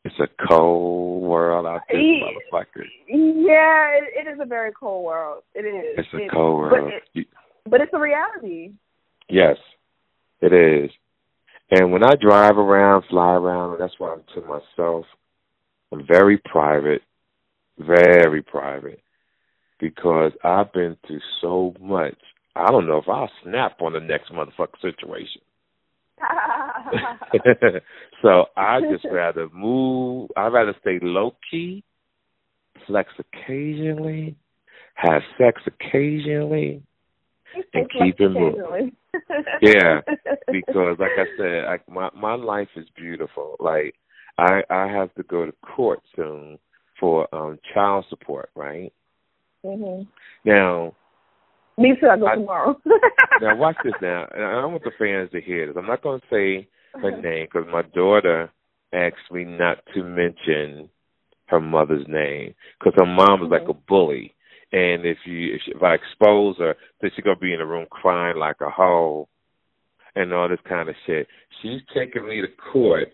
It's 0.04 0.18
a 0.18 0.28
cold 0.48 1.22
world 1.22 1.66
out 1.66 1.82
there, 1.90 1.98
motherfucker. 2.00 2.84
Yeah, 3.06 3.88
it, 3.98 4.26
it 4.26 4.32
is 4.32 4.38
a 4.40 4.46
very 4.46 4.72
cold 4.72 5.04
world. 5.04 5.42
It 5.54 5.60
is. 5.66 5.98
It's 5.98 6.14
a 6.14 6.24
It- 6.24 6.30
cold 6.30 6.70
but 6.70 6.82
world. 6.82 6.92
it- 7.14 7.26
but 7.66 7.80
it's 7.82 7.92
a 7.92 7.98
reality. 8.00 8.72
Yes, 9.28 9.58
it 10.40 10.52
is. 10.52 10.90
And 11.70 11.92
when 11.92 12.02
I 12.02 12.16
drive 12.16 12.58
around, 12.58 13.04
fly 13.08 13.34
around, 13.34 13.78
that's 13.78 13.94
why 13.98 14.12
I'm 14.12 14.24
to 14.34 14.40
myself. 14.40 15.04
I'm 15.92 16.06
very 16.06 16.38
private, 16.38 17.02
very 17.78 18.42
private, 18.42 19.02
because 19.78 20.32
I've 20.44 20.72
been 20.72 20.96
through 21.06 21.20
so 21.40 21.74
much. 21.80 22.16
I 22.56 22.70
don't 22.70 22.88
know 22.88 22.98
if 22.98 23.08
I'll 23.08 23.30
snap 23.44 23.80
on 23.80 23.92
the 23.92 24.00
next 24.00 24.32
motherfucking 24.32 24.80
situation. 24.80 25.42
so 28.22 28.46
I 28.56 28.80
just 28.80 29.04
rather 29.10 29.48
move. 29.52 30.30
I'd 30.36 30.52
rather 30.52 30.74
stay 30.80 30.98
low 31.00 31.36
key, 31.50 31.84
flex 32.86 33.10
occasionally, 33.18 34.36
have 34.94 35.22
sex 35.38 35.62
occasionally, 35.66 36.82
and 37.74 37.90
keep 37.90 38.20
it 38.20 38.28
moving. 38.28 38.92
Yeah, 39.60 40.00
because 40.50 40.96
like 40.98 41.10
I 41.18 41.24
said, 41.36 41.64
I, 41.64 41.78
my 41.90 42.08
my 42.14 42.34
life 42.34 42.68
is 42.76 42.86
beautiful. 42.96 43.56
Like 43.58 43.94
I 44.38 44.62
I 44.70 44.86
have 44.86 45.12
to 45.14 45.22
go 45.24 45.44
to 45.46 45.52
court 45.62 46.00
soon 46.16 46.58
for 46.98 47.32
um 47.34 47.58
child 47.74 48.06
support, 48.08 48.50
right? 48.54 48.92
hmm 49.64 50.02
Now, 50.44 50.94
Me 51.76 51.94
too. 52.00 52.08
I 52.08 52.16
go 52.16 52.26
I- 52.28 52.34
tomorrow. 52.36 52.80
now 53.40 53.56
watch 53.56 53.76
this 53.84 53.94
now. 54.00 54.26
And 54.32 54.44
I 54.44 54.64
want 54.64 54.84
the 54.84 54.92
fans 54.98 55.30
to 55.32 55.40
hear 55.40 55.66
this. 55.66 55.76
I'm 55.76 55.86
not 55.86 56.02
going 56.02 56.20
to 56.20 56.26
say 56.30 56.68
her 57.00 57.10
name 57.20 57.46
because 57.52 57.68
my 57.70 57.82
daughter 57.82 58.50
asked 58.92 59.30
me 59.30 59.44
not 59.44 59.78
to 59.94 60.02
mention 60.02 60.88
her 61.46 61.60
mother's 61.60 62.06
name 62.08 62.54
because 62.78 62.94
her 62.98 63.06
mom 63.06 63.44
is 63.44 63.50
like 63.50 63.68
a 63.68 63.74
bully. 63.74 64.34
And 64.72 65.04
if 65.04 65.18
you 65.26 65.54
if, 65.54 65.60
she, 65.64 65.72
if 65.72 65.82
I 65.82 65.94
expose 65.94 66.56
her, 66.58 66.76
then 67.00 67.10
she's 67.14 67.24
gonna 67.24 67.36
be 67.36 67.52
in 67.52 67.58
the 67.58 67.66
room 67.66 67.86
crying 67.90 68.36
like 68.38 68.56
a 68.60 68.70
hoe 68.70 69.28
and 70.14 70.32
all 70.32 70.48
this 70.48 70.58
kind 70.68 70.88
of 70.88 70.94
shit. 71.06 71.26
She's 71.62 71.80
taking 71.94 72.26
me 72.26 72.40
to 72.40 72.48
court 72.72 73.08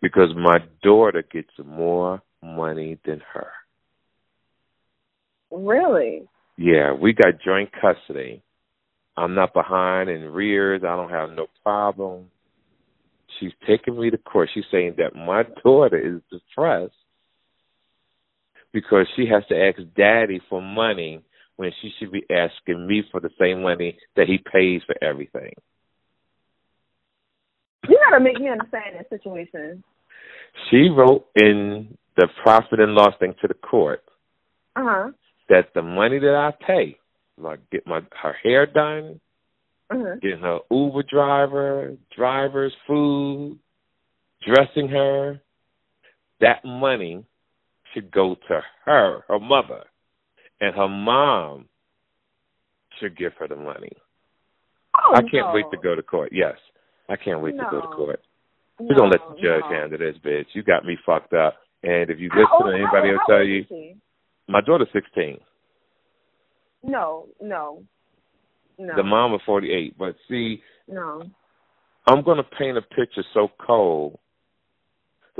because 0.00 0.30
my 0.36 0.58
daughter 0.82 1.24
gets 1.30 1.50
more 1.64 2.22
money 2.42 2.98
than 3.04 3.20
her. 3.32 3.48
really? 5.50 6.28
Yeah, 6.56 6.92
we 6.92 7.14
got 7.14 7.40
joint 7.42 7.70
custody. 7.72 8.42
I'm 9.16 9.34
not 9.34 9.54
behind 9.54 10.10
in 10.10 10.30
rears. 10.30 10.82
I 10.84 10.94
don't 10.94 11.10
have 11.10 11.30
no 11.30 11.46
problem. 11.62 12.26
She's 13.38 13.52
taking 13.66 13.98
me 13.98 14.10
to 14.10 14.18
court. 14.18 14.50
She's 14.52 14.64
saying 14.70 14.96
that 14.98 15.16
my 15.16 15.44
daughter 15.64 15.98
is 15.98 16.20
depressed 16.30 16.92
because 18.72 19.06
she 19.16 19.26
has 19.26 19.42
to 19.48 19.56
ask 19.56 19.78
daddy 19.96 20.40
for 20.48 20.60
money 20.62 21.22
when 21.56 21.72
she 21.82 21.90
should 21.98 22.10
be 22.12 22.24
asking 22.30 22.86
me 22.86 23.02
for 23.10 23.20
the 23.20 23.30
same 23.38 23.62
money 23.62 23.98
that 24.16 24.26
he 24.26 24.38
pays 24.38 24.82
for 24.86 24.94
everything. 25.02 25.52
You 27.88 27.98
gotta 28.08 28.22
make 28.22 28.38
me 28.40 28.48
understand 28.48 28.96
that 28.96 29.08
situation. 29.08 29.82
She 30.70 30.88
wrote 30.88 31.26
in 31.34 31.96
the 32.16 32.28
profit 32.42 32.80
and 32.80 32.92
loss 32.94 33.14
thing 33.18 33.34
to 33.40 33.48
the 33.48 33.54
court 33.54 34.02
Uh 34.76 34.82
huh. 34.84 35.10
that 35.48 35.74
the 35.74 35.82
money 35.82 36.18
that 36.18 36.34
I 36.34 36.64
pay, 36.64 36.98
like 37.38 37.60
get 37.70 37.86
my 37.86 38.00
her 38.22 38.34
hair 38.42 38.66
done, 38.66 39.20
Uh-huh. 39.90 40.16
getting 40.22 40.40
her 40.40 40.60
Uber 40.70 41.02
driver, 41.04 41.96
driver's 42.16 42.74
food, 42.86 43.58
dressing 44.46 44.88
her, 44.88 45.40
that 46.40 46.64
money 46.64 47.24
should 47.94 48.10
go 48.10 48.36
to 48.48 48.60
her, 48.84 49.24
her 49.28 49.40
mother, 49.40 49.84
and 50.60 50.74
her 50.74 50.88
mom 50.88 51.66
should 52.98 53.16
give 53.16 53.32
her 53.38 53.48
the 53.48 53.56
money. 53.56 53.92
Oh, 54.96 55.12
I 55.14 55.20
can't 55.20 55.48
no. 55.48 55.52
wait 55.54 55.66
to 55.70 55.78
go 55.82 55.94
to 55.94 56.02
court. 56.02 56.30
Yes, 56.32 56.56
I 57.08 57.16
can't 57.16 57.40
wait 57.40 57.56
to 57.56 57.64
go 57.70 57.80
to 57.80 57.86
court. 57.88 58.20
No, 58.78 58.86
We're 58.88 58.96
gonna 58.96 59.10
let 59.10 59.20
the 59.28 59.42
judge 59.42 59.62
no. 59.70 59.76
handle 59.76 59.98
this, 59.98 60.16
bitch. 60.24 60.46
You 60.52 60.62
got 60.62 60.84
me 60.84 60.96
fucked 61.04 61.32
up. 61.32 61.56
And 61.82 62.10
if 62.10 62.18
you 62.18 62.28
listen 62.28 62.66
to 62.66 62.74
anybody 62.74 63.10
will 63.10 63.20
tell 63.26 63.42
you, 63.44 63.64
she? 63.68 63.96
my 64.48 64.60
daughter's 64.60 64.88
sixteen. 64.92 65.38
No, 66.82 67.28
no, 67.40 67.82
no. 68.78 68.96
The 68.96 69.02
mom 69.02 69.34
is 69.34 69.40
forty 69.46 69.70
eight. 69.72 69.96
But 69.98 70.16
see, 70.28 70.62
No. 70.88 71.22
I'm 72.06 72.22
gonna 72.22 72.42
paint 72.58 72.76
a 72.76 72.82
picture 72.82 73.22
so 73.34 73.48
cold 73.64 74.18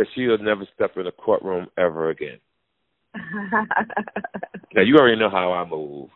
that 0.00 0.06
she'll 0.14 0.38
never 0.38 0.64
step 0.74 0.96
in 0.96 1.06
a 1.06 1.12
courtroom 1.12 1.66
ever 1.76 2.08
again. 2.08 2.38
Now 4.72 4.82
you 4.82 4.96
already 4.96 5.18
know 5.18 5.28
how 5.30 5.52
I 5.52 5.68
move. 5.68 6.08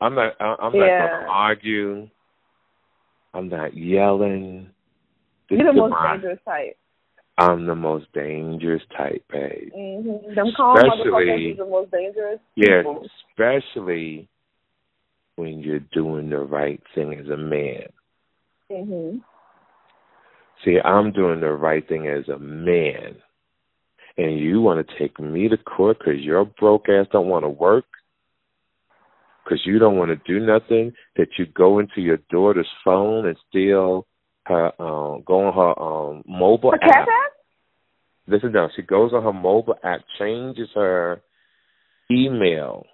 I'm 0.00 0.14
not. 0.16 0.32
I'm 0.40 0.58
not 0.60 0.74
Yeah. 0.74 1.06
going 1.08 1.22
to 1.22 1.28
argue. 1.28 2.08
I'm 3.32 3.48
not 3.48 3.76
yelling. 3.76 4.68
This 5.48 5.60
You're 5.60 5.72
the 5.72 5.80
most 5.80 5.90
my, 5.92 6.12
dangerous 6.14 6.40
type. 6.44 6.76
I'm 7.38 7.66
the 7.66 7.74
most 7.76 8.06
dangerous 8.12 8.82
type, 8.96 9.24
babe. 9.32 9.70
Mm-hmm. 9.76 10.34
Them 10.34 10.46
calm 10.56 10.76
Especially- 10.78 11.10
motherfuckers 11.12 11.56
the 11.58 11.64
most 11.64 11.90
dangerous. 11.92 12.40
Yeah, 12.56 12.82
people. 12.82 13.06
especially 13.30 14.28
when 15.36 15.60
you're 15.60 15.78
doing 15.92 16.28
the 16.28 16.40
right 16.40 16.82
thing 16.94 17.14
as 17.14 17.28
a 17.28 17.36
man. 17.36 17.86
Mhm. 18.70 19.20
See, 20.64 20.78
I'm 20.82 21.12
doing 21.12 21.40
the 21.40 21.52
right 21.52 21.86
thing 21.86 22.06
as 22.06 22.28
a 22.28 22.38
man, 22.38 23.16
and 24.16 24.38
you 24.38 24.60
want 24.60 24.86
to 24.86 24.98
take 24.98 25.18
me 25.18 25.48
to 25.48 25.56
court 25.56 25.98
because 25.98 26.20
your 26.20 26.44
broke 26.44 26.88
ass 26.88 27.06
don't 27.10 27.28
want 27.28 27.44
to 27.44 27.48
work, 27.48 27.84
because 29.42 29.60
you 29.64 29.78
don't 29.78 29.96
want 29.96 30.10
to 30.10 30.32
do 30.32 30.44
nothing. 30.44 30.92
That 31.16 31.28
you 31.38 31.46
go 31.46 31.78
into 31.80 32.00
your 32.00 32.18
daughter's 32.30 32.70
phone 32.84 33.26
and 33.26 33.36
steal 33.48 34.06
her, 34.44 34.66
um, 34.80 35.22
go 35.26 35.46
on 35.46 35.54
her 35.54 35.82
um 35.82 36.22
mobile 36.26 36.72
cat 36.72 37.02
app? 37.02 37.08
Listen 38.28 38.52
now, 38.52 38.68
she 38.76 38.82
goes 38.82 39.12
on 39.12 39.22
her 39.22 39.32
mobile 39.32 39.76
app, 39.82 40.00
changes 40.18 40.68
her 40.74 41.20
email 42.10 42.84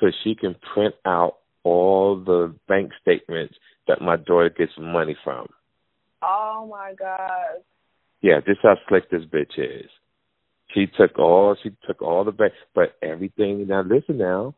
so 0.00 0.08
she 0.22 0.34
can 0.34 0.56
print 0.74 0.94
out 1.06 1.36
all 1.62 2.16
the 2.16 2.54
bank 2.68 2.90
statements 3.00 3.54
that 3.86 4.00
my 4.00 4.16
daughter 4.16 4.50
gets 4.50 4.72
money 4.78 5.16
from. 5.22 5.46
Oh 6.24 6.66
my 6.70 6.94
god. 6.98 7.62
Yeah, 8.22 8.40
this 8.46 8.56
how 8.62 8.76
slick 8.88 9.10
this 9.10 9.24
bitch 9.24 9.58
is. 9.58 9.90
She 10.72 10.86
took 10.86 11.18
all 11.18 11.56
she 11.62 11.70
took 11.86 12.00
all 12.00 12.24
the 12.24 12.32
bank 12.32 12.54
but 12.74 12.96
everything 13.02 13.66
now 13.68 13.82
listen 13.82 14.16
now. 14.18 14.54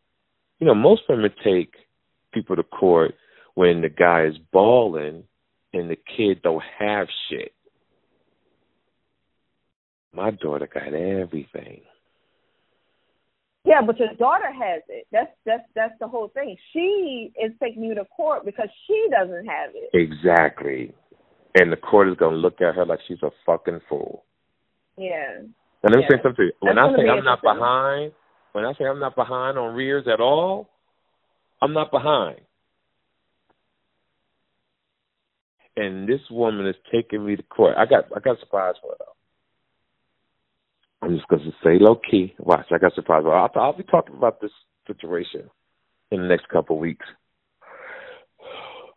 You 0.61 0.67
know, 0.67 0.75
most 0.75 1.03
women 1.09 1.31
take 1.45 1.75
people 2.33 2.57
to 2.57 2.63
court 2.63 3.15
when 3.55 3.83
the 3.83 3.89
guy 3.89 4.27
is 4.27 4.37
balling 4.53 5.25
and 5.73 5.91
the 5.91 5.97
kid 6.17 6.43
don't 6.43 6.63
have 6.79 7.09
shit. 7.29 7.53
My 10.15 10.31
daughter 10.31 10.69
got 10.73 10.95
everything. 10.95 11.83
Yeah, 13.65 13.83
but 13.85 13.99
your 13.99 14.15
daughter 14.15 14.53
has 14.53 14.83
it. 14.89 15.09
That's 15.11 15.33
that's 15.45 15.65
that's 15.75 15.95
the 15.99 16.07
whole 16.07 16.29
thing. 16.29 16.57
She 16.73 17.33
is 17.43 17.51
taking 17.61 17.83
you 17.83 17.97
to 17.97 18.05
court 18.05 18.45
because 18.45 18.69
she 18.87 19.09
doesn't 19.11 19.45
have 19.47 19.71
it. 19.75 19.91
Exactly. 19.93 20.95
And 21.59 21.73
the 21.73 21.77
court 21.77 22.09
is 22.09 22.17
gonna 22.17 22.37
look 22.37 22.61
at 22.61 22.75
her 22.75 22.85
like 22.85 23.01
she's 23.09 23.23
a 23.23 23.31
fucking 23.47 23.81
fool. 23.89 24.25
Yeah. 24.99 25.39
And 25.39 25.51
let 25.83 25.97
me 25.97 26.03
Yeah. 26.03 26.17
say 26.17 26.23
something. 26.23 26.51
When 26.61 26.77
That's 26.77 26.95
I 26.95 26.97
say 26.97 27.09
I'm 27.09 27.25
not 27.25 27.43
behind, 27.43 28.13
when 28.53 28.65
I 28.67 28.75
say 28.75 28.85
I'm 28.85 28.99
not 28.99 29.15
behind 29.15 29.59
on 29.59 29.75
rears 29.75 30.07
at 30.07 30.21
all, 30.21 30.69
I'm 31.63 31.73
not 31.73 31.91
behind. 31.91 32.41
And 35.77 36.09
this 36.09 36.21
woman 36.31 36.67
is 36.67 36.77
taking 36.91 37.25
me 37.25 37.37
to 37.37 37.43
court. 37.43 37.77
I 37.77 37.87
got 37.87 38.07
I 38.15 38.21
got 38.21 38.37
a 38.37 38.41
surprise 38.41 38.75
for 38.81 38.95
her. 38.99 39.07
I'm 41.03 41.17
just 41.17 41.29
going 41.29 41.43
to 41.43 41.53
say 41.63 41.79
low 41.79 41.97
key. 41.97 42.35
Watch, 42.39 42.67
I 42.73 42.79
got 42.79 42.93
a 42.93 42.95
surprise 42.95 43.23
for 43.23 43.31
her. 43.31 43.37
I'll, 43.37 43.51
I'll 43.55 43.77
be 43.77 43.85
talking 43.85 44.17
about 44.17 44.41
this 44.41 44.51
situation 44.87 45.49
in 46.11 46.23
the 46.23 46.27
next 46.27 46.49
couple 46.49 46.77
of 46.77 46.81
weeks. 46.81 47.07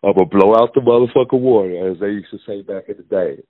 I'm 0.03 0.13
gonna 0.13 0.25
blow 0.25 0.55
out 0.55 0.73
the 0.73 0.81
motherfucking 0.81 1.39
water, 1.39 1.91
as 1.91 1.99
they 1.99 2.07
used 2.07 2.31
to 2.31 2.39
say 2.47 2.61
back 2.61 2.85
in 2.87 2.97
the 2.97 3.03
day. 3.03 3.43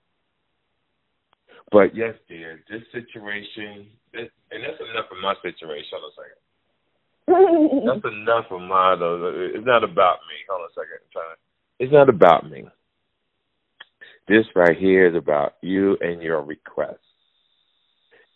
But 1.70 1.94
yes, 1.94 2.14
dear, 2.28 2.60
this 2.68 2.82
situation, 2.92 3.86
this, 4.12 4.28
and 4.50 4.64
that's 4.64 4.80
enough 4.80 5.06
of 5.10 5.18
my 5.22 5.34
situation. 5.42 5.90
Hold 5.92 6.04
on 6.04 6.10
a 6.10 6.14
second. 6.18 6.40
That's 7.86 8.12
enough 8.12 8.46
of 8.50 8.60
my. 8.60 8.96
Though. 8.98 9.50
It's 9.54 9.64
not 9.64 9.84
about 9.84 10.18
me. 10.26 10.34
Hold 10.48 10.62
on 10.62 10.68
a 10.68 10.74
second. 10.74 10.98
I'm 10.98 11.12
trying. 11.12 11.36
It's 11.78 11.92
not 11.92 12.08
about 12.08 12.50
me. 12.50 12.64
This 14.26 14.46
right 14.56 14.76
here 14.76 15.08
is 15.08 15.14
about 15.14 15.54
you 15.60 15.96
and 16.00 16.20
your 16.22 16.42
request. 16.42 16.98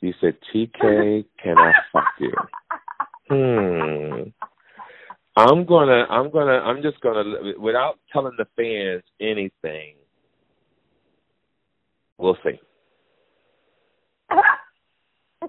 You 0.01 0.12
said, 0.21 0.37
TK, 0.55 1.25
can 1.43 1.59
I 1.59 1.73
fuck 1.93 2.05
you? 2.21 2.33
Hmm. 3.27 4.29
I'm 5.37 5.64
gonna, 5.64 6.07
I'm 6.09 6.30
gonna, 6.30 6.59
I'm 6.61 6.80
just 6.82 7.01
gonna, 7.01 7.59
without 7.59 7.99
telling 8.12 8.37
the 8.39 8.47
fans 8.57 9.03
anything, 9.20 9.97
we'll 12.18 12.37
see. 12.45 12.61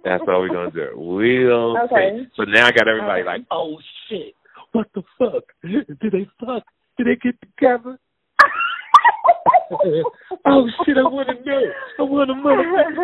That's 0.03 0.23
all 0.27 0.41
we're 0.41 0.49
gonna 0.49 0.71
do. 0.71 0.91
We'll 0.95 1.77
Okay. 1.83 2.19
see. 2.23 2.27
So 2.35 2.43
now 2.43 2.65
I 2.67 2.71
got 2.71 2.87
everybody 2.87 3.21
Okay. 3.21 3.27
like, 3.29 3.45
oh 3.51 3.77
shit, 4.09 4.33
what 4.71 4.87
the 4.95 5.03
fuck? 5.19 5.43
Did 5.63 6.11
they 6.11 6.27
fuck? 6.43 6.63
Did 6.97 7.07
they 7.07 7.15
get 7.15 7.39
together? 7.41 7.99
oh 10.45 10.69
shit, 10.85 10.97
I 10.97 11.03
want 11.03 11.29
to 11.29 11.35
know. 11.45 11.71
I 11.99 12.01
want 12.03 12.29
to 12.29 12.35
motherfucker 12.35 12.95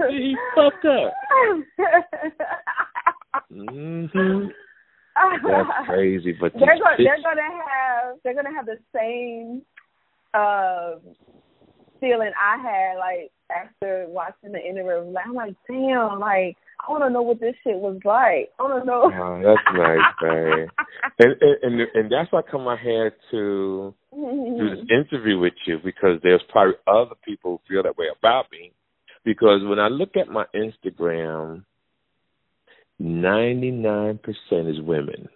know. 0.00 0.10
He 0.10 0.36
fucked 0.54 0.84
up? 0.84 1.12
hmm 3.52 4.46
That's 5.14 5.68
crazy, 5.86 6.32
but 6.32 6.52
they're 6.54 6.78
going 6.78 6.96
they're 6.98 7.22
gonna 7.22 7.42
have 7.42 8.16
they're 8.22 8.34
gonna 8.34 8.54
have 8.54 8.66
the 8.66 8.78
same 8.94 9.62
uh 10.34 10.96
feeling 12.00 12.32
I 12.40 12.56
had 12.58 12.98
like 12.98 13.30
after 13.50 14.06
watching 14.08 14.52
the 14.52 14.60
interview. 14.60 15.10
Like 15.10 15.26
I'm 15.26 15.34
like, 15.34 15.54
damn, 15.68 16.18
like 16.18 16.56
I 16.86 16.90
wanna 16.90 17.10
know 17.10 17.22
what 17.22 17.40
this 17.40 17.54
shit 17.62 17.76
was 17.76 17.98
like. 18.04 18.50
I 18.58 18.62
wanna 18.62 18.84
know 18.84 19.10
Oh, 19.14 19.42
that's 19.42 19.76
nice, 19.76 20.14
babe. 20.20 20.68
And, 21.18 21.34
and 21.40 21.80
and 21.80 21.88
and 21.94 22.12
that's 22.12 22.32
why 22.32 22.40
I 22.40 22.50
come 22.50 22.66
I 22.66 22.76
had 22.76 23.12
to 23.30 23.94
do 24.12 24.70
this 24.70 24.86
interview 24.90 25.38
with 25.38 25.52
you 25.66 25.78
because 25.84 26.18
there's 26.22 26.42
probably 26.48 26.74
other 26.86 27.14
people 27.24 27.60
who 27.68 27.74
feel 27.74 27.82
that 27.82 27.96
way 27.96 28.06
about 28.18 28.50
me. 28.50 28.72
Because 29.24 29.60
when 29.64 29.78
I 29.78 29.88
look 29.88 30.16
at 30.16 30.28
my 30.28 30.44
Instagram, 30.54 31.64
ninety 32.98 33.70
nine 33.70 34.18
percent 34.18 34.68
is 34.68 34.80
women. 34.80 35.28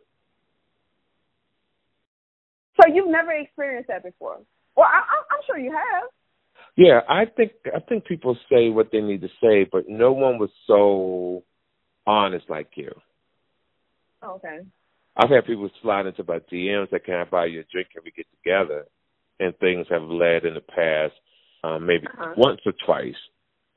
So 2.81 2.93
you've 2.93 3.11
never 3.11 3.33
experienced 3.33 3.89
that 3.89 4.05
before? 4.05 4.39
Well, 4.77 4.87
I, 4.87 4.99
I, 4.99 5.35
I'm 5.35 5.41
sure 5.47 5.59
you 5.59 5.73
have. 5.73 6.05
Yeah, 6.77 7.01
I 7.09 7.25
think 7.25 7.53
I 7.75 7.81
think 7.81 8.05
people 8.05 8.37
say 8.51 8.69
what 8.69 8.91
they 8.93 9.01
need 9.01 9.21
to 9.23 9.29
say, 9.43 9.65
but 9.71 9.89
no 9.89 10.13
one 10.13 10.39
was 10.39 10.51
so 10.67 11.43
honest 12.07 12.49
like 12.49 12.71
you. 12.77 12.93
Okay. 14.25 14.61
I've 15.17 15.31
had 15.31 15.47
people 15.47 15.69
slide 15.83 16.07
into 16.07 16.25
my 16.27 16.39
DMs 16.53 16.91
that 16.91 17.05
can 17.05 17.15
I 17.15 17.25
buy 17.25 17.47
you 17.47 17.61
a 17.61 17.65
drink 17.73 17.89
and 17.97 18.05
we 18.05 18.13
get 18.13 18.27
together, 18.43 18.87
and 19.41 19.57
things 19.59 19.87
have 19.91 20.03
led 20.03 20.45
in 20.45 20.55
the 20.55 20.61
past, 20.61 21.15
um, 21.65 21.85
maybe 21.87 22.07
Uh-huh. 22.07 22.35
once 22.37 22.61
or 22.65 22.73
twice. 22.87 23.17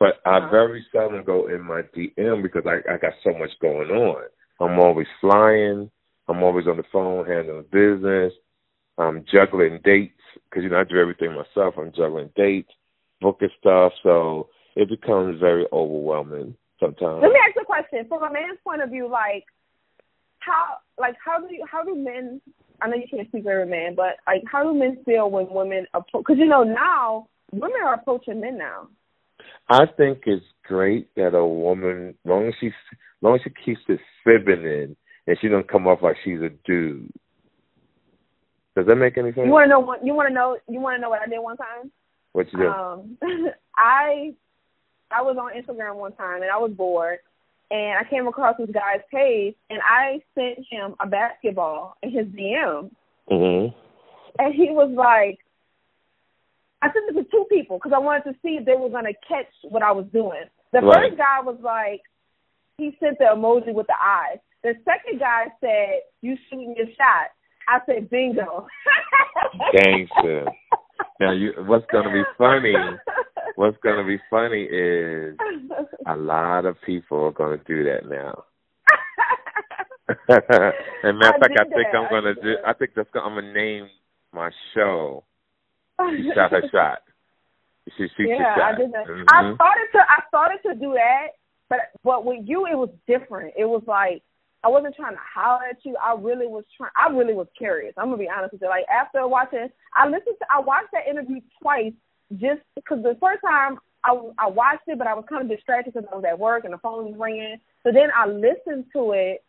But 0.02 0.20
I 0.26 0.38
Uh-huh. 0.40 0.50
very 0.50 0.84
seldom 0.92 1.24
go 1.24 1.46
in 1.46 1.62
my 1.62 1.84
DM 1.84 2.42
because 2.42 2.66
I, 2.66 2.82
I 2.92 2.98
got 2.98 3.14
so 3.24 3.34
much 3.34 3.52
going 3.60 3.92
on. 3.92 4.24
I'm 4.60 4.80
always 4.80 5.06
flying. 5.20 5.92
I'm 6.28 6.42
always 6.42 6.66
on 6.66 6.78
the 6.78 6.84
phone 6.92 7.28
handling 7.28 7.66
business. 7.72 8.34
I'm 8.98 9.24
juggling 9.32 9.80
dates 9.84 10.20
because 10.50 10.64
you 10.64 10.70
know 10.70 10.80
I 10.80 10.86
do 10.86 10.98
everything 10.98 11.36
myself. 11.36 11.76
I'm 11.78 11.92
juggling 11.92 12.32
dates, 12.36 12.72
booking 13.22 13.52
stuff, 13.60 13.94
so 14.02 14.50
it 14.76 14.90
becomes 14.90 15.40
very 15.40 15.68
overwhelming 15.72 16.56
sometimes. 16.80 17.22
Let 17.22 17.32
me 17.32 17.40
ask 17.46 17.56
you 17.56 17.62
a 17.62 17.66
question. 17.66 18.08
From 18.08 18.24
a 18.24 18.34
man's 18.34 18.58
point 18.64 18.82
of 18.82 18.90
view, 18.90 19.08
like 19.08 19.46
how 20.40 20.78
like 20.98 21.16
how 21.24 21.40
do 21.40 21.54
you 21.54 21.64
how 21.72 21.84
do 21.84 21.94
men 21.94 22.42
I 22.82 22.88
know 22.88 22.96
you 22.96 23.06
can't 23.08 23.28
speak 23.28 23.44
for 23.44 23.52
every 23.52 23.68
man, 23.70 23.94
but 23.94 24.18
like 24.26 24.42
how 24.52 24.64
do 24.64 24.74
men 24.74 24.98
feel 25.06 25.30
when 25.30 25.48
women 25.52 25.86
approach? 25.94 26.26
Because 26.26 26.40
you 26.40 26.48
know 26.48 26.64
now 26.64 27.28
women 27.52 27.82
are 27.86 27.94
approaching 27.94 28.42
men 28.42 28.58
now. 28.58 28.88
I 29.70 29.86
think 29.98 30.24
it's 30.26 30.46
great 30.66 31.14
that 31.16 31.36
a 31.36 31.46
woman, 31.46 32.16
long 32.26 32.48
as 32.48 32.54
she, 32.60 32.72
long 33.22 33.36
as 33.36 33.42
she 33.44 33.52
keeps 33.66 33.82
it 33.88 34.00
feminine 34.24 34.96
and 35.28 35.38
she 35.42 35.48
don't 35.48 35.70
come 35.70 35.88
off 35.88 36.00
like 36.02 36.18
she's 36.24 36.42
a 36.42 36.50
dude. 36.66 37.12
Does 38.76 38.86
that 38.88 38.96
make 38.96 39.18
any 39.18 39.32
sense? 39.34 39.46
You 39.46 39.52
want 39.52 39.66
to 39.66 39.70
know 39.70 39.80
what 39.80 40.06
you 40.06 40.14
want 40.14 40.30
to 40.30 40.34
know? 40.34 40.58
You 40.70 40.80
want 40.80 40.96
to 40.96 41.02
know 41.02 41.10
what 41.10 41.22
I 41.22 41.28
did 41.28 41.40
one 41.40 41.58
time? 41.58 41.92
what 42.34 42.52
you 42.54 42.60
do? 42.60 42.68
Um, 42.68 43.18
I 43.76 44.34
I 45.12 45.22
was 45.22 45.38
on 45.38 45.52
Instagram 45.60 45.96
one 45.96 46.14
time 46.14 46.42
and 46.42 46.52
I 46.52 46.58
was 46.58 46.72
bored, 46.72 47.20
and 47.70 47.98
I 48.00 48.10
came 48.10 48.28
across 48.28 48.56
this 48.58 48.70
guy's 48.74 49.02
page 49.12 49.56
and 49.70 49.80
I 49.84 50.22
sent 50.36 50.66
him 50.70 50.96
a 51.00 51.08
basketball 51.08 51.98
in 52.02 52.12
his 52.12 52.28
DM, 52.28 52.92
mhm. 53.30 53.74
and 54.40 54.56
he 54.56 54.70
was 54.72 54.92
like, 54.96 55.40
I 56.82 56.88
sent 56.92 57.10
it 57.10 57.14
to 57.14 57.30
two 57.30 57.46
people 57.50 57.78
because 57.78 57.94
I 57.94 58.00
wanted 58.00 58.24
to 58.32 58.34
see 58.42 58.58
if 58.58 58.66
they 58.66 58.76
were 58.76 58.90
gonna 58.90 59.14
catch 59.28 59.52
what 59.70 59.84
I 59.84 59.92
was 59.92 60.06
doing. 60.12 60.46
The 60.74 60.82
Right. 60.82 61.10
first 61.10 61.18
guy 61.18 61.40
was 61.42 61.60
like, 61.62 62.02
he 62.78 62.98
sent 63.00 63.20
the 63.20 63.26
emoji 63.26 63.74
with 63.74 63.88
the 63.88 63.96
eyes. 64.04 64.40
The 64.64 64.76
second 64.86 65.20
guy 65.20 65.52
said, 65.60 66.02
"You 66.22 66.38
shooting 66.50 66.76
your 66.76 66.88
shot." 66.98 67.30
I 67.68 67.82
said, 67.86 68.10
"Bingo." 68.10 68.68
Gangster. 69.74 70.52
Now 71.20 71.32
you, 71.32 71.54
what's 71.66 71.86
gonna 71.92 72.12
be 72.12 72.24
funny? 72.38 72.76
What's 73.56 73.78
gonna 73.84 74.04
be 74.04 74.20
funny 74.30 74.64
is 74.64 75.38
a 76.08 76.16
lot 76.16 76.66
of 76.66 76.82
people 76.82 77.26
are 77.26 77.32
gonna 77.32 77.58
do 77.68 77.84
that 77.84 78.08
now. 78.08 78.44
and 80.28 81.20
matter 81.20 81.36
of 81.36 81.36
I 81.36 81.40
fact, 81.40 81.60
I 81.60 81.64
think 81.64 81.88
that. 81.92 81.96
I'm 81.96 82.10
gonna 82.10 82.34
do. 82.36 82.58
I 82.66 82.74
think 82.74 82.92
that's. 82.96 83.10
Gonna, 83.12 83.26
I'm 83.28 83.36
gonna 83.36 83.54
name 83.54 83.90
my 84.34 84.50
show, 84.74 85.24
shot 86.34 86.52
her 86.52 86.64
shot. 86.72 87.00
She, 87.98 88.08
she, 88.16 88.30
yeah, 88.30 88.56
she 88.56 88.62
I 88.62 88.76
did 88.78 88.92
that. 88.94 89.08
Mm-hmm. 89.08 89.30
I 89.30 89.56
started 89.56 89.88
to 89.94 90.00
I 90.00 90.20
started 90.28 90.60
to 90.68 90.76
do 90.76 90.94
that, 90.94 91.38
but 91.70 91.80
but 92.04 92.26
with 92.26 92.42
you 92.46 92.66
it 92.66 92.78
was 92.78 92.90
different. 93.08 93.54
It 93.58 93.66
was 93.66 93.84
like 93.88 94.22
I 94.64 94.68
wasn't 94.70 94.96
trying 94.96 95.16
to 95.16 95.22
holler 95.34 95.66
at 95.72 95.84
you. 95.84 95.98
I 95.98 96.14
really 96.14 96.46
was 96.48 96.64
trying. 96.78 96.92
I 96.96 97.12
really 97.12 97.34
was 97.34 97.48
curious. 97.58 97.94
I'm 97.98 98.08
gonna 98.08 98.18
be 98.18 98.30
honest 98.30 98.54
with 98.54 98.62
you. 98.62 98.70
Like 98.70 98.86
after 98.88 99.28
watching, 99.28 99.68
I 99.96 100.06
listened 100.06 100.38
to, 100.40 100.46
I 100.54 100.60
watched 100.60 100.92
that 100.94 101.10
interview 101.10 101.42
twice 101.62 101.94
just 102.34 102.62
because 102.76 103.02
the 103.02 103.18
first 103.20 103.42
time 103.42 103.80
I 104.04 104.14
I 104.38 104.48
watched 104.48 104.88
it, 104.88 104.98
but 104.98 105.08
I 105.08 105.16
was 105.16 105.26
kind 105.28 105.42
of 105.42 105.50
distracted 105.50 105.94
because 105.94 106.08
I 106.12 106.16
was 106.16 106.26
at 106.30 106.38
work 106.38 106.64
and 106.64 106.74
the 106.74 106.78
phone 106.78 107.06
was 107.06 107.16
ringing. 107.18 107.58
So 107.84 107.92
then 107.92 108.10
I 108.16 108.28
listened 108.28 108.86
to 108.94 109.14
it 109.14 109.44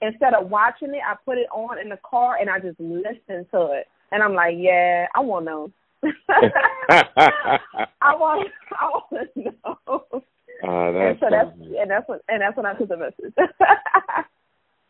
instead 0.00 0.34
of 0.34 0.50
watching 0.50 0.90
it. 0.90 1.02
I 1.06 1.14
put 1.24 1.38
it 1.38 1.48
on 1.52 1.78
in 1.78 1.88
the 1.88 1.98
car 2.08 2.36
and 2.40 2.50
I 2.50 2.58
just 2.58 2.80
listened 2.80 3.46
to 3.52 3.78
it, 3.78 3.86
and 4.10 4.22
I'm 4.22 4.34
like, 4.34 4.56
yeah, 4.58 5.06
I 5.14 5.20
want 5.20 5.46
to 5.46 5.50
know. 5.50 5.72
I 6.28 8.14
want, 8.14 8.48
I 8.70 8.88
want 8.88 9.28
to 9.34 9.42
know. 9.44 10.22
Uh, 10.60 10.90
that's 10.92 11.10
and 11.10 11.18
so 11.20 11.26
that's 11.30 11.50
funny. 11.58 11.78
and 11.78 11.90
that's 11.90 12.08
what 12.08 12.22
and 12.28 12.42
that's 12.42 12.56
when 12.56 12.66
I 12.66 12.74
took 12.74 12.88
the 12.88 12.96
message. 12.96 13.34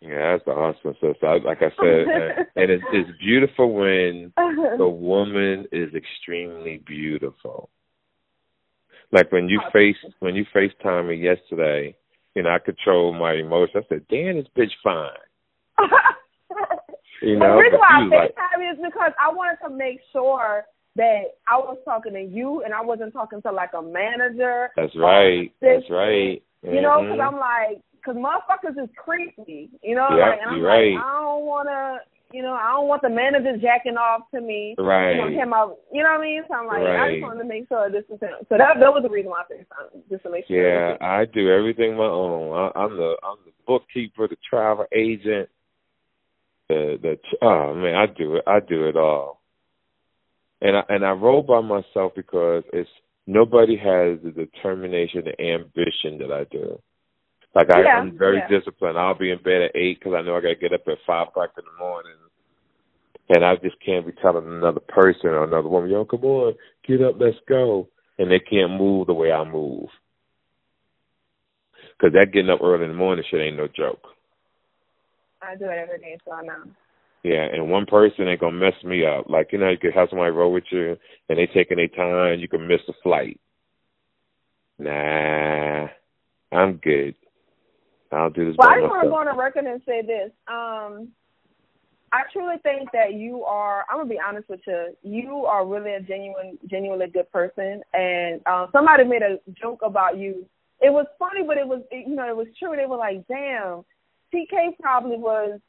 Yeah, 0.01 0.33
that's 0.33 0.45
the 0.45 0.53
awesome. 0.53 0.95
So, 1.01 1.15
so 1.21 1.27
like 1.45 1.59
I 1.59 1.71
said, 1.77 2.07
and, 2.07 2.47
and 2.55 2.71
it's, 2.71 2.85
it's 2.93 3.11
beautiful 3.19 3.73
when 3.75 4.33
the 4.37 4.89
woman 4.89 5.67
is 5.73 5.93
extremely 5.93 6.81
beautiful. 6.87 7.69
Like 9.11 9.33
when 9.33 9.49
you 9.49 9.61
face 9.73 9.97
when 10.21 10.37
you 10.37 10.45
FaceTime 10.55 11.09
me 11.09 11.17
yesterday, 11.17 11.97
you 12.37 12.43
know, 12.45 12.51
I 12.51 12.59
control 12.59 13.13
my 13.13 13.33
emotions. 13.33 13.85
I 13.87 13.95
said, 13.95 14.07
"Dan, 14.09 14.37
this 14.37 14.47
bitch 14.57 14.71
fine." 14.85 15.11
You 17.21 17.37
know, 17.37 17.57
the 17.57 17.63
reason 17.63 17.79
why 17.81 17.89
I 17.91 18.03
you 18.05 18.11
like- 18.11 18.31
is 18.73 18.79
because 18.85 19.13
I 19.19 19.33
wanted 19.33 19.59
to 19.67 19.75
make 19.75 19.99
sure 20.13 20.65
that 20.99 21.39
I 21.47 21.57
was 21.57 21.79
talking 21.85 22.13
to 22.13 22.21
you 22.21 22.63
and 22.65 22.75
I 22.75 22.83
wasn't 22.83 23.13
talking 23.13 23.41
to 23.43 23.53
like 23.53 23.71
a 23.73 23.81
manager. 23.81 24.71
That's 24.77 24.95
right. 24.97 25.51
That's 25.63 25.89
right. 25.89 26.43
You 26.63 26.83
know, 26.83 27.01
because 27.01 27.19
Mhm. 27.19 27.27
I'm 27.27 27.39
like, 27.39 27.81
because 27.95 28.17
motherfuckers 28.17 28.83
is 28.83 28.91
creepy. 28.97 29.71
You 29.83 29.95
know, 29.95 30.09
Yeah, 30.11 30.31
like, 30.31 30.41
and 30.41 30.51
I'm 30.51 30.59
you're 30.59 30.69
like. 30.69 31.03
I 31.03 31.21
don't 31.23 31.47
want 31.47 31.69
to. 31.69 32.01
You 32.31 32.43
know, 32.43 32.53
I 32.53 32.73
don't 32.73 32.89
want 32.89 33.01
the 33.01 33.09
manager 33.09 33.57
jacking 33.57 33.97
off 33.97 34.31
to 34.35 34.43
me. 34.43 34.75
Right. 34.77 35.13
You 35.13 35.17
know, 35.23 35.29
him 35.29 35.55
out, 35.55 35.79
you 35.91 36.03
know 36.03 36.11
what 36.11 36.21
I 36.21 36.23
mean? 36.23 36.43
So 36.47 36.55
I'm 36.57 36.67
like, 36.67 36.83
I 36.83 37.13
just 37.13 37.23
wanted 37.23 37.39
to 37.39 37.49
make 37.49 37.69
sure 37.69 37.89
this 37.89 38.05
is 38.13 38.21
him. 38.21 38.45
So 38.51 38.59
that 38.59 38.79
that 38.81 38.93
was 38.93 39.03
the 39.03 39.09
reason 39.09 39.31
why 39.31 39.45
I 39.49 39.53
FaceTime, 39.55 40.03
just 40.11 40.25
to 40.25 40.31
make 40.31 40.47
sure. 40.47 40.61
Yeah, 40.61 40.99
I 41.01 41.25
do 41.25 41.51
everything 41.51 41.97
my 41.97 42.05
own. 42.05 42.53
I, 42.53 42.79
I'm 42.79 42.99
the 42.99 43.17
I'm 43.23 43.39
the 43.47 43.53
bookkeeper, 43.67 44.29
the 44.29 44.37
travel 44.47 44.85
agent, 44.93 45.49
the 46.69 46.99
the 47.01 47.19
oh 47.41 47.73
man, 47.75 47.95
I 47.95 48.05
do 48.05 48.37
it. 48.37 48.45
I 48.47 48.61
do 48.61 48.89
it 48.89 48.97
all. 48.97 49.38
And 50.61 50.77
I 50.77 50.83
and 50.89 51.05
I 51.05 51.13
roll 51.13 51.43
by 51.43 51.61
myself 51.61 52.13
because 52.17 52.65
it's 52.73 52.91
nobody 53.27 53.77
has 53.77 54.19
the 54.25 54.33
determination, 54.35 55.23
the 55.25 55.41
ambition 55.41 56.19
that 56.19 56.33
I 56.33 56.45
do. 56.51 56.81
Like 57.55 57.71
I, 57.71 57.83
Yeah, 57.85 57.99
I'm 58.01 58.19
very 58.19 58.39
yeah. 58.39 58.49
disciplined. 58.59 58.99
I'll 58.99 59.19
be 59.19 59.31
in 59.31 59.43
bed 59.43 59.63
at 59.63 59.77
eight 59.77 59.99
because 59.99 60.15
I 60.17 60.23
know 60.23 60.37
I 60.37 60.41
got 60.41 60.49
to 60.49 60.55
get 60.57 60.73
up 60.73 60.87
at 60.89 60.99
five 61.07 61.29
o'clock 61.29 61.51
in 61.57 61.65
the 61.65 61.85
morning, 61.85 62.17
and 63.31 63.45
I 63.45 63.57
just 63.57 63.77
can't 63.85 64.07
be 64.07 64.13
telling 64.21 64.47
another 64.47 64.81
person 64.81 65.31
or 65.31 65.45
another 65.45 65.69
woman, 65.69 65.91
"Yo, 65.91 66.05
come 66.05 66.25
on, 66.25 66.55
get 66.87 67.03
up, 67.03 67.17
let's 67.19 67.37
go," 67.49 67.89
and 68.19 68.31
they 68.31 68.41
can't 68.41 68.73
move 68.73 69.07
the 69.07 69.15
way 69.15 69.33
I 69.33 69.45
move. 69.45 69.89
Because 71.99 72.13
that 72.15 72.33
getting 72.33 72.51
up 72.51 72.61
early 72.63 72.85
in 72.85 72.91
the 72.91 72.97
morning 72.97 73.25
shit 73.31 73.41
ain't 73.41 73.57
no 73.57 73.69
joke. 73.69 74.07
I 75.43 75.57
do 75.57 75.65
it 75.67 75.79
every 75.79 75.99
day, 75.99 76.19
so 76.25 76.33
I 76.33 76.43
know. 76.43 76.65
Yeah, 77.29 77.45
and 77.53 77.71
one 77.71 77.85
person 77.85 78.27
ain't 78.27 78.41
gonna 78.41 78.57
mess 78.57 78.73
me 78.83 79.05
up. 79.05 79.29
Like 79.29 79.53
you 79.53 79.59
know, 79.59 79.69
you 79.69 79.77
could 79.77 79.93
have 79.93 80.09
somebody 80.09 80.31
roll 80.31 80.51
with 80.51 80.65
you, 80.71 80.97
and 81.29 81.39
they 81.39 81.47
taking 81.47 81.77
their 81.77 81.89
time, 81.89 82.41
you 82.41 82.49
can 82.49 82.67
miss 82.67 82.81
a 82.89 82.95
flight. 83.03 83.39
Nah, 84.79 85.89
I'm 86.51 86.77
good. 86.79 87.15
I'll 88.11 88.31
do 88.31 88.47
this 88.47 88.57
Well, 88.57 88.69
by 88.69 88.77
I 88.77 88.81
just 88.81 88.89
want 88.89 89.03
to 89.03 89.09
go 89.11 89.17
on 89.17 89.39
record 89.39 89.67
and 89.67 89.83
say 89.85 90.01
this. 90.01 90.31
Um, 90.47 91.09
I 92.13 92.23
truly 92.33 92.57
think 92.63 92.89
that 92.95 93.13
you 93.13 93.45
are. 93.45 93.85
I'm 93.91 93.99
gonna 93.99 94.09
be 94.09 94.19
honest 94.27 94.49
with 94.49 94.61
you. 94.67 94.97
You 95.03 95.45
are 95.45 95.67
really 95.67 95.93
a 95.93 96.01
genuine, 96.01 96.57
genuinely 96.67 97.09
good 97.09 97.31
person. 97.31 97.83
And 97.93 98.41
um, 98.47 98.69
somebody 98.73 99.05
made 99.05 99.21
a 99.21 99.39
joke 99.61 99.81
about 99.83 100.17
you. 100.17 100.47
It 100.81 100.91
was 100.91 101.05
funny, 101.19 101.43
but 101.47 101.59
it 101.59 101.69
was, 101.69 101.83
you 101.93 102.15
know, 102.15 102.27
it 102.27 102.37
was 102.37 102.47
true. 102.59 102.75
They 102.75 102.87
were 102.87 102.97
like, 102.97 103.29
"Damn, 103.29 103.85
TK 104.33 104.79
probably 104.81 105.19
was, 105.19 105.61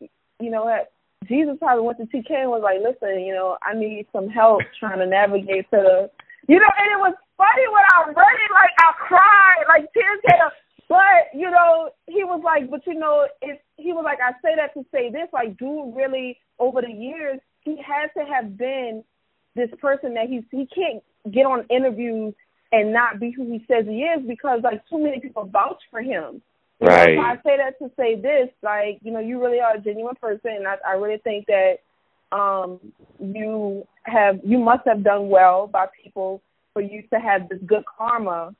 you 0.00 0.50
know, 0.50 0.64
what? 0.64 0.90
Jesus 1.28 1.56
probably 1.58 1.84
went 1.84 1.98
to 1.98 2.06
TK 2.06 2.46
and 2.46 2.50
was 2.50 2.62
like, 2.62 2.80
listen, 2.80 3.20
you 3.20 3.34
know, 3.34 3.56
I 3.62 3.74
need 3.74 4.06
some 4.12 4.28
help 4.28 4.62
trying 4.78 4.98
to 4.98 5.06
navigate 5.06 5.70
to 5.70 5.78
the, 5.78 6.10
you 6.48 6.58
know, 6.58 6.72
and 6.78 6.88
it 6.92 7.00
was 7.00 7.14
funny 7.36 7.66
when 7.68 7.84
I 7.94 8.06
read 8.08 8.38
it, 8.40 8.52
like 8.52 8.74
I 8.78 8.92
cried, 8.96 9.64
like 9.68 9.92
tears 9.92 10.20
came. 10.28 10.50
But 10.88 11.34
you 11.34 11.50
know, 11.50 11.90
he 12.06 12.22
was 12.22 12.42
like, 12.44 12.70
but 12.70 12.86
you 12.86 12.94
know, 12.94 13.26
it. 13.42 13.60
He 13.76 13.92
was 13.92 14.04
like, 14.04 14.18
I 14.22 14.32
say 14.40 14.54
that 14.56 14.72
to 14.74 14.86
say 14.92 15.10
this. 15.10 15.28
Like, 15.32 15.58
dude, 15.58 15.94
really, 15.94 16.38
over 16.58 16.80
the 16.80 16.92
years, 16.92 17.40
he 17.60 17.76
has 17.82 18.10
to 18.16 18.24
have 18.24 18.56
been 18.56 19.02
this 19.54 19.68
person 19.80 20.14
that 20.14 20.28
he's. 20.28 20.44
He 20.50 20.66
can't 20.66 21.02
get 21.32 21.44
on 21.44 21.66
interviews 21.70 22.34
and 22.72 22.92
not 22.92 23.18
be 23.20 23.32
who 23.32 23.50
he 23.50 23.64
says 23.68 23.84
he 23.86 24.02
is 24.02 24.26
because 24.26 24.60
like 24.62 24.86
too 24.88 24.98
many 24.98 25.20
people 25.20 25.44
vouch 25.44 25.82
for 25.90 26.00
him. 26.00 26.40
You 26.80 26.86
know, 26.88 26.92
Right. 26.92 27.18
I 27.18 27.36
say 27.44 27.56
that 27.56 27.78
to 27.78 27.90
say 27.96 28.20
this, 28.20 28.48
like, 28.62 28.98
you 29.02 29.12
know, 29.12 29.20
you 29.20 29.42
really 29.42 29.60
are 29.60 29.76
a 29.76 29.80
genuine 29.80 30.16
person 30.20 30.50
and 30.52 30.66
I, 30.66 30.76
I 30.86 30.92
really 30.92 31.18
think 31.18 31.46
that 31.46 31.78
um 32.32 32.80
you 33.20 33.86
have 34.02 34.40
you 34.42 34.58
must 34.58 34.82
have 34.86 35.04
done 35.04 35.28
well 35.28 35.68
by 35.68 35.86
people 36.02 36.42
for 36.72 36.82
you 36.82 37.02
to 37.12 37.20
have 37.20 37.48
this 37.48 37.60
good 37.66 37.84
karma 37.96 38.54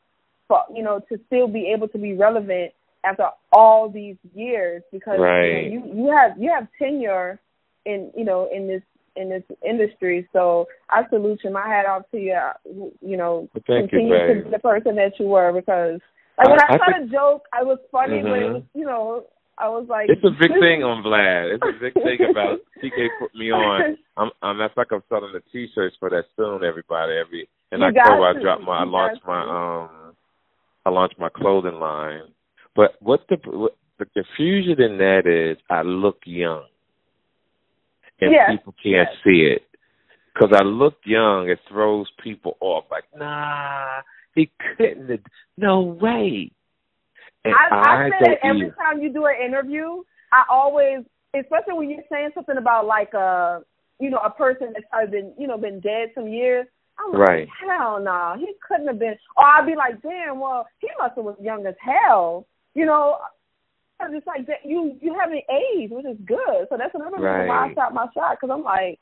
for 0.49 0.65
you 0.73 0.83
know, 0.83 1.01
to 1.09 1.19
still 1.27 1.49
be 1.49 1.73
able 1.73 1.89
to 1.89 1.99
be 1.99 2.15
relevant 2.15 2.73
after 3.05 3.29
all 3.53 3.89
these 3.89 4.17
years 4.35 4.83
because 4.93 5.19
Right. 5.21 5.71
you, 5.71 5.81
know, 5.81 5.87
you 5.87 6.05
you 6.05 6.11
have 6.11 6.33
you 6.39 6.51
have 6.51 6.69
tenure 6.79 7.39
in 7.85 8.11
you 8.17 8.25
know 8.25 8.49
in 8.53 8.67
this 8.67 8.83
in 9.17 9.31
this 9.31 9.43
industry 9.67 10.29
so 10.33 10.69
I 10.91 11.09
salute 11.09 11.41
you 11.45 11.51
my 11.51 11.67
hat 11.67 11.87
off 11.87 12.03
to 12.11 12.19
you 12.19 12.93
you 13.01 13.17
know 13.17 13.49
Well, 13.55 13.63
thank 13.67 13.93
you, 13.93 13.99
continue 13.99 14.27
to 14.27 14.45
be 14.45 14.51
the 14.51 14.59
person 14.59 14.97
that 14.97 15.19
you 15.19 15.27
were 15.27 15.53
because 15.53 16.01
like 16.39 16.49
when 16.49 16.61
I- 16.61 16.67
I, 16.71 16.75
I 16.75 16.79
tried 16.79 16.99
to 17.01 17.07
joke 17.11 17.45
I 17.53 17.63
was 17.63 17.79
funny 17.91 18.23
but 18.23 18.31
it 18.39 18.47
Mhm. 18.47 18.55
was 18.55 18.63
you 18.75 18.85
know 18.85 19.25
I 19.59 19.69
was 19.69 19.87
like 19.89 20.11
It's 20.11 20.23
a 20.25 20.31
big 20.31 20.51
thing 20.61 20.85
on 20.85 21.03
Vlad. 21.03 21.55
It's 21.55 21.65
a 21.65 21.81
big 21.81 21.95
thing 21.95 22.19
about 22.31 22.59
TK 22.83 23.09
put 23.19 23.35
me 23.35 23.51
on. 23.51 23.97
I'm, 24.19 24.31
I'm 24.43 24.59
that's 24.59 24.77
like 24.77 24.89
I'm 24.93 25.03
selling 25.09 25.33
the 25.33 25.41
T-shirts 25.51 25.97
for 25.99 26.11
that 26.11 26.25
soon. 26.37 26.63
Everybody, 26.63 27.15
every 27.17 27.49
in 27.73 27.81
You 27.81 27.87
October 27.87 28.25
I 28.27 28.41
dropped 28.43 28.63
my, 28.65 28.81
I 28.81 28.85
You 28.85 28.91
launched 28.91 29.25
got 29.25 29.29
my 29.29 29.41
um, 29.85 30.15
I 30.85 30.91
launched 30.91 31.19
my 31.19 31.31
clothing 31.31 31.81
line. 31.81 32.25
But 32.75 32.97
what 33.01 33.21
the 33.31 33.37
what 33.47 33.77
the 33.99 34.05
confusion 34.05 34.77
in 34.83 34.99
that 34.99 35.23
is, 35.27 35.57
I 35.71 35.81
look 35.81 36.19
young, 36.27 36.65
and 38.21 38.31
Yes, 38.33 38.51
people 38.51 38.75
can't 38.75 39.09
yes. 39.09 39.17
see 39.25 39.41
it. 39.57 39.63
Because 40.35 40.53
I 40.55 40.65
look 40.65 40.99
young, 41.07 41.49
it 41.49 41.61
throws 41.67 42.09
people 42.23 42.59
off. 42.61 42.85
Like, 42.91 43.05
nah, 43.17 44.03
he 44.37 44.51
couldn't. 44.77 45.09
have- 45.11 45.21
No 45.57 45.81
way. 45.83 46.53
And 47.45 47.55
I, 47.55 47.69
I, 47.71 48.11
say 48.11 48.11
don't 48.11 48.31
that 48.31 48.39
every 48.45 48.71
time 48.73 49.01
you 49.01 49.13
do 49.13 49.27
an 49.27 49.37
interview, 49.45 50.03
I 50.33 50.45
always, 50.51 51.05
especially 51.35 51.75
when 51.75 51.91
you're 51.91 52.03
saying 52.11 52.31
something 52.35 52.57
about 52.57 52.87
like 52.87 53.15
a, 53.15 53.63
you 53.99 54.11
know, 54.11 54.19
a 54.19 54.31
person 54.31 54.73
that's 54.73 54.85
probably 54.91 55.11
been, 55.21 55.33
you 55.39 55.47
know, 55.47 55.57
been 55.59 55.81
dead 55.81 56.11
some 56.15 56.29
years. 56.29 56.67
I'm 56.99 57.13
like, 57.13 57.29
Right. 57.29 57.49
hell 57.61 58.01
no, 58.01 58.35
he 58.39 58.53
couldn't 58.67 58.89
have 58.89 58.99
been. 58.99 59.17
Or 59.37 59.45
I'd 59.45 59.67
be 59.67 59.77
like, 59.77 60.01
damn, 60.03 60.41
well, 60.41 60.67
he 60.81 60.89
must 60.99 61.15
have 61.17 61.25
was 61.25 61.37
young 61.41 61.67
as 61.67 61.75
hell. 61.81 62.47
You 62.75 62.87
know, 62.87 63.19
I'm 64.01 64.13
just 64.13 64.27
like 64.27 64.47
that. 64.47 64.65
You 64.65 64.97
you 65.01 65.17
haven't 65.19 65.45
aged, 65.51 65.93
which 65.93 66.05
is 66.07 66.19
good. 66.27 66.67
So 66.69 66.77
that's 66.77 66.95
another 66.95 67.17
reason 67.17 67.47
why 67.49 67.57
I 67.57 67.67
Right. 67.69 67.75
shot 67.75 67.95
my 67.95 68.07
shot 68.13 68.37
because 68.41 68.53
I'm 68.53 68.63
like, 68.65 68.99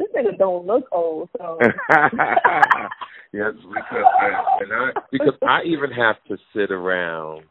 this 0.00 0.08
nigga 0.16 0.38
don't 0.38 0.66
look 0.66 0.86
old. 0.92 1.28
So 1.36 1.58
yes, 3.32 3.52
because 3.54 4.04
I, 4.20 4.58
and 4.60 4.72
I 4.72 4.90
because 5.12 5.34
I 5.42 5.60
even 5.66 5.90
have 5.90 6.16
to 6.28 6.38
sit 6.56 6.70
around 6.70 7.42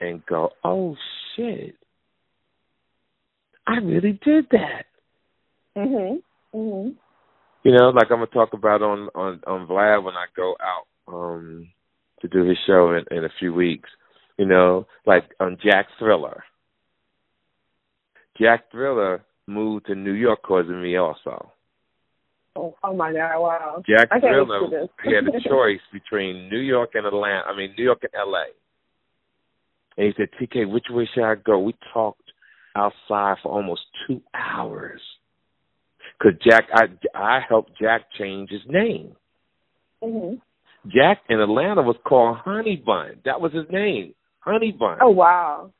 and 0.00 0.24
go, 0.26 0.50
oh 0.64 0.96
shit, 1.36 1.76
I 3.66 3.76
really 3.76 4.18
did 4.24 4.46
that. 4.50 4.86
mhm 5.76 6.20
mhm 6.54 6.94
You 7.62 7.72
know, 7.72 7.90
like 7.90 8.10
I'm 8.10 8.18
gonna 8.18 8.26
talk 8.26 8.52
about 8.54 8.82
on 8.82 9.08
on 9.14 9.40
on 9.46 9.68
Vlad 9.68 10.02
when 10.02 10.14
I 10.14 10.26
go 10.36 10.56
out 10.60 11.12
um 11.14 11.68
to 12.22 12.28
do 12.28 12.44
his 12.44 12.58
show 12.66 12.92
in, 12.94 13.16
in 13.16 13.24
a 13.24 13.32
few 13.38 13.54
weeks. 13.54 13.88
You 14.36 14.46
know, 14.46 14.86
like 15.06 15.24
on 15.38 15.58
Jack 15.62 15.86
Thriller. 15.98 16.42
Jack 18.40 18.70
Thriller 18.72 19.22
moved 19.46 19.86
to 19.86 19.94
New 19.94 20.12
York 20.12 20.40
because 20.42 20.66
of 20.68 20.76
me 20.76 20.96
also. 20.96 21.52
oh, 22.56 22.74
oh 22.84 22.94
my 22.94 23.12
god 23.12 23.40
wow 23.40 23.82
Jack 23.86 24.08
Thriller 24.20 24.60
to 24.60 24.66
do 24.66 24.70
this. 24.70 24.88
he 25.04 25.14
had 25.14 25.24
a 25.26 25.40
choice 25.48 25.80
between 25.92 26.48
New 26.48 26.60
York 26.60 26.90
and 26.94 27.06
Atlanta. 27.06 27.42
I 27.46 27.56
mean, 27.56 27.74
New 27.76 27.84
York 27.84 28.02
and 28.02 28.12
L.A. 28.14 28.44
And 29.96 30.06
he 30.06 30.12
said, 30.16 30.28
"TK, 30.40 30.70
which 30.70 30.86
way 30.90 31.08
should 31.14 31.24
I 31.24 31.34
go?" 31.34 31.58
We 31.58 31.74
talked 31.92 32.32
outside 32.74 33.36
for 33.42 33.52
almost 33.52 33.82
two 34.06 34.22
hours. 34.34 35.00
Cause 36.22 36.32
Jack, 36.48 36.64
I 36.72 36.84
I 37.14 37.40
helped 37.46 37.72
Jack 37.80 38.02
change 38.18 38.50
his 38.50 38.62
name. 38.68 39.16
hmm 40.02 40.34
Jack 40.86 41.18
in 41.28 41.38
Atlanta 41.40 41.82
was 41.82 41.96
called 42.04 42.38
Honey 42.38 42.74
Bun. 42.84 43.18
That 43.24 43.40
was 43.40 43.52
his 43.52 43.66
name, 43.70 44.14
Honey 44.40 44.72
Bun. 44.72 44.98
Oh 45.00 45.10
wow. 45.10 45.70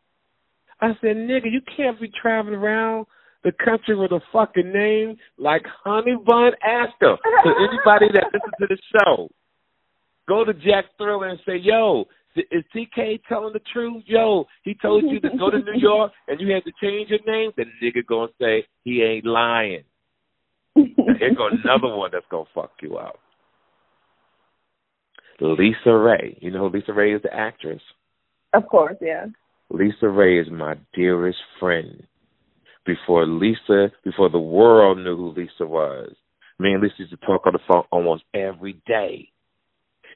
I 0.81 0.89
said, 1.01 1.17
nigga, 1.17 1.47
you 1.51 1.61
can't 1.77 2.01
be 2.01 2.11
traveling 2.21 2.55
around 2.57 3.07
the 3.45 3.53
country 3.53 3.97
with 3.97 4.12
a 4.12 4.20
fucking 4.32 4.72
name 4.72 5.16
like 5.38 5.62
Honey 5.84 6.16
Bun. 6.24 6.53
Him. 6.62 6.86
So 7.01 7.51
anybody 7.51 8.07
that 8.14 8.30
listens 8.32 8.55
to 8.61 8.66
the 8.68 8.78
show, 8.97 9.28
go 10.28 10.45
to 10.45 10.53
Jack 10.55 10.84
Thriller 10.97 11.28
and 11.28 11.40
say, 11.47 11.57
yo, 11.61 12.05
is 12.36 12.64
TK 12.74 13.20
telling 13.28 13.53
the 13.53 13.61
truth? 13.72 14.05
Yo, 14.07 14.45
he 14.62 14.74
told 14.80 15.05
you 15.05 15.20
to 15.20 15.28
go 15.38 15.51
to 15.51 15.59
New 15.59 15.78
York 15.78 16.12
and 16.28 16.40
you 16.40 16.53
had 16.53 16.64
to 16.64 16.72
change 16.80 17.11
your 17.11 17.18
name? 17.26 17.51
The 17.57 17.64
nigga 17.82 18.07
gonna 18.07 18.28
say 18.40 18.64
he 18.84 19.03
ain't 19.03 19.26
lying. 19.26 19.84
Now, 20.74 20.84
here 21.18 21.34
go 21.36 21.49
another 21.49 21.95
one 21.95 22.11
that's 22.12 22.24
gonna 22.30 22.45
fuck 22.55 22.72
you 22.80 22.97
up. 22.97 23.16
LisaRaye. 25.40 26.38
You 26.40 26.51
know 26.53 26.70
LisaRaye 26.70 27.16
is 27.16 27.22
the 27.22 27.34
actress? 27.34 27.82
Of 28.55 28.68
course, 28.68 28.97
yeah. 29.01 29.26
LisaRaye 29.72 30.40
is 30.40 30.51
my 30.51 30.76
dearest 30.95 31.38
friend. 31.59 32.07
Before 32.85 33.26
Lisa, 33.26 33.93
before 34.05 34.28
the 34.28 34.41
world 34.41 34.99
knew 34.99 35.16
who 35.16 35.30
Lisa 35.30 35.66
was, 35.66 36.14
me 36.59 36.72
and 36.72 36.83
Lisa 36.83 36.95
used 36.99 37.11
to 37.12 37.16
talk 37.18 37.47
on 37.47 37.53
the 37.53 37.61
phone 37.68 37.85
almost 37.91 38.24
every 38.35 38.80
day. 38.87 39.28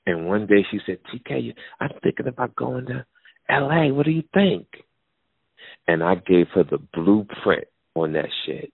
And 0.05 0.27
one 0.27 0.47
day 0.47 0.65
she 0.71 0.79
said, 0.87 0.99
TK, 1.13 1.55
I'm 1.81 1.91
thinking 2.03 2.27
about 2.29 2.55
going 2.57 2.87
to 2.87 3.07
LA. 3.51 3.89
What 3.93 4.07
do 4.07 4.13
you 4.13 4.23
think? 4.35 4.67
And 5.89 6.03
I 6.03 6.17
gave 6.17 6.47
her 6.55 6.65
the 6.65 6.79
blueprint 6.95 7.65
on 7.95 8.13
that 8.13 8.29
shit. 8.45 8.73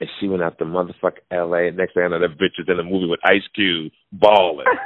And 0.00 0.08
she 0.20 0.28
went 0.28 0.42
out 0.42 0.58
to 0.58 0.64
motherfucking 0.64 1.26
LA. 1.32 1.70
Next 1.70 1.94
thing 1.94 2.04
I 2.04 2.08
know, 2.08 2.20
that 2.20 2.38
bitch 2.38 2.58
is 2.60 2.66
in 2.68 2.78
a 2.78 2.84
movie 2.84 3.06
with 3.08 3.20
Ice 3.24 3.42
Cube 3.54 3.92
balling. 4.12 4.66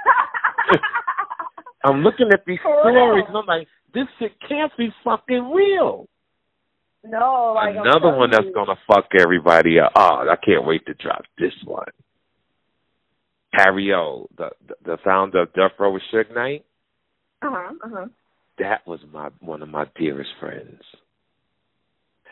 I'm 1.84 2.02
looking 2.02 2.28
at 2.32 2.44
these 2.46 2.58
For 2.62 2.80
stories 2.82 3.16
real. 3.16 3.26
and 3.26 3.36
I'm 3.36 3.46
like, 3.46 3.66
this 3.92 4.06
shit 4.18 4.32
can't 4.48 4.72
be 4.78 4.88
fucking 5.04 5.50
real. 5.52 6.08
No, 7.04 7.52
like 7.54 7.74
Another 7.76 8.16
one 8.16 8.30
that's 8.30 8.54
gonna 8.54 8.76
fuck 8.86 9.06
everybody 9.18 9.80
up. 9.80 9.92
Oh, 9.96 10.26
I 10.30 10.36
can't 10.44 10.66
wait 10.66 10.86
to 10.86 10.94
drop 10.94 11.22
this 11.38 11.52
one. 11.64 11.86
Harry 13.52 13.92
O, 13.92 14.28
the 14.36 14.50
the, 14.66 14.74
the 14.84 14.98
founder 15.04 15.42
of 15.42 15.52
Death 15.52 15.72
Row 15.78 15.92
with 15.92 16.02
Suge 16.12 16.34
Knight, 16.34 16.64
Uh-huh, 17.42 17.74
uh-huh. 17.84 18.06
that 18.58 18.86
was 18.86 19.00
my 19.12 19.28
one 19.40 19.62
of 19.62 19.68
my 19.68 19.84
dearest 19.98 20.30
friends. 20.40 20.80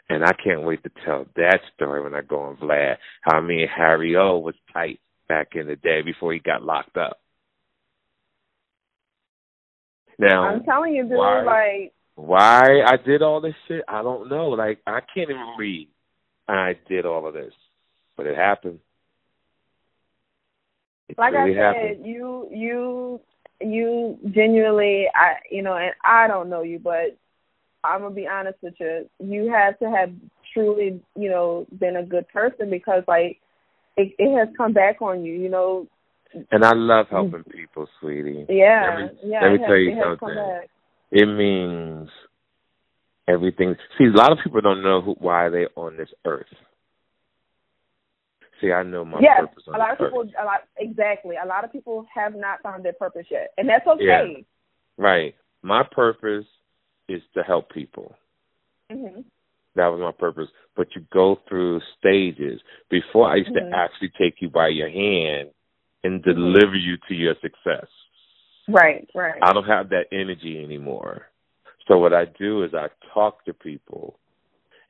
And 0.09 0.25
I 0.25 0.33
can't 0.33 0.63
wait 0.63 0.83
to 0.83 0.91
tell 1.05 1.27
that 1.37 1.61
story 1.77 2.03
when 2.03 2.15
I 2.15 2.23
go 2.23 2.41
on 2.41 2.57
Vlad. 2.57 2.97
How 3.23 3.41
me 3.41 3.63
and 3.63 3.71
Harry 3.71 4.17
O 4.17 4.39
was 4.39 4.57
tight 4.73 4.99
back 5.29 5.51
in 5.55 5.69
the 5.69 5.77
day 5.77 6.03
before 6.03 6.33
he 6.33 6.41
got 6.41 6.65
locked 6.65 6.97
up. 6.97 7.21
Now 10.19 10.45
I'm 10.45 10.65
telling 10.65 10.95
you, 10.95 11.05
dude, 11.05 11.13
why? 11.13 11.43
like 11.43 11.93
Why 12.21 12.83
I 12.87 12.97
did 12.97 13.23
all 13.23 13.41
this 13.41 13.55
shit, 13.67 13.83
I 13.89 14.03
don't 14.03 14.29
know. 14.29 14.49
Like 14.51 14.81
I 14.87 15.01
can't 15.01 15.31
even 15.31 15.55
read. 15.59 15.89
I 16.47 16.75
did 16.89 17.07
all 17.07 17.27
of 17.27 17.33
this, 17.33 17.55
but 18.17 18.27
it 18.27 18.37
happened. 18.37 18.79
It 21.09 21.17
like 21.17 21.33
really 21.33 21.59
I 21.59 21.73
said, 21.73 21.87
happened. 21.89 22.07
you 22.07 22.49
you 22.53 23.21
you 23.61 24.19
genuinely 24.33 25.07
I 25.15 25.37
you 25.51 25.63
know, 25.63 25.77
and 25.77 25.93
I 26.05 26.29
don't 26.29 26.51
know 26.51 26.63
you, 26.63 26.79
but 26.79 27.17
I'm 27.85 28.03
gonna 28.03 28.15
be 28.15 28.29
honest 28.29 28.59
with 28.63 28.75
you. 28.79 29.09
You 29.19 29.51
have 29.51 29.79
to 29.79 29.91
have 29.91 30.13
truly, 30.53 31.01
you 31.17 31.31
know, 31.31 31.67
been 31.79 31.97
a 31.97 32.05
good 32.05 32.29
person 32.29 32.69
because 32.69 33.03
like 33.09 33.39
it 33.97 34.13
it 34.19 34.37
has 34.39 34.55
come 34.59 34.75
back 34.75 35.01
on 35.01 35.25
you, 35.25 35.33
you 35.33 35.49
know. 35.49 35.87
And 36.53 36.65
I 36.65 36.75
love 36.75 37.07
helping 37.11 37.45
people, 37.45 37.89
sweetie. 37.99 38.45
Yeah, 38.49 38.99
Let 39.01 39.15
me- 39.15 39.31
yeah. 39.31 39.41
let 39.43 39.53
me 39.53 39.59
has, 39.59 39.67
tell 39.67 39.77
you 39.77 39.91
it 39.91 39.97
has 39.97 40.19
come 40.19 40.29
something. 40.29 40.69
It 41.13 41.27
means 41.27 42.09
everything. 43.29 43.75
See, 43.99 44.05
a 44.05 44.17
lot 44.17 44.33
of 44.33 44.39
people 44.43 44.61
don't 44.61 44.83
know 44.83 45.01
who, 45.01 45.13
why 45.19 45.49
they're 45.49 45.71
on 45.77 45.97
this 45.97 46.11
earth. 46.25 46.47
See, 48.61 48.73
I 48.73 48.83
know 48.83 49.05
my 49.05 49.19
yes, 49.21 49.41
purpose 49.41 49.65
on 49.69 49.75
a 49.75 49.79
lot 49.79 49.93
of 49.93 49.99
people, 49.99 50.21
earth. 50.21 50.35
a 50.41 50.45
lot 50.45 50.61
exactly. 50.77 51.37
A 51.43 51.47
lot 51.47 51.65
of 51.65 51.73
people 51.73 52.07
have 52.15 52.35
not 52.35 52.63
found 52.63 52.85
their 52.85 52.93
purpose 52.93 53.27
yet, 53.31 53.53
and 53.57 53.69
that's 53.69 53.87
okay. 53.87 54.05
Yeah. 54.05 54.43
Right. 54.99 55.35
My 55.63 55.83
purpose 55.91 56.45
is 57.09 57.23
to 57.35 57.43
help 57.43 57.71
people. 57.73 58.15
Mm-hmm. 58.93 59.23
That 59.77 59.87
was 59.87 60.01
my 60.01 60.13
purpose. 60.13 60.49
But 60.77 60.89
you 60.95 61.03
go 61.13 61.39
through 61.49 61.81
stages. 61.99 62.61
Before 62.91 63.31
I 63.31 63.37
used 63.37 63.51
Mhm. 63.51 63.71
to 63.71 63.77
actually 63.77 64.11
take 64.11 64.43
you 64.43 64.51
by 64.51 64.69
your 64.69 64.91
hand 64.91 65.51
and 66.05 66.23
deliver 66.23 66.77
you 66.77 66.97
to 67.09 67.15
your 67.15 67.35
success. 67.37 67.87
Right, 68.73 69.09
right. 69.15 69.41
I 69.43 69.53
don't 69.53 69.65
have 69.65 69.91
that 69.91 70.07
energy 70.13 70.63
anymore. 70.63 71.27
So 71.89 71.99
what 71.99 72.13
I 72.13 72.25
do 72.39 72.63
is 72.63 72.73
I 72.75 72.89
talk 73.13 73.45
to 73.45 73.55
people. 73.55 74.19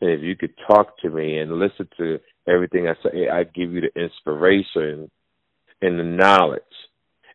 And 0.00 0.10
if 0.10 0.22
you 0.22 0.36
could 0.36 0.54
talk 0.66 0.98
to 0.98 1.10
me 1.10 1.38
and 1.38 1.58
listen 1.58 1.88
to 1.98 2.18
everything 2.48 2.88
I 2.88 2.94
say, 3.02 3.28
I 3.28 3.44
give 3.44 3.72
you 3.72 3.82
the 3.82 4.00
inspiration 4.00 5.10
and 5.82 5.98
the 5.98 6.04
knowledge. 6.04 6.62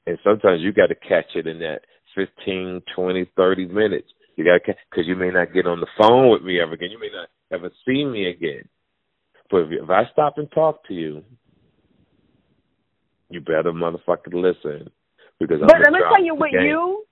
And 0.08 0.18
sometimes 0.24 0.62
you 0.62 0.72
got 0.72 0.88
to 0.88 0.96
catch 0.96 1.36
it 1.36 1.48
in 1.48 1.60
that 1.60 1.82
fifteen, 2.14 2.82
twenty, 2.96 3.30
thirty 3.36 3.66
minutes. 3.66 4.08
You 4.36 4.46
got 4.46 4.54
to 4.54 4.60
catch 4.60 4.78
because 4.90 5.08
you 5.08 5.16
may 5.16 5.32
not 5.32 5.54
get 5.54 5.66
on 5.66 5.80
the 5.80 5.88
phone 5.98 6.32
with 6.32 6.44
me 6.44 6.60
ever 6.60 6.74
again. 6.74 6.92
You 6.92 7.00
may 7.00 7.10
not 7.12 7.30
ever 7.52 7.72
see 7.86 8.04
me 8.06 8.30
again. 8.30 8.68
But 9.50 9.62
if, 9.62 9.84
if 9.84 9.90
I 9.90 10.04
stop 10.12 10.38
and 10.38 10.52
talk 10.52 10.88
to 10.88 10.94
you, 10.94 11.24
you 13.30 13.42
better 13.42 13.72
motherfucking 13.72 14.34
listen 14.34 14.92
because 15.40 15.62
I'm 15.62 15.68
But 15.68 15.80
let 15.82 15.94
me 15.94 16.00
tell 16.00 16.24
you, 16.24 16.36
with 16.36 16.52
game. 16.52 16.66
you, 16.66 17.06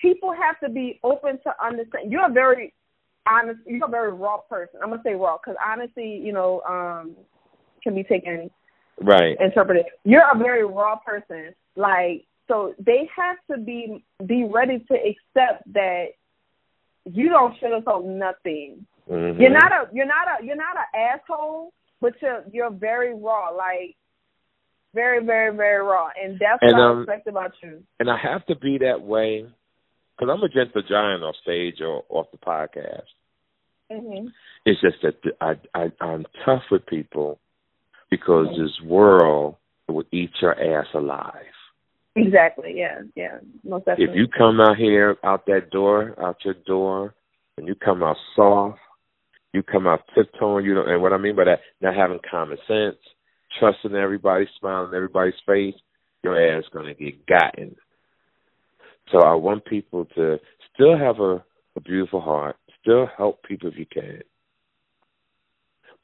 people 0.00 0.32
have 0.32 0.58
to 0.60 0.68
be 0.68 1.00
open 1.02 1.38
to 1.44 1.52
understand. 1.64 2.10
You're 2.10 2.26
a 2.26 2.32
very 2.32 2.72
honest. 3.26 3.60
You're 3.66 3.86
a 3.86 3.90
very 3.90 4.12
raw 4.12 4.38
person. 4.38 4.80
I'm 4.82 4.90
gonna 4.90 5.02
say 5.04 5.14
raw 5.14 5.38
because 5.38 5.56
honesty, 5.64 6.20
you 6.22 6.32
know, 6.32 6.62
um, 6.68 7.16
can 7.82 7.94
be 7.94 8.04
taken 8.04 8.50
right. 9.00 9.36
interpreted. 9.40 9.86
You're 10.04 10.28
a 10.32 10.38
very 10.38 10.64
raw 10.64 10.96
person. 10.96 11.54
Like 11.76 12.24
so, 12.48 12.74
they 12.78 13.08
have 13.16 13.36
to 13.50 13.62
be 13.62 14.04
be 14.26 14.44
ready 14.44 14.78
to 14.90 14.94
accept 14.94 15.72
that 15.72 16.06
you 17.04 17.28
don't 17.28 17.54
sugarcoat 17.60 18.04
nothing. 18.04 18.86
Mhm. 19.08 19.40
You're 19.40 19.50
not 19.50 19.72
a 19.72 19.88
you're 19.92 20.06
not 20.06 20.40
a 20.40 20.44
you're 20.44 20.56
not 20.56 20.76
an 20.76 21.00
asshole, 21.00 21.72
but 22.00 22.14
you're 22.20 22.44
you're 22.52 22.70
very 22.70 23.14
raw. 23.14 23.50
Like 23.50 23.96
very 24.94 25.24
very 25.24 25.54
very 25.56 25.82
raw, 25.82 26.08
and 26.22 26.38
that's 26.38 26.58
And, 26.62 26.72
what 26.72 26.80
um, 26.82 26.96
I 26.96 27.00
respect 27.00 27.26
about 27.28 27.52
you. 27.62 27.82
and 27.98 28.10
I 28.10 28.16
have 28.22 28.44
to 28.46 28.56
be 28.56 28.78
that 28.78 29.00
way 29.02 29.46
because 30.18 30.32
I'm 30.34 30.42
a 30.42 30.48
gentle 30.48 30.82
giant 30.82 31.22
off 31.22 31.36
stage 31.42 31.80
or 31.80 32.04
off 32.08 32.26
the 32.32 32.38
podcast. 32.38 33.08
hmm 33.90 34.28
It's 34.66 34.80
just 34.80 34.96
that 35.02 35.16
I, 35.40 35.54
I 35.74 35.92
I'm 36.00 36.26
tough 36.44 36.62
with 36.70 36.86
people 36.86 37.38
because 38.10 38.46
Mm-hmm. 38.48 38.62
this 38.62 38.80
world 38.84 39.56
will 39.88 40.04
eat 40.12 40.30
your 40.40 40.54
ass 40.54 40.86
alive. 40.94 41.34
Exactly. 42.16 42.74
Yeah. 42.76 43.02
Yeah. 43.14 43.38
Most 43.64 43.84
definitely. 43.86 44.14
If 44.14 44.16
you 44.18 44.26
come 44.28 44.60
out 44.60 44.76
here 44.76 45.16
out 45.24 45.46
that 45.46 45.70
door, 45.70 46.14
out 46.22 46.36
your 46.44 46.54
door, 46.66 47.14
and 47.56 47.66
you 47.68 47.74
come 47.74 48.02
out 48.02 48.16
soft, 48.34 48.78
you 49.52 49.62
come 49.62 49.86
out 49.86 50.00
tiptoeing. 50.14 50.64
You 50.64 50.74
know, 50.74 50.84
and 50.86 51.00
what 51.02 51.12
I 51.12 51.18
mean 51.18 51.36
by 51.36 51.44
that, 51.44 51.60
not 51.80 51.94
having 51.94 52.18
common 52.28 52.58
sense, 52.66 52.96
trusting 53.58 53.94
everybody, 53.94 54.46
smiling 54.58 54.94
everybody's 54.94 55.34
face, 55.46 55.74
your 56.22 56.58
ass 56.58 56.64
gonna 56.72 56.94
get 56.94 57.26
gotten. 57.26 57.76
So 59.10 59.20
I 59.20 59.34
want 59.34 59.64
people 59.64 60.04
to 60.16 60.38
still 60.72 60.96
have 60.96 61.18
a, 61.20 61.42
a 61.76 61.80
beautiful 61.84 62.20
heart, 62.20 62.56
still 62.80 63.08
help 63.16 63.42
people 63.42 63.70
if 63.70 63.78
you 63.78 63.86
can, 63.86 64.22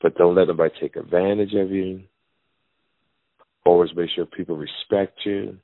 but 0.00 0.16
don't 0.16 0.34
let 0.34 0.48
nobody 0.48 0.74
take 0.80 0.96
advantage 0.96 1.54
of 1.54 1.70
you. 1.70 2.02
Always 3.64 3.90
make 3.94 4.10
sure 4.14 4.26
people 4.26 4.56
respect 4.56 5.18
you, 5.24 5.58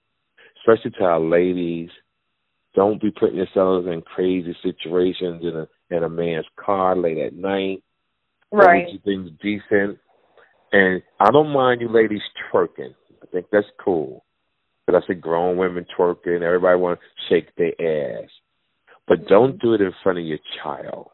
especially 0.59 0.91
to 0.93 1.05
our 1.05 1.21
ladies. 1.21 1.91
Don't 2.75 3.01
be 3.01 3.11
putting 3.11 3.37
yourselves 3.37 3.87
in 3.87 4.03
crazy 4.03 4.57
situations 4.63 5.43
in 5.43 5.57
a 5.57 5.69
in 5.95 6.05
a 6.05 6.09
man's 6.09 6.47
car 6.57 6.97
late 6.97 7.19
at 7.19 7.35
night. 7.35 7.83
right. 8.51 8.87
Things 9.05 9.31
decent. 9.43 9.99
And 10.73 11.03
I 11.21 11.31
don't 11.31 11.53
mind 11.53 11.81
you 11.81 11.89
ladies 11.89 12.23
twerking. 12.51 12.95
I 13.23 13.27
think 13.27 13.47
that's 13.53 13.67
cool. 13.83 14.25
But 14.87 14.97
I 14.97 15.01
see 15.07 15.15
grown 15.15 15.57
women 15.57 15.87
twerking. 15.97 16.43
Everybody 16.43 16.79
want 16.79 16.99
to 16.99 17.07
shake 17.29 17.55
their 17.57 18.23
ass. 18.23 18.31
But 19.07 19.29
don't 19.29 19.61
do 19.61 19.75
it 19.75 19.81
in 19.81 19.93
front 20.03 20.19
of 20.19 20.25
your 20.25 20.39
child. 20.63 21.11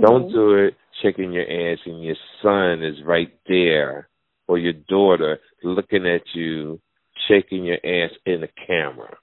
Don't 0.00 0.28
Mhm. 0.28 0.32
do 0.32 0.54
it 0.54 0.74
shaking 1.00 1.32
your 1.32 1.44
ass 1.44 1.78
and 1.84 2.02
your 2.02 2.16
son 2.40 2.82
is 2.82 3.02
right 3.02 3.32
there 3.46 4.08
or 4.46 4.58
your 4.58 4.72
daughter 4.72 5.40
looking 5.62 6.06
at 6.06 6.34
you 6.34 6.80
shaking 7.28 7.64
your 7.64 7.78
ass 7.84 8.10
in 8.24 8.40
the 8.40 8.48
camera 8.48 9.16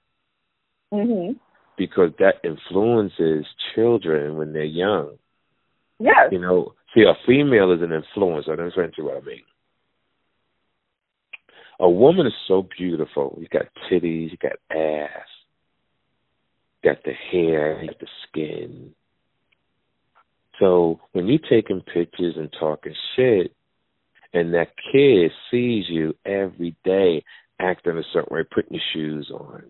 Mhm. 0.92 1.38
because 1.76 2.14
that 2.16 2.40
influences 2.44 3.46
children 3.74 4.36
when 4.36 4.52
they're 4.52 4.64
young. 4.64 5.18
Yes. 5.98 6.32
You 6.32 6.38
know, 6.38 6.74
see, 6.94 7.02
a 7.02 7.14
female 7.26 7.72
is 7.72 7.82
an 7.82 7.90
influencer. 7.90 8.56
To 8.56 8.92
you 8.96 9.04
what 9.04 9.22
I 9.22 9.26
mean. 9.26 9.42
A 11.80 11.88
woman 11.88 12.26
is 12.26 12.34
so 12.46 12.66
beautiful. 12.76 13.38
You 13.40 13.48
got 13.48 13.66
titties, 13.90 14.30
you 14.30 14.36
got 14.36 14.52
ass, 14.70 15.26
you 16.82 16.92
got 16.92 17.02
the 17.04 17.12
hair, 17.30 17.80
you 17.80 17.88
got 17.88 18.00
the 18.00 18.06
skin. 18.28 18.94
So 20.58 21.00
when 21.12 21.26
you're 21.26 21.38
taking 21.38 21.80
pictures 21.80 22.34
and 22.36 22.54
talking 22.60 22.94
shit, 23.16 23.54
and 24.32 24.54
that 24.54 24.68
kid 24.92 25.32
sees 25.50 25.86
you 25.88 26.14
every 26.24 26.76
day 26.84 27.24
acting 27.58 27.98
a 27.98 28.02
certain 28.12 28.34
way, 28.34 28.44
putting 28.44 28.74
your 28.74 28.82
shoes 28.92 29.30
on, 29.32 29.64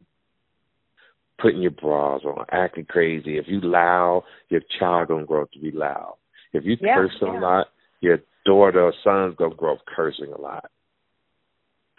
putting 1.38 1.62
your 1.62 1.70
bras 1.70 2.22
on, 2.24 2.44
acting 2.50 2.86
crazy. 2.86 3.38
If 3.38 3.46
you 3.48 3.60
loud, 3.60 4.24
your 4.48 4.62
child 4.78 5.08
gonna 5.08 5.26
grow 5.26 5.42
up 5.42 5.52
to 5.52 5.60
be 5.60 5.70
loud. 5.70 6.16
If 6.52 6.64
you 6.64 6.76
yeah, 6.80 6.94
curse 6.96 7.12
yeah. 7.20 7.38
a 7.38 7.40
lot, 7.40 7.66
your 8.00 8.18
daughter 8.44 8.82
or 8.82 8.94
son's 9.04 9.36
gonna 9.36 9.54
grow 9.54 9.74
up 9.74 9.84
cursing 9.86 10.32
a 10.32 10.40
lot. 10.40 10.70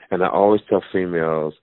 And 0.09 0.23
I 0.23 0.29
always 0.29 0.61
tell 0.69 0.83
females, 0.91 1.53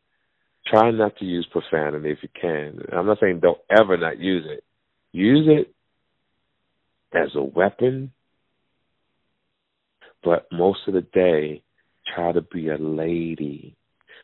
try 0.66 0.90
not 0.90 1.16
to 1.18 1.24
use 1.24 1.46
profanity 1.50 2.10
if 2.10 2.18
you 2.22 2.28
can. 2.40 2.80
I'm 2.92 3.06
not 3.06 3.18
saying 3.20 3.40
don't 3.40 3.58
ever 3.70 3.96
not 3.96 4.18
use 4.18 4.46
it. 4.48 4.64
Use 5.12 5.46
it 5.48 5.74
as 7.14 7.30
a 7.34 7.42
weapon, 7.42 8.12
but 10.22 10.46
most 10.52 10.80
of 10.86 10.94
the 10.94 11.00
day, 11.00 11.62
try 12.14 12.32
to 12.32 12.42
be 12.42 12.68
a 12.68 12.76
lady 12.78 13.76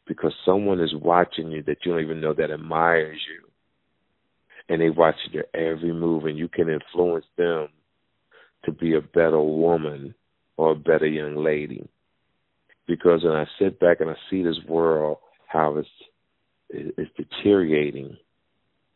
because 0.07 0.33
someone 0.45 0.81
is 0.81 0.95
watching 0.95 1.51
you 1.51 1.62
that 1.62 1.79
you 1.85 1.93
don't 1.93 2.03
even 2.03 2.21
know 2.21 2.35
that 2.35 2.51
admires 2.51 3.21
you. 3.29 3.49
And 4.69 4.81
they 4.81 4.91
watch 4.91 5.17
your 5.31 5.45
every 5.55 5.93
move, 5.93 6.25
and 6.25 6.39
you 6.39 6.49
can 6.49 6.71
influence 6.71 7.27
them 7.37 7.69
to 8.65 8.73
be 8.73 8.95
a 8.95 9.01
better 9.01 9.41
woman 9.41 10.15
or 10.57 10.73
a 10.73 10.77
better 10.77 11.07
young 11.07 11.37
lady. 11.37 11.89
Because 12.87 13.25
when 13.25 13.35
I 13.35 13.47
sit 13.59 13.81
back 13.81 14.01
and 14.01 14.11
I 14.11 14.15
see 14.31 14.43
this 14.43 14.59
world, 14.69 15.19
how 15.47 15.77
it's 15.79 15.89
it's 16.71 17.11
deteriorating, 17.17 18.17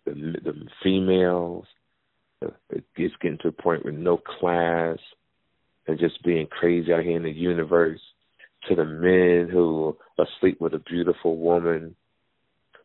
the, 0.05 0.13
the 0.13 0.55
females, 0.83 1.65
it's 2.71 3.15
getting 3.21 3.39
to 3.43 3.49
a 3.49 3.53
point 3.53 3.85
with 3.85 3.95
no 3.95 4.17
class 4.17 4.99
and 5.87 5.99
just 5.99 6.23
being 6.25 6.47
crazy 6.47 6.93
out 6.93 7.05
here 7.05 7.17
in 7.17 7.23
the 7.23 7.31
universe. 7.31 8.01
To 8.69 8.75
the 8.75 8.85
men 8.85 9.49
who 9.51 9.97
are 10.19 10.27
asleep 10.27 10.61
with 10.61 10.75
a 10.75 10.79
beautiful 10.79 11.37
woman 11.37 11.95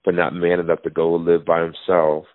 but 0.04 0.16
not 0.16 0.34
man 0.34 0.60
enough 0.60 0.82
to 0.84 0.90
go 0.90 1.14
live 1.16 1.46
by 1.46 1.62
himself 1.62 2.26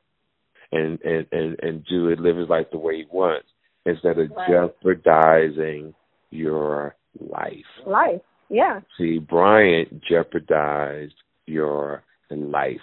and 0.73 1.01
and 1.03 1.27
and, 1.33 1.57
and 1.61 1.85
do 1.87 2.09
it 2.09 2.19
live 2.19 2.37
his 2.37 2.49
life 2.49 2.67
the 2.71 2.79
way 2.79 2.97
he 2.97 3.05
wants 3.11 3.49
instead 3.89 4.18
of 4.18 4.30
right. 4.30 4.49
jeopardizing 4.49 5.95
your 6.30 6.97
life. 7.18 7.55
Life. 7.86 8.20
Yeah. 8.49 8.80
See, 8.97 9.18
Bryant 9.18 10.03
jeopardized 10.09 11.14
your 11.47 12.03
life 12.30 12.80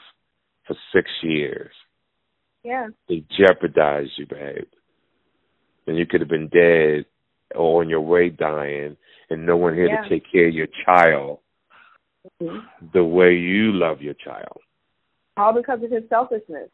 for 0.67 0.75
six 0.93 1.09
years. 1.23 1.71
Yeah. 2.63 2.87
He 3.07 3.25
jeopardized 3.37 4.11
you, 4.17 4.25
babe. 4.25 4.65
And 5.87 5.97
you 5.97 6.05
could 6.05 6.21
have 6.21 6.29
been 6.29 6.49
dead 6.49 7.05
or 7.55 7.81
on 7.81 7.89
your 7.89 8.01
way 8.01 8.29
dying 8.29 8.97
and 9.29 9.45
no 9.45 9.55
one 9.55 9.75
here 9.75 9.87
yeah. 9.87 10.01
to 10.01 10.09
take 10.09 10.23
care 10.31 10.47
of 10.47 10.53
your 10.53 10.67
child 10.85 11.39
mm-hmm. 12.41 12.57
the 12.93 13.03
way 13.03 13.33
you 13.33 13.71
love 13.71 14.01
your 14.01 14.15
child. 14.15 14.57
All 15.37 15.53
because 15.53 15.83
of 15.83 15.91
his 15.91 16.03
selfishness. 16.09 16.69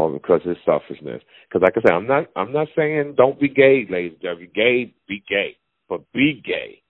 All 0.00 0.12
because 0.12 0.40
of 0.44 0.48
his 0.48 0.64
selfishness. 0.64 1.22
Because, 1.48 1.62
like 1.62 1.74
I 1.76 1.82
said, 1.82 1.94
I'm 1.94 2.06
not. 2.06 2.26
I'm 2.34 2.52
not 2.52 2.68
saying 2.74 3.14
don't 3.16 3.38
be 3.38 3.48
gay, 3.48 3.86
ladies 3.90 4.12
and 4.12 4.22
gentlemen. 4.22 4.50
Gay, 4.54 4.94
be 5.06 5.22
gay, 5.28 5.56
but 5.88 6.10
be 6.12 6.40
gay. 6.42 6.82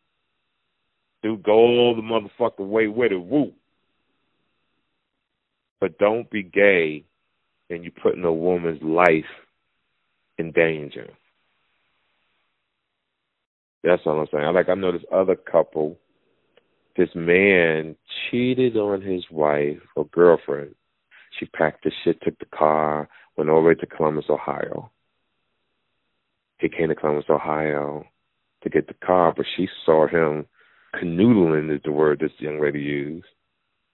Do 1.23 1.37
go 1.37 1.53
all 1.53 1.97
the 1.97 2.03
motherfucking 2.03 2.69
way 2.69 2.87
with 2.87 3.11
it, 3.13 3.17
woo. 3.17 3.53
But 5.81 5.99
don't 5.99 6.31
be 6.31 6.43
gay, 6.45 7.05
and 7.69 7.83
you're 7.83 7.93
putting 8.03 8.25
a 8.25 8.33
woman's 8.33 8.83
life 8.83 9.25
in 10.39 10.53
danger. 10.53 11.09
That's 13.83 14.03
all 14.07 14.21
I'm 14.21 14.27
saying. 14.33 14.55
Like 14.55 14.69
I 14.69 14.75
know 14.75 14.93
this 14.93 15.03
other 15.13 15.37
couple, 15.37 15.99
this 16.97 17.09
man 17.15 17.97
cheated 18.31 18.77
on 18.77 19.03
his 19.03 19.25
wife 19.33 19.81
or 19.97 20.07
girlfriend. 20.07 20.77
She 21.39 21.47
packed 21.47 21.85
his 21.85 21.93
shit, 22.05 22.21
took 22.23 22.39
the 22.39 22.47
car, 22.47 23.09
went 23.37 23.51
all 23.51 23.63
the 23.63 23.69
way 23.69 23.75
to 23.75 23.87
Columbus, 23.87 24.27
Ohio. 24.29 24.91
He 26.59 26.69
came 26.69 26.89
to 26.89 26.95
Columbus, 26.95 27.25
Ohio 27.31 28.05
to 28.63 28.69
get 28.69 28.87
the 28.87 28.95
car, 28.95 29.33
but 29.35 29.47
she 29.57 29.69
saw 29.87 30.07
him 30.07 30.47
canoodling 30.95 31.75
is 31.75 31.81
the 31.85 31.93
word 31.93 32.19
this 32.19 32.33
young 32.39 32.61
lady 32.61 32.81
used 32.81 33.27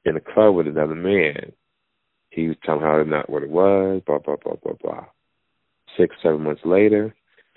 in 0.04 0.16
a 0.16 0.20
club 0.20 0.54
with 0.54 0.66
another 0.66 0.94
man. 0.94 1.52
He 2.30 2.48
was 2.48 2.56
telling 2.64 2.82
her 2.82 3.04
not 3.04 3.30
what 3.30 3.42
it 3.42 3.50
was, 3.50 4.02
blah 4.06 4.18
blah 4.18 4.36
blah 4.36 4.56
blah 4.62 4.74
blah. 4.82 5.04
Six, 5.96 6.14
seven 6.22 6.42
months 6.42 6.62
later, 6.64 7.14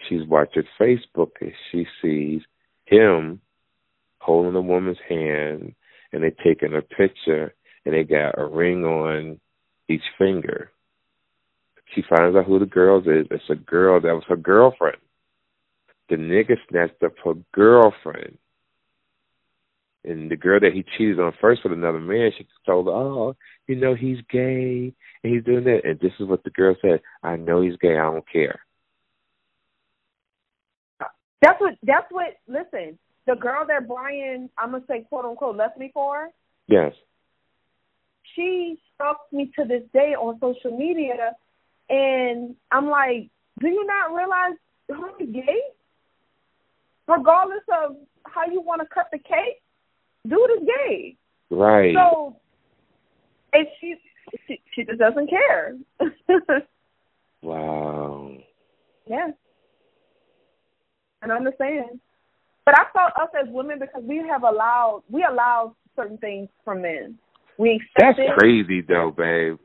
she's 0.08 0.26
watching 0.28 0.64
Facebook 0.80 1.32
and 1.42 1.52
she 1.72 1.86
sees 2.02 2.42
him 2.86 3.42
holding 4.20 4.56
a 4.56 4.62
woman's 4.62 4.98
hand 5.08 5.74
and 6.12 6.24
they're 6.24 6.32
taking 6.44 6.76
a 6.76 6.82
picture 6.82 7.54
and 7.86 7.94
they 7.94 8.04
got 8.04 8.38
a 8.38 8.46
ring 8.46 8.84
on 8.84 9.40
each 9.90 10.04
finger. 10.18 10.72
She 11.96 12.04
finds 12.08 12.36
out 12.36 12.46
who 12.46 12.60
the 12.60 12.66
girl 12.66 13.00
is. 13.00 13.28
It's 13.32 13.44
a 13.50 13.56
girl 13.56 14.00
that 14.00 14.14
was 14.14 14.24
her 14.28 14.38
girlfriend. 14.38 14.98
The 16.10 16.16
nigga 16.16 16.56
snatched 16.70 17.04
up 17.04 17.14
her 17.24 17.34
girlfriend. 17.54 18.38
And 20.06 20.32
the 20.32 20.38
girl 20.38 20.60
that 20.60 20.74
he 20.74 20.86
cheated 20.98 21.20
on 21.20 21.34
first 21.42 21.62
with 21.64 21.74
another 21.74 22.00
man, 22.00 22.32
she 22.38 22.48
told 22.66 22.88
her, 22.88 22.94
Oh, 22.94 23.36
you 23.68 23.76
know, 23.76 23.96
he's 23.96 24.20
gay 24.32 24.94
and 25.24 25.34
he's 25.34 25.44
doing 25.44 25.66
that. 25.66 25.82
And 25.84 26.00
this 26.00 26.14
is 26.20 26.28
what 26.28 26.44
the 26.44 26.50
girl 26.52 26.76
said 26.82 27.02
I 27.22 27.36
know 27.36 27.62
he's 27.62 27.76
gay. 27.82 27.98
I 27.98 28.12
don't 28.12 28.32
care. 28.32 28.60
That's 31.42 31.60
what. 31.60 31.76
That's 31.84 32.08
what. 32.12 32.36
Listen, 32.48 32.98
the 33.28 33.36
girl 33.36 33.66
that 33.68 33.88
Brian, 33.88 34.50
I'm 34.58 34.72
gonna 34.72 34.84
say 34.88 35.06
quote 35.08 35.26
unquote, 35.26 35.56
left 35.56 35.78
me 35.78 35.92
for. 35.94 36.30
Yes. 36.68 36.94
She 38.36 38.80
stalks 38.96 39.32
me 39.32 39.52
to 39.58 39.66
this 39.66 39.84
day 39.94 40.14
on 40.16 40.40
social 40.40 40.78
media, 40.78 41.36
and 41.90 42.56
I'm 42.72 42.90
like, 42.90 43.30
do 43.60 43.68
you 43.68 43.86
not 43.86 44.14
realize 44.16 44.58
I'm 44.92 45.32
gay? 45.32 45.62
Regardless 47.08 47.64
of 47.84 47.98
how 48.26 48.46
you 48.52 48.62
want 48.62 48.82
to 48.82 48.88
cut 48.94 49.08
the 49.12 49.18
cake, 49.18 49.62
dude 50.28 50.40
is 50.58 50.68
gay. 50.68 51.18
Right. 51.50 51.96
So, 51.96 52.36
and 53.54 53.68
she 53.80 53.96
she, 54.48 54.62
she 54.74 54.84
just 54.84 55.00
doesn't 55.00 55.30
care. 55.30 55.76
wow. 57.42 58.38
Yeah. 59.08 59.30
And 61.22 61.32
I 61.32 61.36
understand. 61.36 62.00
But 62.66 62.76
I 62.80 62.84
felt 62.94 63.14
us 63.20 63.30
as 63.42 63.52
women 63.52 63.80
because 63.80 64.04
we 64.04 64.18
have 64.30 64.44
allowed 64.44 65.04
we 65.10 65.26
allow 65.28 65.76
certain 65.96 66.18
things 66.20 66.50
from 66.64 66.84
men. 66.84 67.18
We 67.60 67.74
accept 67.76 68.18
That's 68.18 68.20
it. 68.20 68.40
crazy 68.40 68.82
though, 68.82 69.14
babe. 69.16 69.58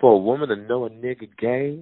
For 0.00 0.12
a 0.12 0.18
woman 0.18 0.48
to 0.48 0.56
know 0.56 0.86
a 0.86 0.90
nigga 0.90 1.28
gay 1.38 1.78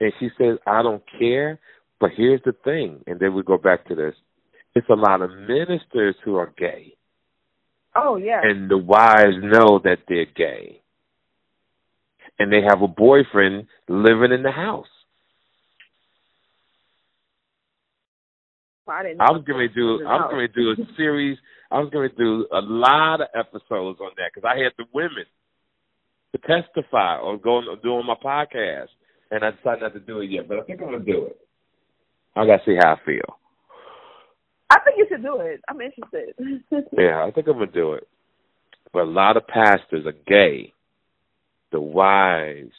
and 0.00 0.12
she 0.18 0.30
says, 0.38 0.58
I 0.66 0.82
don't 0.82 1.02
care, 1.18 1.60
but 2.00 2.10
here's 2.16 2.40
the 2.44 2.54
thing, 2.64 3.02
and 3.06 3.20
then 3.20 3.34
we 3.34 3.42
go 3.42 3.58
back 3.58 3.86
to 3.88 3.94
this. 3.94 4.14
It's 4.74 4.88
a 4.88 4.94
lot 4.94 5.22
of 5.22 5.30
ministers 5.30 6.16
who 6.24 6.36
are 6.36 6.52
gay. 6.58 6.94
Oh 7.94 8.16
yeah. 8.16 8.40
And 8.42 8.70
the 8.70 8.78
wives 8.78 9.36
know 9.42 9.80
that 9.84 9.98
they're 10.08 10.26
gay. 10.26 10.82
And 12.38 12.52
they 12.52 12.60
have 12.68 12.82
a 12.82 12.88
boyfriend 12.88 13.66
living 13.88 14.32
in 14.32 14.42
the 14.42 14.50
house. 14.50 14.86
I, 18.88 19.02
didn't 19.02 19.20
I 19.20 19.30
was 19.32 19.44
going 19.46 19.68
to 19.68 19.74
do. 19.74 20.06
I 20.06 20.16
was 20.16 20.30
going 20.30 20.48
to 20.48 20.54
do 20.54 20.70
a 20.82 20.96
series. 20.96 21.38
I 21.70 21.78
was 21.80 21.90
going 21.90 22.08
to 22.08 22.16
do 22.16 22.46
a 22.52 22.60
lot 22.60 23.20
of 23.20 23.28
episodes 23.34 23.98
on 24.00 24.12
that 24.16 24.30
because 24.32 24.46
I 24.46 24.62
had 24.62 24.72
the 24.78 24.84
women 24.92 25.26
to 26.32 26.38
testify 26.38 27.16
on 27.18 27.40
doing 27.82 28.06
my 28.06 28.14
podcast, 28.14 28.94
and 29.30 29.44
I 29.44 29.50
decided 29.50 29.82
not 29.82 29.94
to 29.94 30.00
do 30.00 30.20
it 30.20 30.30
yet. 30.30 30.48
But 30.48 30.58
I 30.58 30.62
think 30.62 30.80
I'm 30.80 30.88
going 30.88 31.04
to 31.04 31.12
do 31.12 31.26
it. 31.26 31.38
I 32.36 32.46
got 32.46 32.58
to 32.58 32.62
see 32.66 32.76
how 32.78 32.94
I 32.94 33.04
feel. 33.04 33.38
I 34.70 34.78
think 34.84 34.98
you 34.98 35.06
should 35.10 35.22
do 35.22 35.38
it. 35.40 35.60
I'm 35.68 35.80
interested. 35.80 36.34
yeah, 36.98 37.24
I 37.24 37.30
think 37.30 37.46
I'm 37.48 37.54
going 37.54 37.68
to 37.68 37.74
do 37.74 37.92
it. 37.94 38.06
But 38.92 39.02
a 39.02 39.10
lot 39.10 39.36
of 39.36 39.46
pastors 39.46 40.06
are 40.06 40.12
gay. 40.26 40.72
The 41.72 41.80
wives 41.80 42.72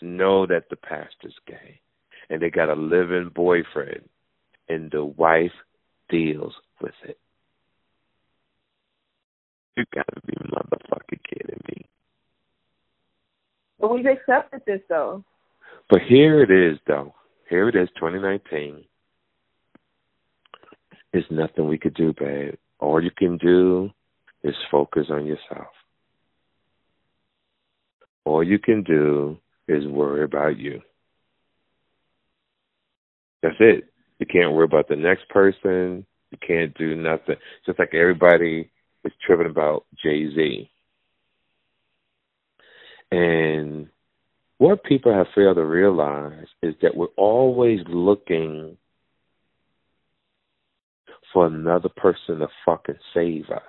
know 0.00 0.46
that 0.46 0.64
the 0.70 0.76
pastor's 0.76 1.34
gay, 1.46 1.80
and 2.30 2.40
they 2.40 2.50
got 2.50 2.68
a 2.68 2.74
living 2.74 3.30
boyfriend 3.34 4.08
and 4.68 4.90
the 4.90 5.04
wife 5.04 5.52
deals 6.08 6.54
with 6.80 6.94
it. 7.04 7.18
You 9.76 9.84
gotta 9.94 10.20
be 10.26 10.34
motherfucking 10.34 11.20
kidding 11.28 11.60
me. 11.68 11.86
But 13.80 13.92
we've 13.92 14.06
accepted 14.06 14.62
this 14.66 14.80
though. 14.88 15.24
But 15.90 16.00
here 16.08 16.42
it 16.42 16.50
is 16.50 16.78
though. 16.86 17.14
Here 17.50 17.68
it 17.68 17.76
is, 17.76 17.88
2019. 17.96 18.84
There's 21.12 21.24
nothing 21.30 21.68
we 21.68 21.78
could 21.78 21.94
do, 21.94 22.12
babe. 22.18 22.54
all 22.80 23.02
you 23.02 23.10
can 23.16 23.36
do 23.38 23.90
is 24.42 24.54
focus 24.70 25.06
on 25.10 25.26
yourself. 25.26 25.68
All 28.24 28.42
you 28.42 28.58
can 28.58 28.82
do 28.82 29.38
is 29.68 29.86
worry 29.86 30.24
about 30.24 30.58
you. 30.58 30.80
That's 33.42 33.56
it. 33.60 33.93
You 34.18 34.26
can't 34.26 34.52
worry 34.52 34.64
about 34.64 34.88
the 34.88 34.96
next 34.96 35.28
person. 35.28 36.06
You 36.30 36.38
can't 36.46 36.76
do 36.76 36.94
nothing. 36.94 37.36
Just 37.66 37.78
like 37.78 37.94
everybody 37.94 38.70
is 39.04 39.12
tripping 39.26 39.50
about 39.50 39.84
Jay 40.02 40.28
Z. 40.34 40.70
And 43.10 43.88
what 44.58 44.84
people 44.84 45.12
have 45.12 45.26
failed 45.34 45.56
to 45.56 45.64
realize 45.64 46.46
is 46.62 46.74
that 46.82 46.96
we're 46.96 47.06
always 47.16 47.80
looking 47.88 48.76
for 51.32 51.46
another 51.46 51.88
person 51.88 52.38
to 52.38 52.48
fucking 52.64 52.98
save 53.12 53.50
us. 53.50 53.62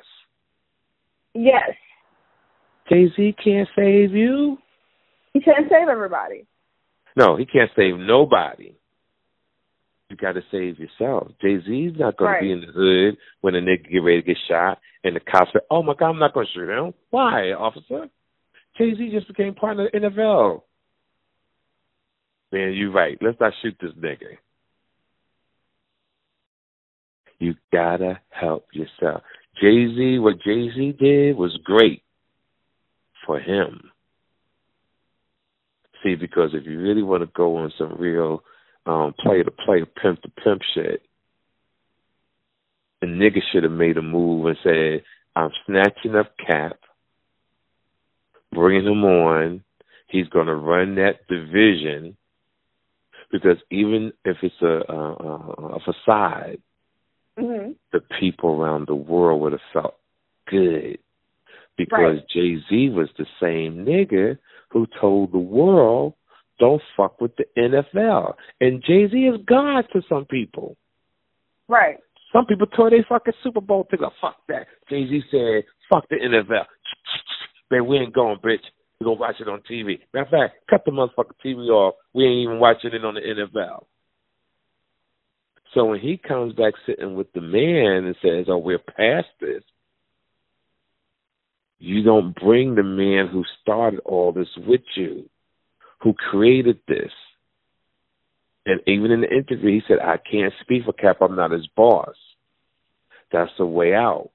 Yes. 1.33 1.71
Jay 2.89 3.07
Z 3.15 3.35
can't 3.43 3.67
save 3.75 4.13
you. 4.13 4.57
He 5.33 5.41
can't 5.41 5.67
save 5.69 5.89
everybody. 5.89 6.45
No, 7.17 7.35
he 7.35 7.45
can't 7.45 7.71
save 7.75 7.97
nobody. 7.97 8.75
You 10.15 10.21
got 10.25 10.33
to 10.33 10.41
save 10.49 10.79
yourself. 10.79 11.27
Jay 11.41 11.57
Z's 11.65 11.91
not 11.99 12.15
going 12.15 12.31
right. 12.31 12.39
to 12.39 12.45
be 12.45 12.51
in 12.53 12.61
the 12.61 12.71
hood 12.71 13.17
when 13.41 13.53
a 13.53 13.59
nigga 13.59 13.91
get 13.91 13.97
ready 13.97 14.21
to 14.21 14.25
get 14.25 14.37
shot, 14.49 14.79
and 15.03 15.13
the 15.13 15.19
cops 15.19 15.51
say, 15.51 15.59
"Oh 15.69 15.83
my 15.83 15.93
God, 15.93 16.11
I'm 16.11 16.19
not 16.19 16.33
going 16.33 16.47
to 16.47 16.53
shoot 16.57 16.69
him." 16.69 16.93
Why, 17.09 17.51
officer? 17.51 18.07
Jay 18.77 18.95
Z 18.95 19.09
just 19.11 19.27
became 19.27 19.55
part 19.55 19.77
of 19.77 19.91
the 19.91 19.99
NFL. 19.99 20.61
Man, 22.53 22.73
you're 22.73 22.93
right. 22.93 23.17
Let's 23.19 23.39
not 23.41 23.51
shoot 23.61 23.75
this 23.81 23.91
nigga. 23.91 24.37
You 27.39 27.55
gotta 27.73 28.21
help 28.29 28.67
yourself. 28.71 29.21
Jay 29.61 29.87
Z, 29.93 30.19
what 30.19 30.41
Jay 30.45 30.69
Z 30.73 30.95
did 30.97 31.35
was 31.35 31.59
great 31.65 32.03
for 33.25 33.37
him. 33.37 33.91
See, 36.03 36.15
because 36.15 36.51
if 36.53 36.65
you 36.65 36.79
really 36.79 37.03
want 37.03 37.23
to 37.23 37.29
go 37.35 37.57
on 37.57 37.73
some 37.77 37.95
real 37.99 38.43
um, 38.85 39.13
play 39.19 39.43
to 39.43 39.51
play, 39.51 39.83
pimp 40.01 40.21
to 40.21 40.29
pimp 40.29 40.61
shit, 40.73 41.01
the 43.01 43.07
nigga 43.07 43.39
should 43.51 43.63
have 43.63 43.71
made 43.71 43.97
a 43.97 44.01
move 44.01 44.45
and 44.45 44.57
said, 44.63 45.03
I'm 45.35 45.51
snatching 45.65 46.15
up 46.15 46.33
Cap, 46.37 46.79
bringing 48.51 48.85
him 48.87 49.03
on. 49.03 49.63
He's 50.07 50.27
going 50.27 50.47
to 50.47 50.55
run 50.55 50.95
that 50.95 51.27
division 51.27 52.15
because 53.31 53.57
even 53.69 54.13
if 54.23 54.37
it's 54.41 54.61
a, 54.61 54.93
a, 54.93 55.75
a 55.75 55.79
facade, 55.79 56.61
mm-hmm. 57.37 57.71
the 57.91 57.99
people 58.19 58.51
around 58.51 58.87
the 58.87 58.95
world 58.95 59.41
would 59.41 59.51
have 59.51 59.61
felt 59.73 59.95
good 60.47 60.99
because 61.77 62.19
right. 62.19 62.29
Jay 62.33 62.57
Z 62.69 62.89
was 62.89 63.09
the 63.17 63.25
same 63.41 63.85
nigga 63.85 64.37
who 64.69 64.87
told 64.99 65.31
the 65.31 65.39
world, 65.39 66.13
"Don't 66.59 66.81
fuck 66.95 67.19
with 67.21 67.35
the 67.35 67.45
NFL." 67.57 68.35
And 68.61 68.83
Jay 68.83 69.07
Z 69.07 69.17
is 69.17 69.41
God 69.45 69.85
to 69.93 70.01
some 70.07 70.25
people. 70.25 70.77
Right. 71.67 71.97
Some 72.31 72.45
people 72.45 72.67
tore 72.67 72.89
their 72.89 73.05
fucking 73.07 73.33
Super 73.43 73.61
Bowl 73.61 73.85
ticket. 73.85 74.09
Fuck 74.19 74.37
that. 74.47 74.67
Jay 74.89 75.07
Z 75.07 75.23
said, 75.31 75.63
"Fuck 75.89 76.07
the 76.09 76.17
NFL." 76.17 76.65
Man, 77.71 77.87
we 77.87 77.97
ain't 77.97 78.13
going, 78.13 78.37
bitch. 78.37 78.63
We 78.99 79.05
gonna 79.05 79.19
watch 79.19 79.35
it 79.39 79.47
on 79.47 79.61
TV. 79.69 79.99
Matter 80.13 80.25
of 80.25 80.29
fact, 80.29 80.67
cut 80.69 80.83
the 80.85 80.91
motherfucking 80.91 81.39
TV 81.43 81.67
off. 81.69 81.95
We 82.13 82.25
ain't 82.25 82.47
even 82.47 82.59
watching 82.59 82.93
it 82.93 83.03
on 83.03 83.15
the 83.15 83.21
NFL. 83.21 83.85
So 85.73 85.85
when 85.85 85.99
he 85.99 86.17
comes 86.17 86.53
back 86.53 86.73
sitting 86.85 87.15
with 87.15 87.31
the 87.33 87.41
man 87.41 88.05
and 88.05 88.15
says, 88.21 88.45
"Oh, 88.47 88.57
we're 88.57 88.79
past 88.79 89.27
this," 89.41 89.63
you 91.79 92.03
don't 92.03 92.33
bring 92.33 92.75
the 92.75 92.83
man 92.83 93.27
who 93.27 93.43
started 93.61 93.99
all 94.05 94.31
this 94.31 94.47
with 94.57 94.81
you, 94.95 95.29
who 96.05 96.13
created 96.13 96.77
this. 96.87 97.11
And 98.67 98.79
even 98.85 99.09
in 99.09 99.21
the 99.21 99.29
interview, 99.31 99.71
he 99.71 99.81
said, 99.87 99.99
"I 99.99 100.17
can't 100.17 100.53
speak 100.61 100.85
for 100.85 100.93
Cap. 100.93 101.17
I'm 101.19 101.35
not 101.35 101.51
his 101.51 101.67
boss." 101.75 102.15
That's 103.31 103.51
the 103.57 103.65
way 103.65 103.95
out. 103.95 104.29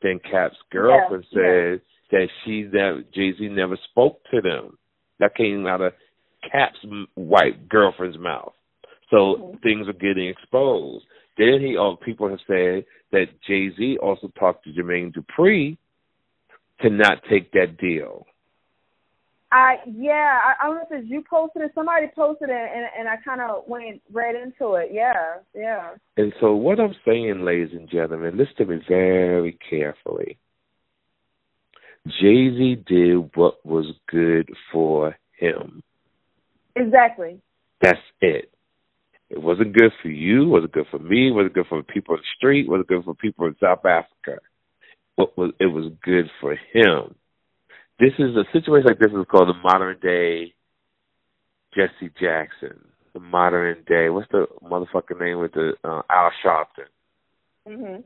Then 0.00 0.18
Cap's 0.18 0.56
girlfriend 0.72 1.26
yeah, 1.30 1.38
said 1.38 1.80
yeah. 2.10 2.18
that 2.18 2.28
she 2.44 2.62
never, 2.62 3.02
Jay 3.14 3.34
Z 3.36 3.48
never 3.48 3.76
spoke 3.90 4.22
to 4.30 4.40
them. 4.40 4.78
That 5.20 5.34
came 5.34 5.66
out 5.66 5.82
of 5.82 5.92
Cap's 6.50 6.78
white 7.14 7.68
girlfriend's 7.68 8.18
mouth. 8.18 8.54
So 9.10 9.16
mm-hmm. 9.16 9.56
things 9.58 9.88
are 9.88 9.92
getting 9.92 10.28
exposed. 10.28 11.04
Then 11.36 11.60
he, 11.60 11.76
oh, 11.78 11.96
people 11.96 12.30
have 12.30 12.40
said 12.46 12.86
that 13.12 13.26
Jay 13.46 13.70
Z 13.76 13.98
also 14.00 14.28
talked 14.38 14.64
to 14.64 14.72
Jermaine 14.72 15.12
Dupri 15.14 15.76
to 16.80 16.90
not 16.90 17.22
take 17.28 17.52
that 17.52 17.76
deal. 17.78 18.26
I 19.50 19.76
yeah, 19.86 20.38
I, 20.44 20.54
I 20.62 20.66
don't 20.66 20.76
know 20.76 20.82
if 20.90 21.02
it's 21.02 21.10
you 21.10 21.24
posted 21.28 21.62
it, 21.62 21.72
somebody 21.74 22.06
posted 22.14 22.50
it, 22.50 22.70
and 22.74 22.86
and 22.98 23.08
I 23.08 23.16
kind 23.24 23.40
of 23.40 23.64
went 23.66 24.02
right 24.12 24.34
into 24.34 24.74
it. 24.74 24.90
Yeah, 24.92 25.36
yeah. 25.54 25.94
And 26.16 26.32
so 26.40 26.54
what 26.54 26.78
I'm 26.78 26.94
saying, 27.06 27.42
ladies 27.44 27.70
and 27.72 27.88
gentlemen, 27.88 28.36
listen 28.36 28.54
to 28.58 28.66
me 28.66 28.82
very 28.86 29.58
carefully. 29.70 30.38
Jay 32.06 32.50
Z 32.56 32.84
did 32.86 33.30
what 33.34 33.64
was 33.64 33.86
good 34.08 34.50
for 34.72 35.16
him. 35.38 35.82
Exactly. 36.76 37.40
That's 37.80 37.98
it. 38.20 38.50
It 39.30 39.42
wasn't 39.42 39.76
good 39.76 39.92
for 40.02 40.08
you. 40.08 40.42
It 40.42 40.48
wasn't 40.48 40.72
good 40.72 40.86
for 40.90 40.98
me. 40.98 41.28
It 41.28 41.34
wasn't 41.34 41.54
good 41.54 41.66
for 41.68 41.82
people 41.82 42.14
in 42.14 42.20
the 42.20 42.36
street. 42.36 42.66
It 42.66 42.70
wasn't 42.70 42.88
good 42.88 43.04
for 43.04 43.14
people 43.14 43.46
in 43.46 43.56
South 43.60 43.84
Africa. 43.84 44.40
What 45.16 45.36
was 45.36 45.52
it 45.58 45.66
was 45.66 45.92
good 46.02 46.30
for 46.40 46.54
him. 46.72 47.14
This 47.98 48.12
is 48.18 48.36
a 48.36 48.44
situation 48.52 48.86
like 48.86 48.98
this 48.98 49.12
is 49.12 49.26
called 49.28 49.48
the 49.48 49.54
modern 49.54 49.98
day 50.00 50.54
Jesse 51.74 52.12
Jackson. 52.20 52.78
The 53.12 53.20
modern 53.20 53.84
day 53.88 54.08
what's 54.08 54.30
the 54.30 54.46
motherfucking 54.62 55.20
name 55.20 55.38
with 55.38 55.52
the 55.52 55.72
uh, 55.82 56.02
Al 56.08 56.30
Sharpton. 56.44 56.88
Mm-hmm. 57.68 58.02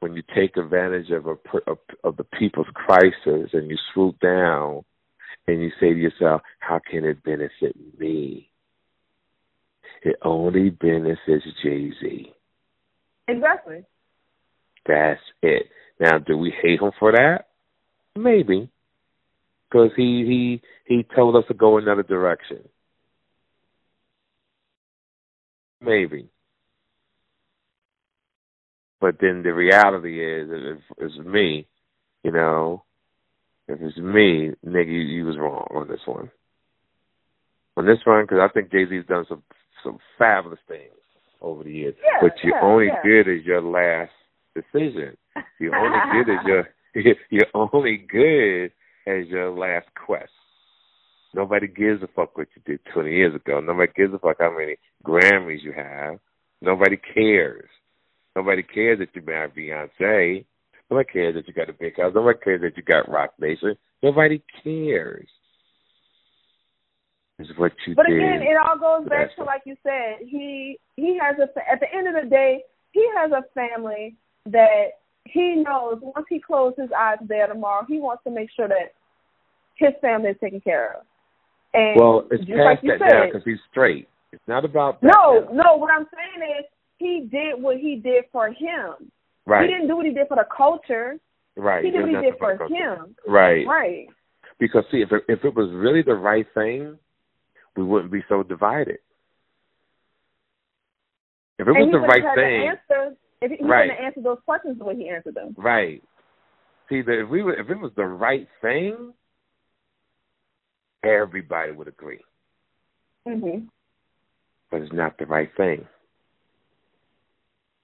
When 0.00 0.14
you 0.14 0.22
take 0.34 0.56
advantage 0.56 1.10
of 1.10 1.26
a 1.26 1.36
of, 1.70 1.78
of 2.02 2.16
the 2.16 2.24
people's 2.24 2.66
crisis 2.74 3.50
and 3.52 3.70
you 3.70 3.76
swoop 3.92 4.18
down 4.20 4.84
and 5.46 5.60
you 5.60 5.70
say 5.80 5.92
to 5.92 5.98
yourself, 5.98 6.42
"How 6.58 6.80
can 6.90 7.04
it 7.04 7.22
benefit 7.22 7.76
me?" 7.98 8.48
It 10.02 10.16
only 10.22 10.70
benefits 10.70 11.44
Jay 11.62 11.90
Z. 12.00 12.32
Exactly. 13.26 13.84
That's 14.86 15.20
it. 15.42 15.66
Now, 16.00 16.18
do 16.18 16.36
we 16.38 16.52
hate 16.62 16.80
him 16.80 16.92
for 16.98 17.12
that? 17.12 17.46
Maybe, 18.16 18.70
because 19.70 19.90
he 19.96 20.60
he 20.86 20.94
he 20.94 21.06
told 21.14 21.36
us 21.36 21.44
to 21.48 21.54
go 21.54 21.78
another 21.78 22.02
direction. 22.02 22.68
Maybe. 25.80 26.28
But 29.00 29.16
then 29.20 29.42
the 29.42 29.54
reality 29.54 30.24
is, 30.24 30.48
if 30.50 30.78
it's 30.98 31.18
me, 31.18 31.68
you 32.24 32.32
know, 32.32 32.82
if 33.68 33.80
it's 33.80 33.96
me, 33.96 34.50
nigga, 34.66 34.88
you, 34.88 35.00
you 35.00 35.24
was 35.24 35.38
wrong 35.38 35.68
on 35.72 35.86
this 35.86 36.00
one. 36.04 36.30
On 37.76 37.86
this 37.86 37.98
one, 38.04 38.24
because 38.24 38.38
I 38.42 38.48
think 38.52 38.72
Jay 38.72 38.86
Z's 38.88 39.06
done 39.06 39.24
some 39.28 39.42
some 39.84 39.98
fabulous 40.18 40.58
things 40.66 40.90
over 41.40 41.62
the 41.62 41.70
years. 41.70 41.94
Yeah, 42.02 42.18
but 42.20 42.32
you're 42.42 42.56
yeah, 42.56 42.64
only 42.64 42.86
yeah. 42.86 43.02
good 43.04 43.28
as 43.28 43.44
your 43.44 43.62
last 43.62 44.10
decision. 44.54 45.16
You're 45.60 45.76
only 46.14 46.24
good 46.24 46.32
as 46.34 46.44
your 46.44 47.14
you're 47.30 47.46
only 47.54 47.98
good 48.10 48.72
as 49.08 49.26
your 49.28 49.50
last 49.50 49.86
quest. 49.94 50.30
Nobody 51.34 51.66
gives 51.66 52.02
a 52.02 52.08
fuck 52.08 52.36
what 52.36 52.48
you 52.54 52.62
did 52.64 52.80
20 52.92 53.10
years 53.10 53.34
ago. 53.34 53.60
Nobody 53.60 53.92
gives 53.94 54.14
a 54.14 54.18
fuck 54.18 54.36
how 54.40 54.56
many 54.56 54.76
Grammys 55.04 55.62
you 55.62 55.72
have. 55.72 56.18
Nobody 56.60 56.96
cares. 56.96 57.68
Nobody 58.34 58.62
cares 58.62 58.98
that 58.98 59.08
you 59.14 59.22
married 59.22 59.54
Beyonce. 59.54 60.44
Nobody 60.90 61.12
cares 61.12 61.34
that 61.34 61.46
you 61.46 61.54
got 61.54 61.68
a 61.68 61.74
big 61.74 61.96
house. 61.96 62.12
Nobody 62.14 62.38
cares 62.42 62.62
that 62.62 62.76
you 62.76 62.82
got 62.82 63.10
Roc 63.10 63.30
Nation. 63.38 63.76
Nobody 64.02 64.42
cares. 64.62 65.28
Is 67.38 67.46
what 67.56 67.72
you 67.86 67.94
but 67.94 68.06
did. 68.06 68.16
again, 68.16 68.42
it 68.42 68.56
all 68.56 68.76
goes 68.76 69.08
back 69.08 69.34
to 69.36 69.44
like 69.44 69.62
you 69.64 69.76
said. 69.84 70.26
He 70.26 70.80
he 70.96 71.16
has 71.22 71.36
a 71.38 71.46
at 71.70 71.78
the 71.78 71.86
end 71.94 72.08
of 72.08 72.20
the 72.20 72.28
day, 72.28 72.62
he 72.90 73.06
has 73.16 73.30
a 73.30 73.44
family 73.54 74.16
that 74.46 74.98
he 75.24 75.54
knows 75.56 75.98
once 76.00 76.26
he 76.28 76.40
closes 76.40 76.82
his 76.82 76.90
eyes 76.98 77.18
there 77.28 77.46
tomorrow, 77.46 77.84
he 77.86 78.00
wants 78.00 78.24
to 78.24 78.30
make 78.30 78.48
sure 78.56 78.66
that 78.66 78.94
his 79.78 79.92
family 80.00 80.30
is 80.30 80.36
taken 80.42 80.60
care 80.60 80.94
of. 80.94 81.02
And 81.74 82.00
Well, 82.00 82.26
it's 82.30 82.44
just 82.44 82.56
past 82.56 82.64
like 82.64 82.78
you 82.82 82.98
that 82.98 83.08
now 83.08 83.26
because 83.26 83.42
he's 83.44 83.58
straight. 83.70 84.08
It's 84.32 84.42
not 84.46 84.64
about 84.64 85.00
that 85.00 85.12
no, 85.14 85.40
now. 85.40 85.62
no. 85.62 85.76
What 85.76 85.90
I'm 85.92 86.06
saying 86.14 86.50
is 86.58 86.64
he 86.98 87.28
did 87.30 87.62
what 87.62 87.78
he 87.78 87.96
did 87.96 88.24
for 88.32 88.48
him. 88.48 89.10
Right. 89.46 89.66
He 89.66 89.72
didn't 89.72 89.88
do 89.88 89.96
what 89.96 90.06
he 90.06 90.12
did 90.12 90.28
for 90.28 90.36
the 90.36 90.46
culture. 90.54 91.16
right. 91.56 91.84
He 91.84 91.90
did 91.90 92.00
what 92.02 92.10
he 92.10 92.16
did 92.16 92.34
for 92.38 92.52
him. 92.52 93.14
Right. 93.26 93.66
Right. 93.66 94.06
Because 94.58 94.84
see, 94.90 94.98
if 94.98 95.12
it, 95.12 95.22
if 95.28 95.44
it 95.44 95.54
was 95.54 95.70
really 95.72 96.02
the 96.02 96.14
right 96.14 96.46
thing, 96.52 96.98
we 97.76 97.84
wouldn't 97.84 98.12
be 98.12 98.24
so 98.28 98.42
divided. 98.42 98.98
If 101.58 101.66
it 101.66 101.76
and 101.76 101.86
was 101.86 101.92
the 101.92 101.98
right 102.00 102.36
thing, 102.36 102.78
the 102.88 102.98
answers. 102.98 103.16
if 103.40 103.58
he 103.58 103.64
right. 103.64 103.88
wouldn't 103.88 104.00
answer 104.00 104.20
those 104.20 104.38
questions 104.44 104.78
the 104.78 104.84
way 104.84 104.96
he 104.96 105.08
answered 105.08 105.34
them. 105.34 105.54
Right. 105.56 106.02
See, 106.88 107.02
the, 107.02 107.22
if 107.22 107.28
we 107.28 107.42
were, 107.42 107.54
if 107.54 107.68
it 107.70 107.78
was 107.78 107.92
the 107.96 108.04
right 108.04 108.46
thing, 108.60 109.12
everybody 111.02 111.72
would 111.72 111.88
agree. 111.88 112.24
Mhm. 113.26 113.68
But 114.70 114.82
it's 114.82 114.92
not 114.92 115.18
the 115.18 115.26
right 115.26 115.54
thing. 115.56 115.86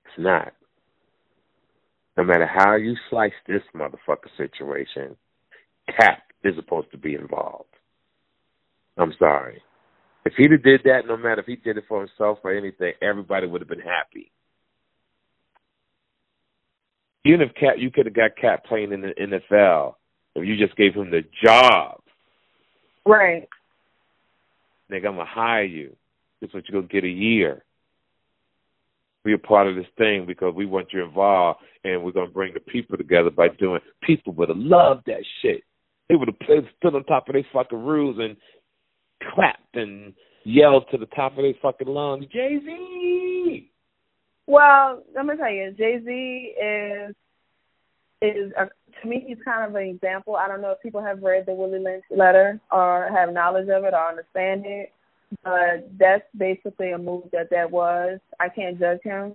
It's 0.07 0.19
not. 0.19 0.55
No 2.17 2.25
matter 2.25 2.47
how 2.47 2.77
you 2.77 2.97
slice 3.11 3.35
this 3.47 3.62
motherfucker 3.75 4.35
situation, 4.37 5.17
Cap 5.89 6.33
is 6.43 6.55
supposed 6.57 6.91
to 6.93 6.99
be 6.99 7.15
involved. 7.15 7.75
I'm 8.97 9.12
sorry. 9.15 9.62
If 10.25 10.35
he'd 10.37 10.53
have 10.53 10.62
did 10.62 10.83
that, 10.85 11.07
no 11.07 11.17
matter 11.17 11.41
if 11.41 11.47
he 11.47 11.57
did 11.57 11.77
it 11.77 11.85
for 11.89 12.01
himself 12.01 12.39
or 12.45 12.53
anything, 12.53 12.95
everybody 13.03 13.47
would 13.47 13.61
have 13.61 13.69
been 13.69 13.81
happy. 13.81 14.31
Even 17.25 17.43
if 17.43 17.55
Cap, 17.55 17.77
you 17.79 17.91
could 17.91 18.07
have 18.07 18.15
got 18.15 18.37
Cap 18.37 18.65
playing 18.65 18.93
in 18.93 19.01
the 19.01 19.15
NFL 19.15 19.97
if 20.35 20.47
you 20.47 20.57
just 20.57 20.77
gave 20.77 20.95
him 20.95 21.11
the 21.11 21.25
job. 21.43 22.04
Right. 23.07 23.49
Nigga, 24.91 25.07
I'm 25.07 25.17
gonna 25.17 25.25
hire 25.25 25.65
you. 25.65 25.97
This 26.41 26.49
is 26.49 26.55
what 26.55 26.69
you're 26.69 26.81
gonna 26.81 26.93
get 26.93 27.05
a 27.05 27.09
year. 27.09 27.65
Be 29.25 29.33
a 29.33 29.39
part 29.39 29.67
of 29.67 29.77
this 29.77 29.87
thing 29.97 30.27
because 30.27 30.55
we 30.55 30.67
want 30.67 30.93
you 30.93 31.03
involved, 31.03 31.61
and 31.83 32.03
we're 32.03 32.13
gonna 32.13 32.31
bring 32.31 32.53
the 32.53 32.61
people 32.61 32.97
together 32.97 33.31
by 33.31 33.49
doing. 33.49 33.81
People 34.03 34.35
would 34.35 34.51
have 34.51 34.59
loved 34.59 35.07
that 35.07 35.25
shit. 35.41 35.63
They 36.09 36.15
would 36.15 36.29
have 36.29 36.65
stood 36.79 36.95
on 36.95 37.05
top 37.05 37.29
of 37.29 37.33
their 37.33 37.47
fucking 37.53 37.83
roofs 37.83 38.19
and 38.21 38.37
clapped 39.35 39.75
and 39.75 40.13
yelled 40.45 40.85
to 40.91 40.99
the 40.99 41.07
top 41.07 41.33
of 41.33 41.39
their 41.39 41.55
fucking 41.63 41.89
lungs, 41.89 42.27
Jay 42.27 42.59
Z. 42.63 43.71
Well, 44.47 45.03
let 45.15 45.25
me 45.25 45.37
tell 45.37 45.51
you, 45.51 45.73
Jay 45.73 46.01
Z 46.05 46.11
is 46.63 47.15
is 48.25 48.53
a, 48.59 48.66
to 49.01 49.09
me 49.09 49.25
he's 49.27 49.39
kind 49.45 49.68
of 49.68 49.75
an 49.75 49.89
example. 49.89 50.37
I 50.37 50.49
don't 50.49 50.61
know 50.61 50.70
if 50.70 50.83
people 50.83 51.03
have 51.03 51.22
read 51.22 51.47
the 51.47 51.55
Willie 51.55 51.79
Lynch 51.79 52.05
letter 52.11 52.61
or 52.70 53.11
have 53.14 53.33
knowledge 53.33 53.68
of 53.68 53.85
it 53.85 53.95
or 53.95 54.09
understand 54.09 54.64
it, 54.66 54.93
but 55.43 55.89
that's 55.99 56.25
basically 56.37 56.93
a 56.93 56.99
move 56.99 57.25
that 57.33 57.51
that 57.51 57.70
was. 57.70 58.20
I 58.41 58.49
can't 58.49 58.79
judge 58.79 59.01
him, 59.03 59.35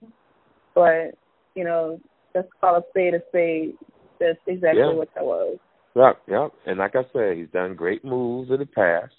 but 0.75 1.11
you 1.55 1.63
know, 1.63 1.99
let's 2.35 2.47
call 2.61 2.77
a 2.77 2.83
spade 2.89 3.13
a 3.13 3.21
spade. 3.29 3.75
That's 4.19 4.39
exactly 4.47 4.81
Yeah. 4.81 4.93
what 4.93 5.13
that 5.15 5.25
was. 5.25 5.57
Yep, 5.95 6.21
yep. 6.27 6.51
And 6.65 6.79
like 6.79 6.95
I 6.95 7.03
said, 7.11 7.37
he's 7.37 7.49
done 7.49 7.75
great 7.75 8.05
moves 8.05 8.51
in 8.51 8.59
the 8.59 8.65
past. 8.65 9.13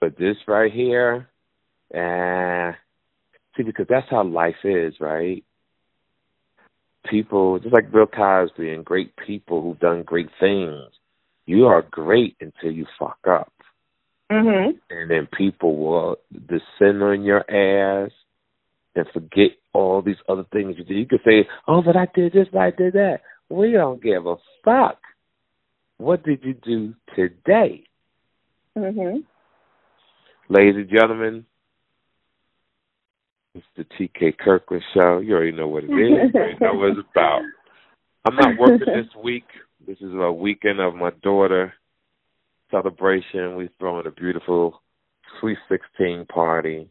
But 0.00 0.16
this 0.16 0.36
right 0.46 0.72
here, 0.72 1.28
eh, 1.92 2.72
see, 3.56 3.62
because 3.62 3.86
that's 3.88 4.08
how 4.08 4.24
life 4.24 4.64
is, 4.64 4.94
right? 5.00 5.44
People, 7.08 7.58
just 7.58 7.72
like 7.72 7.90
Bill 7.90 8.06
Cosby 8.06 8.70
and 8.72 8.84
great 8.84 9.14
people 9.16 9.62
who've 9.62 9.80
done 9.80 10.02
great 10.02 10.28
things, 10.38 10.92
you 11.46 11.66
are 11.66 11.82
great 11.82 12.36
until 12.40 12.70
you 12.70 12.86
fuck 12.98 13.18
up. 13.28 13.52
Mhm. 14.30 14.78
And 14.90 15.10
then 15.10 15.26
people 15.26 15.76
will 15.76 16.18
descend 16.46 17.02
on 17.02 17.22
your 17.22 17.40
ass 17.50 18.12
and 18.94 19.08
forget 19.10 19.52
all 19.72 20.02
these 20.02 20.20
other 20.28 20.44
things 20.44 20.76
you 20.78 20.84
did. 20.84 20.96
You 20.96 21.06
could 21.06 21.22
say, 21.24 21.48
oh, 21.66 21.82
but 21.82 21.96
I 21.96 22.06
did 22.14 22.32
this, 22.32 22.48
but 22.52 22.60
I 22.60 22.70
did 22.70 22.92
that. 22.92 23.22
We 23.48 23.72
don't 23.72 24.02
give 24.02 24.26
a 24.26 24.36
fuck. 24.64 24.98
What 25.96 26.22
did 26.22 26.44
you 26.44 26.54
do 26.54 26.94
today? 27.14 27.84
Mhm. 28.76 29.24
Ladies 30.48 30.76
and 30.76 30.88
gentlemen, 30.88 31.46
it's 33.54 33.66
the 33.76 33.84
TK 33.84 34.38
Kirkland 34.38 34.82
Show. 34.94 35.18
You 35.18 35.34
already 35.34 35.52
know 35.52 35.68
what 35.68 35.84
it 35.84 35.86
is. 35.86 35.92
You 35.92 36.40
already 36.40 36.56
know 36.60 36.74
what 36.74 36.90
it's 36.90 37.08
about. 37.10 37.42
I'm 38.26 38.36
not 38.36 38.58
working 38.58 38.86
this 38.86 39.22
week. 39.22 39.44
This 39.86 39.98
is 39.98 40.12
a 40.14 40.32
weekend 40.32 40.80
of 40.80 40.94
my 40.94 41.10
daughter 41.22 41.72
celebration. 42.70 43.56
We're 43.56 43.70
throwing 43.78 44.06
a 44.06 44.10
beautiful 44.10 44.82
Sweet 45.40 45.58
16 45.68 46.26
party 46.26 46.90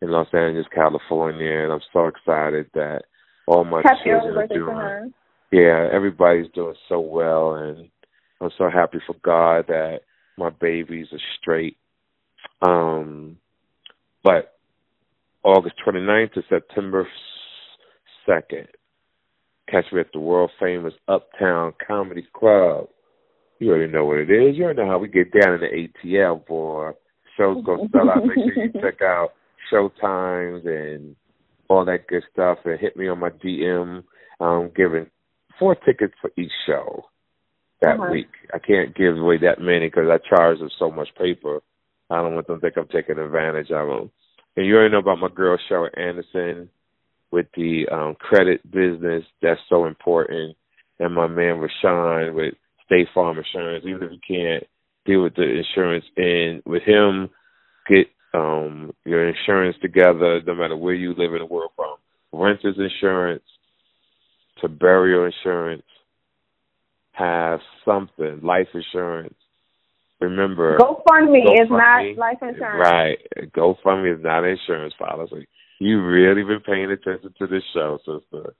in 0.00 0.10
Los 0.10 0.28
Angeles, 0.32 0.66
California, 0.72 1.62
and 1.64 1.72
I'm 1.72 1.80
so 1.92 2.06
excited 2.06 2.66
that 2.74 3.02
all 3.46 3.64
my 3.64 3.82
Happy 3.82 3.98
children 4.04 4.36
are 4.36 4.46
doing. 4.46 5.14
Yeah, 5.50 5.88
everybody's 5.92 6.50
doing 6.54 6.74
so 6.88 7.00
well, 7.00 7.54
and 7.54 7.88
I'm 8.40 8.50
so 8.58 8.68
happy 8.70 8.98
for 9.06 9.16
God 9.24 9.66
that 9.68 10.00
my 10.36 10.50
babies 10.50 11.06
are 11.12 11.18
straight. 11.40 11.76
Um, 12.62 13.38
but 14.22 14.57
August 15.44 15.76
29th 15.86 16.32
to 16.34 16.42
September 16.48 17.06
2nd, 18.28 18.66
catch 19.70 19.84
me 19.92 20.00
at 20.00 20.12
the 20.12 20.18
world 20.18 20.50
famous 20.60 20.94
Uptown 21.06 21.72
Comedy 21.86 22.26
Club. 22.34 22.88
You 23.58 23.70
already 23.70 23.90
know 23.92 24.04
what 24.04 24.18
it 24.18 24.30
is. 24.30 24.56
You 24.56 24.64
already 24.64 24.80
know 24.82 24.88
how 24.88 24.98
we 24.98 25.08
get 25.08 25.32
down 25.32 25.54
in 25.54 25.60
the 25.60 25.88
ATL, 26.06 26.46
boy. 26.46 26.92
Show's 27.36 27.64
gonna 27.64 27.88
sell 27.92 28.10
out. 28.10 28.24
Make 28.24 28.34
sure 28.36 28.64
you 28.64 28.72
check 28.80 29.00
out 29.02 29.30
show 29.70 29.90
times 30.00 30.62
and 30.64 31.14
all 31.68 31.84
that 31.84 32.06
good 32.06 32.22
stuff, 32.32 32.58
and 32.64 32.78
hit 32.80 32.96
me 32.96 33.08
on 33.08 33.18
my 33.18 33.30
DM. 33.30 34.02
I'm 34.40 34.70
giving 34.74 35.06
four 35.58 35.74
tickets 35.74 36.14
for 36.20 36.30
each 36.36 36.52
show 36.66 37.04
that 37.82 37.98
Uh-huh. 37.98 38.10
week. 38.12 38.28
I 38.54 38.58
can't 38.58 38.94
give 38.94 39.18
away 39.18 39.38
that 39.38 39.60
many 39.60 39.86
because 39.88 40.08
I 40.08 40.18
charge 40.18 40.58
them 40.58 40.70
so 40.78 40.90
much 40.90 41.14
paper. 41.16 41.60
I 42.10 42.22
don't 42.22 42.34
want 42.34 42.46
them 42.46 42.56
to 42.56 42.60
think 42.60 42.76
I'm 42.76 42.88
taking 42.88 43.18
advantage 43.18 43.70
of 43.70 43.88
them. 43.88 44.10
And 44.58 44.66
you 44.66 44.74
already 44.74 44.90
know 44.90 44.98
about 44.98 45.20
my 45.20 45.28
girl 45.28 45.56
Cheryl 45.70 45.88
Anderson 45.96 46.68
with 47.30 47.46
the 47.54 47.86
um 47.92 48.16
credit 48.16 48.68
business. 48.68 49.22
That's 49.40 49.60
so 49.68 49.84
important. 49.84 50.56
And 50.98 51.14
my 51.14 51.28
man 51.28 51.62
Rashawn 51.62 52.34
with 52.34 52.54
State 52.84 53.06
Farm 53.14 53.38
Insurance. 53.38 53.84
Even 53.86 54.02
if 54.02 54.10
you 54.10 54.18
can't 54.26 54.64
deal 55.06 55.22
with 55.22 55.36
the 55.36 55.44
insurance 55.44 56.04
and 56.16 56.60
with 56.66 56.82
him, 56.82 57.30
get 57.88 58.08
um 58.34 58.92
your 59.04 59.28
insurance 59.28 59.76
together 59.80 60.40
no 60.44 60.56
matter 60.56 60.76
where 60.76 60.94
you 60.94 61.10
live 61.10 61.34
in 61.34 61.38
the 61.38 61.46
world 61.46 61.70
from. 61.76 61.94
Renters 62.32 62.78
insurance 62.78 63.44
to 64.60 64.66
burial 64.66 65.24
insurance. 65.24 65.84
Have 67.12 67.60
something. 67.84 68.40
Life 68.42 68.66
insurance. 68.74 69.36
Remember 70.20 70.78
GoFundMe 70.78 71.44
is 71.62 71.68
GoFundMe. 71.68 72.16
not 72.16 72.18
life 72.18 72.38
insurance. 72.42 72.88
Right. 72.90 73.18
GoFundMe 73.56 74.16
is 74.16 74.22
not 74.22 74.44
an 74.44 74.56
insurance 74.58 74.94
policy. 74.98 75.46
You 75.78 76.04
really 76.04 76.42
been 76.42 76.60
paying 76.60 76.90
attention 76.90 77.32
to 77.38 77.46
this 77.46 77.62
show, 77.72 77.98
sister. 77.98 78.54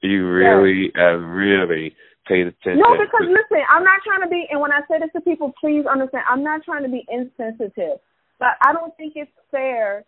You 0.00 0.28
really 0.28 0.92
have 0.94 1.20
really 1.20 1.96
paid 2.28 2.46
attention. 2.46 2.78
No, 2.78 2.92
because 2.92 3.26
to, 3.26 3.30
listen, 3.30 3.64
I'm 3.68 3.82
not 3.82 4.00
trying 4.06 4.22
to 4.22 4.28
be, 4.28 4.46
and 4.48 4.60
when 4.60 4.70
I 4.70 4.80
say 4.88 5.00
this 5.00 5.10
to 5.16 5.20
people, 5.20 5.52
please 5.60 5.84
understand, 5.90 6.22
I'm 6.30 6.44
not 6.44 6.62
trying 6.64 6.84
to 6.84 6.88
be 6.88 7.04
insensitive, 7.08 7.98
but 8.38 8.50
I 8.64 8.72
don't 8.72 8.96
think 8.96 9.14
it's 9.16 9.30
fair 9.50 10.04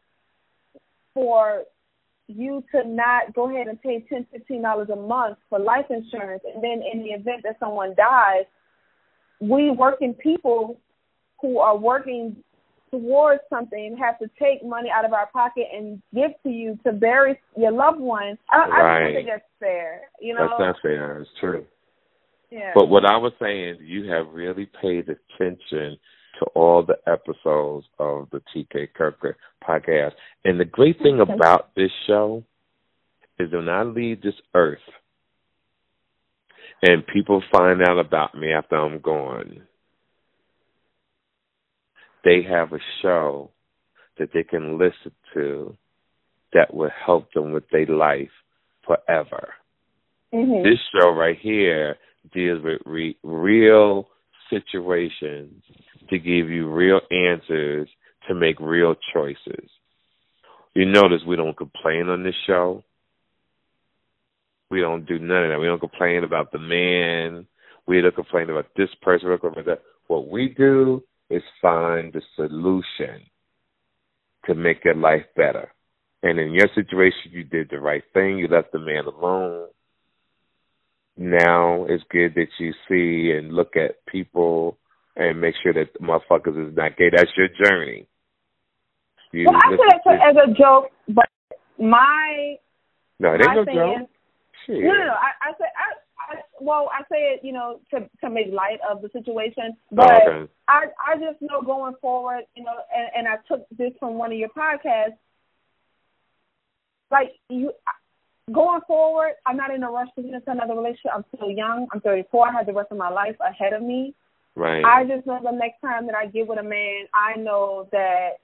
for 1.12 1.64
you 2.28 2.62
to 2.72 2.88
not 2.88 3.34
go 3.34 3.50
ahead 3.50 3.66
and 3.66 3.80
pay 3.82 4.04
ten, 4.08 4.26
fifteen 4.30 4.62
dollars 4.62 4.88
a 4.90 4.96
month 4.96 5.38
for 5.50 5.58
life 5.58 5.86
insurance, 5.90 6.42
and 6.54 6.62
then 6.62 6.82
in 6.92 7.02
the 7.02 7.10
event 7.10 7.42
that 7.42 7.58
someone 7.58 7.94
dies, 7.96 8.44
we 9.40 9.70
working 9.70 10.14
people 10.14 10.78
who 11.44 11.58
are 11.58 11.76
working 11.76 12.36
towards 12.90 13.42
something 13.50 13.98
have 14.00 14.18
to 14.18 14.30
take 14.40 14.64
money 14.64 14.88
out 14.90 15.04
of 15.04 15.12
our 15.12 15.26
pocket 15.26 15.64
and 15.74 16.00
give 16.14 16.30
to 16.42 16.48
you 16.48 16.78
to 16.86 16.92
bury 16.92 17.38
your 17.54 17.70
loved 17.70 18.00
ones. 18.00 18.38
I, 18.50 18.62
I 18.72 18.98
don't 19.00 19.14
think 19.14 19.28
that's 19.28 19.44
fair. 19.60 20.00
You 20.20 20.34
know? 20.34 20.48
that's 20.48 20.58
not 20.58 20.76
fair. 20.80 21.20
It's 21.20 21.30
true. 21.38 21.66
yeah. 22.50 22.70
But 22.74 22.86
what 22.86 23.04
I 23.04 23.18
was 23.18 23.32
saying, 23.38 23.78
you 23.82 24.10
have 24.10 24.28
really 24.32 24.70
paid 24.80 25.08
attention 25.10 25.98
to 26.38 26.46
all 26.54 26.82
the 26.82 26.96
episodes 27.06 27.86
of 27.98 28.28
the 28.32 28.40
TK 28.56 28.88
Kirkland 28.94 29.36
podcast. 29.62 30.12
And 30.46 30.58
the 30.58 30.64
great 30.64 30.96
thing 31.02 31.20
about 31.20 31.74
this 31.76 31.90
show 32.06 32.42
is 33.38 33.52
when 33.52 33.68
I 33.68 33.82
leave 33.82 34.22
this 34.22 34.34
earth 34.54 34.78
and 36.82 37.06
people 37.06 37.42
find 37.52 37.82
out 37.82 37.98
about 37.98 38.34
me 38.34 38.52
after 38.52 38.76
I'm 38.76 39.00
gone, 39.00 39.62
they 42.24 42.42
have 42.42 42.72
a 42.72 42.78
show 43.02 43.50
that 44.18 44.30
they 44.32 44.42
can 44.42 44.78
listen 44.78 45.12
to 45.34 45.76
that 46.52 46.72
will 46.72 46.90
help 47.04 47.32
them 47.32 47.52
with 47.52 47.68
their 47.70 47.86
life 47.86 48.30
forever 48.86 49.54
Mhm. 50.34 50.64
this 50.64 50.80
show 50.92 51.10
right 51.10 51.38
here 51.38 51.96
deals 52.32 52.60
with 52.62 52.82
re- 52.84 53.16
real 53.22 54.08
situations 54.50 55.62
to 56.08 56.18
give 56.18 56.50
you 56.50 56.68
real 56.68 57.00
answers 57.10 57.88
to 58.26 58.34
make 58.34 58.58
real 58.58 58.96
choices. 59.12 59.70
You 60.74 60.86
notice 60.86 61.22
we 61.24 61.36
don't 61.36 61.56
complain 61.56 62.08
on 62.08 62.24
this 62.24 62.34
show. 62.46 62.82
We 64.70 64.80
don't 64.80 65.06
do 65.06 65.20
none 65.20 65.44
of 65.44 65.50
that. 65.50 65.60
We 65.60 65.66
don't 65.66 65.78
complain 65.78 66.24
about 66.24 66.50
the 66.50 66.58
man. 66.58 67.46
We 67.86 68.00
don't 68.00 68.14
complain 68.14 68.50
about 68.50 68.74
this 68.74 68.92
person. 68.96 69.28
We 69.28 69.32
don't 69.34 69.40
complain 69.40 69.64
about 69.64 69.78
that. 69.78 69.86
What 70.08 70.28
we 70.28 70.48
do 70.48 71.04
is 71.34 71.42
find 71.60 72.12
the 72.12 72.22
solution 72.36 73.22
to 74.46 74.54
make 74.54 74.84
your 74.84 74.94
life 74.94 75.24
better. 75.36 75.72
And 76.22 76.38
in 76.38 76.52
your 76.52 76.68
situation, 76.74 77.32
you 77.32 77.44
did 77.44 77.68
the 77.70 77.80
right 77.80 78.02
thing. 78.12 78.38
You 78.38 78.48
left 78.48 78.72
the 78.72 78.78
man 78.78 79.04
alone. 79.04 79.68
Now 81.16 81.84
it's 81.88 82.02
good 82.10 82.34
that 82.34 82.48
you 82.58 82.72
see 82.88 83.36
and 83.36 83.52
look 83.52 83.76
at 83.76 84.04
people 84.06 84.78
and 85.16 85.40
make 85.40 85.54
sure 85.62 85.72
that 85.72 86.00
motherfuckers 86.00 86.68
is 86.68 86.76
not 86.76 86.96
gay. 86.96 87.10
That's 87.14 87.30
your 87.36 87.48
journey. 87.48 88.08
You, 89.32 89.46
well, 89.48 89.60
I 89.62 89.70
said 89.70 90.14
it 90.14 90.20
as 90.30 90.36
a 90.36 90.52
joke, 90.54 90.90
but 91.08 91.26
my 91.78 92.56
no, 93.18 93.34
it 93.34 93.40
ain't 93.42 93.54
no 93.54 93.64
joke. 93.64 94.08
No, 94.68 94.78
no, 94.78 94.92
no. 94.92 95.12
I, 95.12 95.30
I 95.42 95.52
say 95.58 95.64
I, 95.64 95.90
I 95.90 96.03
well, 96.60 96.90
I 96.92 97.02
say 97.10 97.34
it, 97.34 97.40
you 97.42 97.52
know, 97.52 97.80
to 97.90 98.08
to 98.20 98.30
make 98.30 98.52
light 98.52 98.78
of 98.88 99.02
the 99.02 99.08
situation, 99.10 99.76
but 99.90 100.22
oh, 100.26 100.30
okay. 100.30 100.52
I 100.68 100.84
I 101.06 101.16
just 101.16 101.40
know 101.40 101.62
going 101.62 101.94
forward, 102.00 102.44
you 102.54 102.64
know, 102.64 102.74
and, 102.94 103.08
and 103.16 103.28
I 103.28 103.36
took 103.48 103.66
this 103.76 103.92
from 103.98 104.14
one 104.14 104.32
of 104.32 104.38
your 104.38 104.50
podcasts. 104.50 105.16
Like 107.10 107.32
you, 107.48 107.72
going 108.52 108.80
forward, 108.86 109.32
I'm 109.46 109.56
not 109.56 109.74
in 109.74 109.82
a 109.82 109.90
rush 109.90 110.08
to 110.16 110.22
get 110.22 110.34
into 110.34 110.50
another 110.50 110.74
relationship. 110.74 111.12
I'm 111.14 111.24
still 111.34 111.50
young. 111.50 111.86
I'm 111.92 112.00
34. 112.00 112.48
I 112.48 112.52
have 112.52 112.66
the 112.66 112.72
rest 112.72 112.90
of 112.90 112.98
my 112.98 113.10
life 113.10 113.36
ahead 113.40 113.72
of 113.72 113.82
me. 113.82 114.14
Right. 114.56 114.84
I 114.84 115.04
just 115.04 115.26
know 115.26 115.38
the 115.42 115.50
next 115.50 115.80
time 115.80 116.06
that 116.06 116.14
I 116.14 116.26
get 116.26 116.46
with 116.46 116.58
a 116.58 116.62
man, 116.62 117.06
I 117.12 117.38
know 117.38 117.88
that 117.92 118.38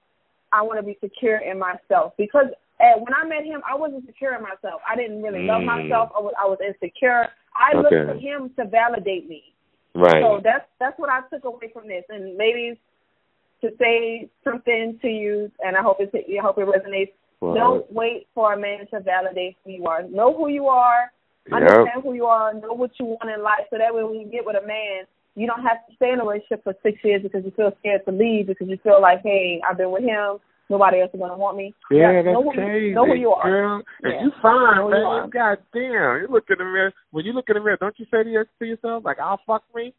I 0.53 0.63
want 0.63 0.81
to 0.81 0.83
be 0.83 0.99
secure 1.01 1.39
in 1.39 1.59
myself 1.59 2.15
because 2.19 2.47
and 2.81 3.03
when 3.03 3.13
I 3.15 3.25
met 3.25 3.45
him, 3.45 3.61
I 3.69 3.77
wasn't 3.77 4.07
secure 4.07 4.35
in 4.35 4.43
myself. 4.43 4.81
I 4.89 4.97
didn't 4.97 5.23
really 5.23 5.45
love 5.45 5.63
mm. 5.63 5.67
myself. 5.67 6.11
I 6.17 6.21
was 6.21 6.35
I 6.43 6.47
was 6.47 6.59
insecure. 6.67 7.29
I 7.55 7.77
okay. 7.77 7.97
looked 7.97 8.13
for 8.13 8.19
him 8.19 8.51
to 8.59 8.65
validate 8.67 9.29
me. 9.29 9.43
Right. 9.95 10.23
So 10.23 10.41
that's 10.43 10.67
that's 10.79 10.99
what 10.99 11.11
I 11.11 11.21
took 11.33 11.45
away 11.45 11.71
from 11.73 11.89
this, 11.89 12.05
and 12.09 12.37
maybe 12.37 12.79
to 13.63 13.71
say 13.79 14.29
something 14.45 14.99
to 15.03 15.09
you, 15.09 15.51
and 15.61 15.77
I 15.77 15.83
hope 15.83 15.99
it 16.01 16.11
I 16.15 16.43
hope 16.43 16.59
it 16.59 16.67
resonates. 16.67 17.13
Well, 17.41 17.55
Don't 17.55 17.93
wait 17.93 18.29
for 18.35 18.53
a 18.53 18.59
man 18.59 18.87
to 18.93 19.01
validate 19.01 19.57
who 19.65 19.71
you 19.73 19.87
are. 19.87 20.03
Know 20.03 20.37
who 20.37 20.49
you 20.49 20.67
are. 20.67 21.11
Yep. 21.47 21.63
Understand 21.63 22.03
who 22.03 22.13
you 22.15 22.27
are. 22.27 22.53
Know 22.53 22.75
what 22.75 22.91
you 23.01 23.07
want 23.07 23.31
in 23.35 23.43
life, 23.43 23.65
so 23.71 23.79
that 23.79 23.95
way 23.95 24.05
when 24.05 24.21
you 24.21 24.29
get 24.29 24.45
with 24.45 24.57
a 24.63 24.67
man, 24.67 25.05
you 25.35 25.47
don't 25.47 25.63
have 25.63 25.87
to 25.89 25.95
stay 25.97 26.13
in 26.13 26.21
a 26.21 26.25
relationship 26.25 26.63
for 26.63 26.75
six 26.83 26.99
years 27.03 27.23
because 27.23 27.45
you 27.45 27.51
feel 27.53 27.73
scared 27.81 28.05
to 28.05 28.13
leave 28.13 28.47
because 28.47 28.69
you 28.69 28.79
feel 28.83 29.01
like, 29.01 29.23
hey, 29.23 29.61
I've 29.69 29.79
been 29.79 29.91
with 29.91 30.05
him 30.05 30.39
Nobody 30.71 31.01
else 31.01 31.11
is 31.13 31.19
gonna 31.19 31.37
want 31.37 31.57
me. 31.57 31.75
Yeah, 31.91 32.13
yeah 32.13 32.23
that's 32.23 32.33
know 32.33 32.45
who, 32.45 32.53
crazy. 32.53 32.95
Know 32.95 33.05
who 33.05 33.17
you 33.17 33.31
are. 33.31 33.43
Girl. 33.43 33.83
And 34.03 34.13
yeah. 34.15 34.23
you 34.23 34.31
fine, 34.41 34.91
man. 34.91 35.25
You 35.27 35.31
God 35.31 35.59
damn. 35.75 36.23
You 36.23 36.29
look 36.31 36.45
in 36.49 36.59
the 36.59 36.65
mirror. 36.65 36.93
When 37.11 37.27
you 37.27 37.33
look 37.33 37.47
in 37.49 37.55
the 37.55 37.61
mirror, 37.61 37.77
don't 37.79 37.99
you 37.99 38.07
say 38.09 38.23
to, 38.23 38.31
your, 38.31 38.47
to 38.61 38.65
yourself, 38.65 39.05
like, 39.05 39.19
I'll 39.19 39.41
fuck 39.45 39.65
me? 39.75 39.93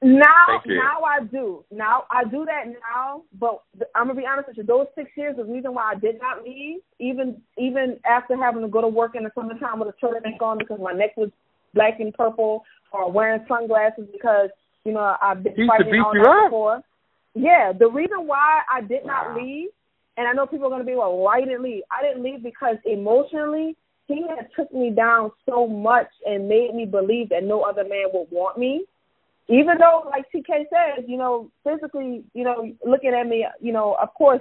Now, 0.00 0.60
now 0.66 1.02
I 1.02 1.24
do. 1.24 1.64
Now 1.70 2.04
I 2.10 2.24
do 2.24 2.44
that 2.44 2.66
now, 2.66 3.22
but 3.38 3.62
I'm 3.94 4.08
gonna 4.08 4.18
be 4.18 4.26
honest 4.26 4.48
with 4.48 4.56
you. 4.56 4.64
Those 4.64 4.86
six 4.96 5.10
years, 5.16 5.36
the 5.36 5.44
reason 5.44 5.74
why 5.74 5.92
I 5.92 5.98
did 5.98 6.20
not 6.20 6.42
leave, 6.44 6.80
even 6.98 7.40
even 7.56 7.98
after 8.04 8.36
having 8.36 8.62
to 8.62 8.68
go 8.68 8.80
to 8.80 8.88
work 8.88 9.14
in 9.14 9.22
the 9.22 9.30
summertime 9.32 9.78
with 9.78 9.94
a 9.94 10.04
turtleneck 10.04 10.42
on 10.42 10.58
because 10.58 10.80
my 10.82 10.92
neck 10.92 11.16
was 11.16 11.30
black 11.72 12.00
and 12.00 12.12
purple, 12.14 12.64
or 12.92 13.12
wearing 13.12 13.44
sunglasses 13.46 14.08
because 14.12 14.50
you 14.84 14.92
know 14.92 15.14
I've 15.22 15.44
been 15.44 15.54
fighting 15.54 16.02
all 16.04 16.14
night 16.14 16.46
before. 16.48 16.82
Yeah, 17.34 17.72
the 17.72 17.88
reason 17.88 18.26
why 18.26 18.60
I 18.70 18.82
did 18.82 19.06
not 19.06 19.34
leave, 19.34 19.70
and 20.16 20.28
I 20.28 20.32
know 20.32 20.46
people 20.46 20.66
are 20.66 20.70
going 20.70 20.82
to 20.82 20.86
be 20.86 20.94
well, 20.94 21.16
why 21.16 21.38
you 21.38 21.46
didn't 21.46 21.62
leave? 21.62 21.82
I 21.90 22.02
didn't 22.02 22.22
leave 22.22 22.42
because 22.42 22.76
emotionally 22.84 23.76
he 24.06 24.24
had 24.28 24.48
took 24.54 24.72
me 24.72 24.90
down 24.90 25.30
so 25.48 25.66
much 25.66 26.08
and 26.26 26.48
made 26.48 26.74
me 26.74 26.84
believe 26.84 27.30
that 27.30 27.44
no 27.44 27.62
other 27.62 27.84
man 27.84 28.06
would 28.12 28.28
want 28.30 28.58
me. 28.58 28.84
Even 29.48 29.78
though, 29.78 30.04
like 30.08 30.26
TK 30.34 30.66
says, 30.68 31.04
you 31.06 31.16
know, 31.16 31.50
physically, 31.64 32.22
you 32.34 32.44
know, 32.44 32.70
looking 32.84 33.12
at 33.18 33.26
me, 33.26 33.46
you 33.60 33.72
know, 33.72 33.96
of 34.00 34.12
course, 34.14 34.40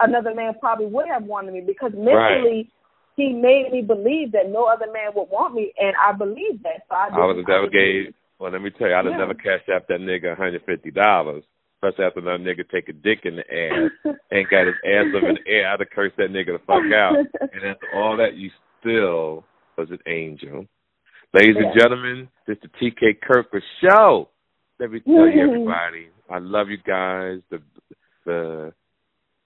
another 0.00 0.34
man 0.34 0.54
probably 0.60 0.86
would 0.86 1.06
have 1.06 1.24
wanted 1.24 1.54
me 1.54 1.60
because 1.60 1.92
mentally. 1.92 2.14
Right. 2.14 2.70
He 3.16 3.32
made 3.32 3.72
me 3.72 3.80
believe 3.80 4.32
that 4.32 4.50
no 4.50 4.66
other 4.66 4.92
man 4.92 5.12
would 5.14 5.30
want 5.30 5.54
me, 5.54 5.72
and 5.78 5.94
I 5.96 6.12
believed 6.12 6.62
that. 6.64 6.84
So 6.86 6.94
I, 6.94 7.08
I 7.10 7.24
would 7.24 7.38
have 7.38 7.48
never 7.48 7.66
gave. 7.66 8.12
Well, 8.38 8.52
let 8.52 8.60
me 8.60 8.68
tell 8.68 8.88
you, 8.88 8.94
I'd 8.94 9.06
have 9.06 9.14
yeah. 9.14 9.16
never 9.16 9.32
cashed 9.32 9.70
out 9.74 9.88
that 9.88 10.00
nigga 10.00 10.28
one 10.28 10.36
hundred 10.36 10.60
fifty 10.66 10.90
dollars 10.90 11.42
especially 11.86 12.04
after 12.04 12.20
that 12.22 12.40
nigga 12.40 12.68
take 12.68 12.88
a 12.88 12.92
dick 12.92 13.20
in 13.24 13.36
the 13.36 13.42
ass 13.42 14.16
and 14.30 14.48
got 14.48 14.66
his 14.66 14.76
ass 14.84 15.06
up 15.16 15.22
in 15.22 15.36
the 15.44 15.50
air. 15.50 15.72
I'd 15.72 15.80
have 15.80 15.90
cursed 15.90 16.16
that 16.16 16.30
nigga 16.30 16.58
the 16.58 16.60
fuck 16.66 16.82
out. 16.94 17.16
And 17.52 17.64
after 17.64 17.86
all 17.94 18.16
that, 18.16 18.36
you 18.36 18.50
still 18.80 19.44
was 19.76 19.90
an 19.90 19.98
angel. 20.06 20.66
Ladies 21.32 21.56
yeah. 21.58 21.68
and 21.68 21.80
gentlemen, 21.80 22.28
this 22.46 22.56
is 22.62 22.70
the 22.80 22.90
TK 22.90 23.20
Kirkland 23.20 23.64
show. 23.82 24.28
Let 24.78 24.90
me 24.90 25.00
tell 25.00 25.28
you, 25.28 25.42
everybody, 25.42 26.08
I 26.30 26.38
love 26.38 26.68
you 26.68 26.78
guys. 26.78 27.40
The 27.50 27.62
the 28.24 28.72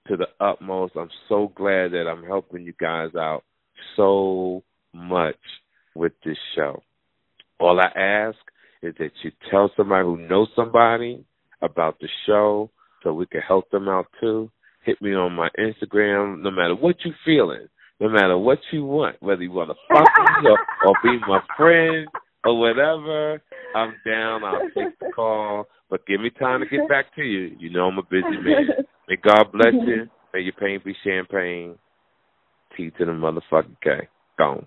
to 0.08 0.16
the 0.16 0.26
utmost. 0.40 0.94
I'm 0.96 1.10
so 1.28 1.52
glad 1.54 1.92
that 1.92 2.06
I'm 2.08 2.24
helping 2.24 2.64
you 2.64 2.72
guys 2.80 3.14
out 3.16 3.44
so 3.96 4.62
much 4.92 5.36
with 5.94 6.12
this 6.24 6.38
show. 6.56 6.82
All 7.60 7.80
I 7.80 7.98
ask 7.98 8.38
is 8.82 8.94
that 8.98 9.10
you 9.22 9.30
tell 9.50 9.70
somebody 9.76 10.04
who 10.04 10.16
knows 10.16 10.48
somebody 10.56 11.24
about 11.62 11.98
the 12.00 12.08
show 12.26 12.70
so 13.02 13.12
we 13.12 13.26
can 13.26 13.40
help 13.40 13.70
them 13.70 13.88
out 13.88 14.06
too. 14.20 14.50
Hit 14.84 15.00
me 15.02 15.14
on 15.14 15.32
my 15.34 15.48
Instagram, 15.58 16.42
no 16.42 16.50
matter 16.50 16.74
what 16.74 16.96
you're 17.04 17.14
feeling, 17.24 17.68
no 18.00 18.08
matter 18.08 18.38
what 18.38 18.58
you 18.72 18.84
want, 18.84 19.16
whether 19.20 19.42
you 19.42 19.52
want 19.52 19.70
to 19.70 19.76
fuck 19.88 20.08
me 20.42 20.50
or, 20.84 20.88
or 20.88 20.94
be 21.02 21.18
my 21.26 21.40
friend 21.56 22.08
or 22.44 22.58
whatever. 22.58 23.42
I'm 23.74 23.94
down. 24.06 24.44
I'll 24.44 24.68
take 24.74 24.98
the 24.98 25.10
call, 25.14 25.66
but 25.90 26.06
give 26.06 26.20
me 26.20 26.30
time 26.30 26.60
to 26.60 26.66
get 26.66 26.88
back 26.88 27.14
to 27.16 27.22
you. 27.22 27.56
You 27.58 27.70
know 27.70 27.88
I'm 27.88 27.98
a 27.98 28.02
busy 28.02 28.22
man. 28.42 28.68
May 29.08 29.16
God 29.16 29.52
bless 29.52 29.74
you. 29.86 30.08
May 30.32 30.40
your 30.40 30.52
pain 30.52 30.80
be 30.84 30.94
champagne. 31.04 31.76
T 32.76 32.90
to 32.98 33.04
the 33.04 33.10
motherfucking 33.10 33.76
K. 33.82 34.08
Gone. 34.38 34.66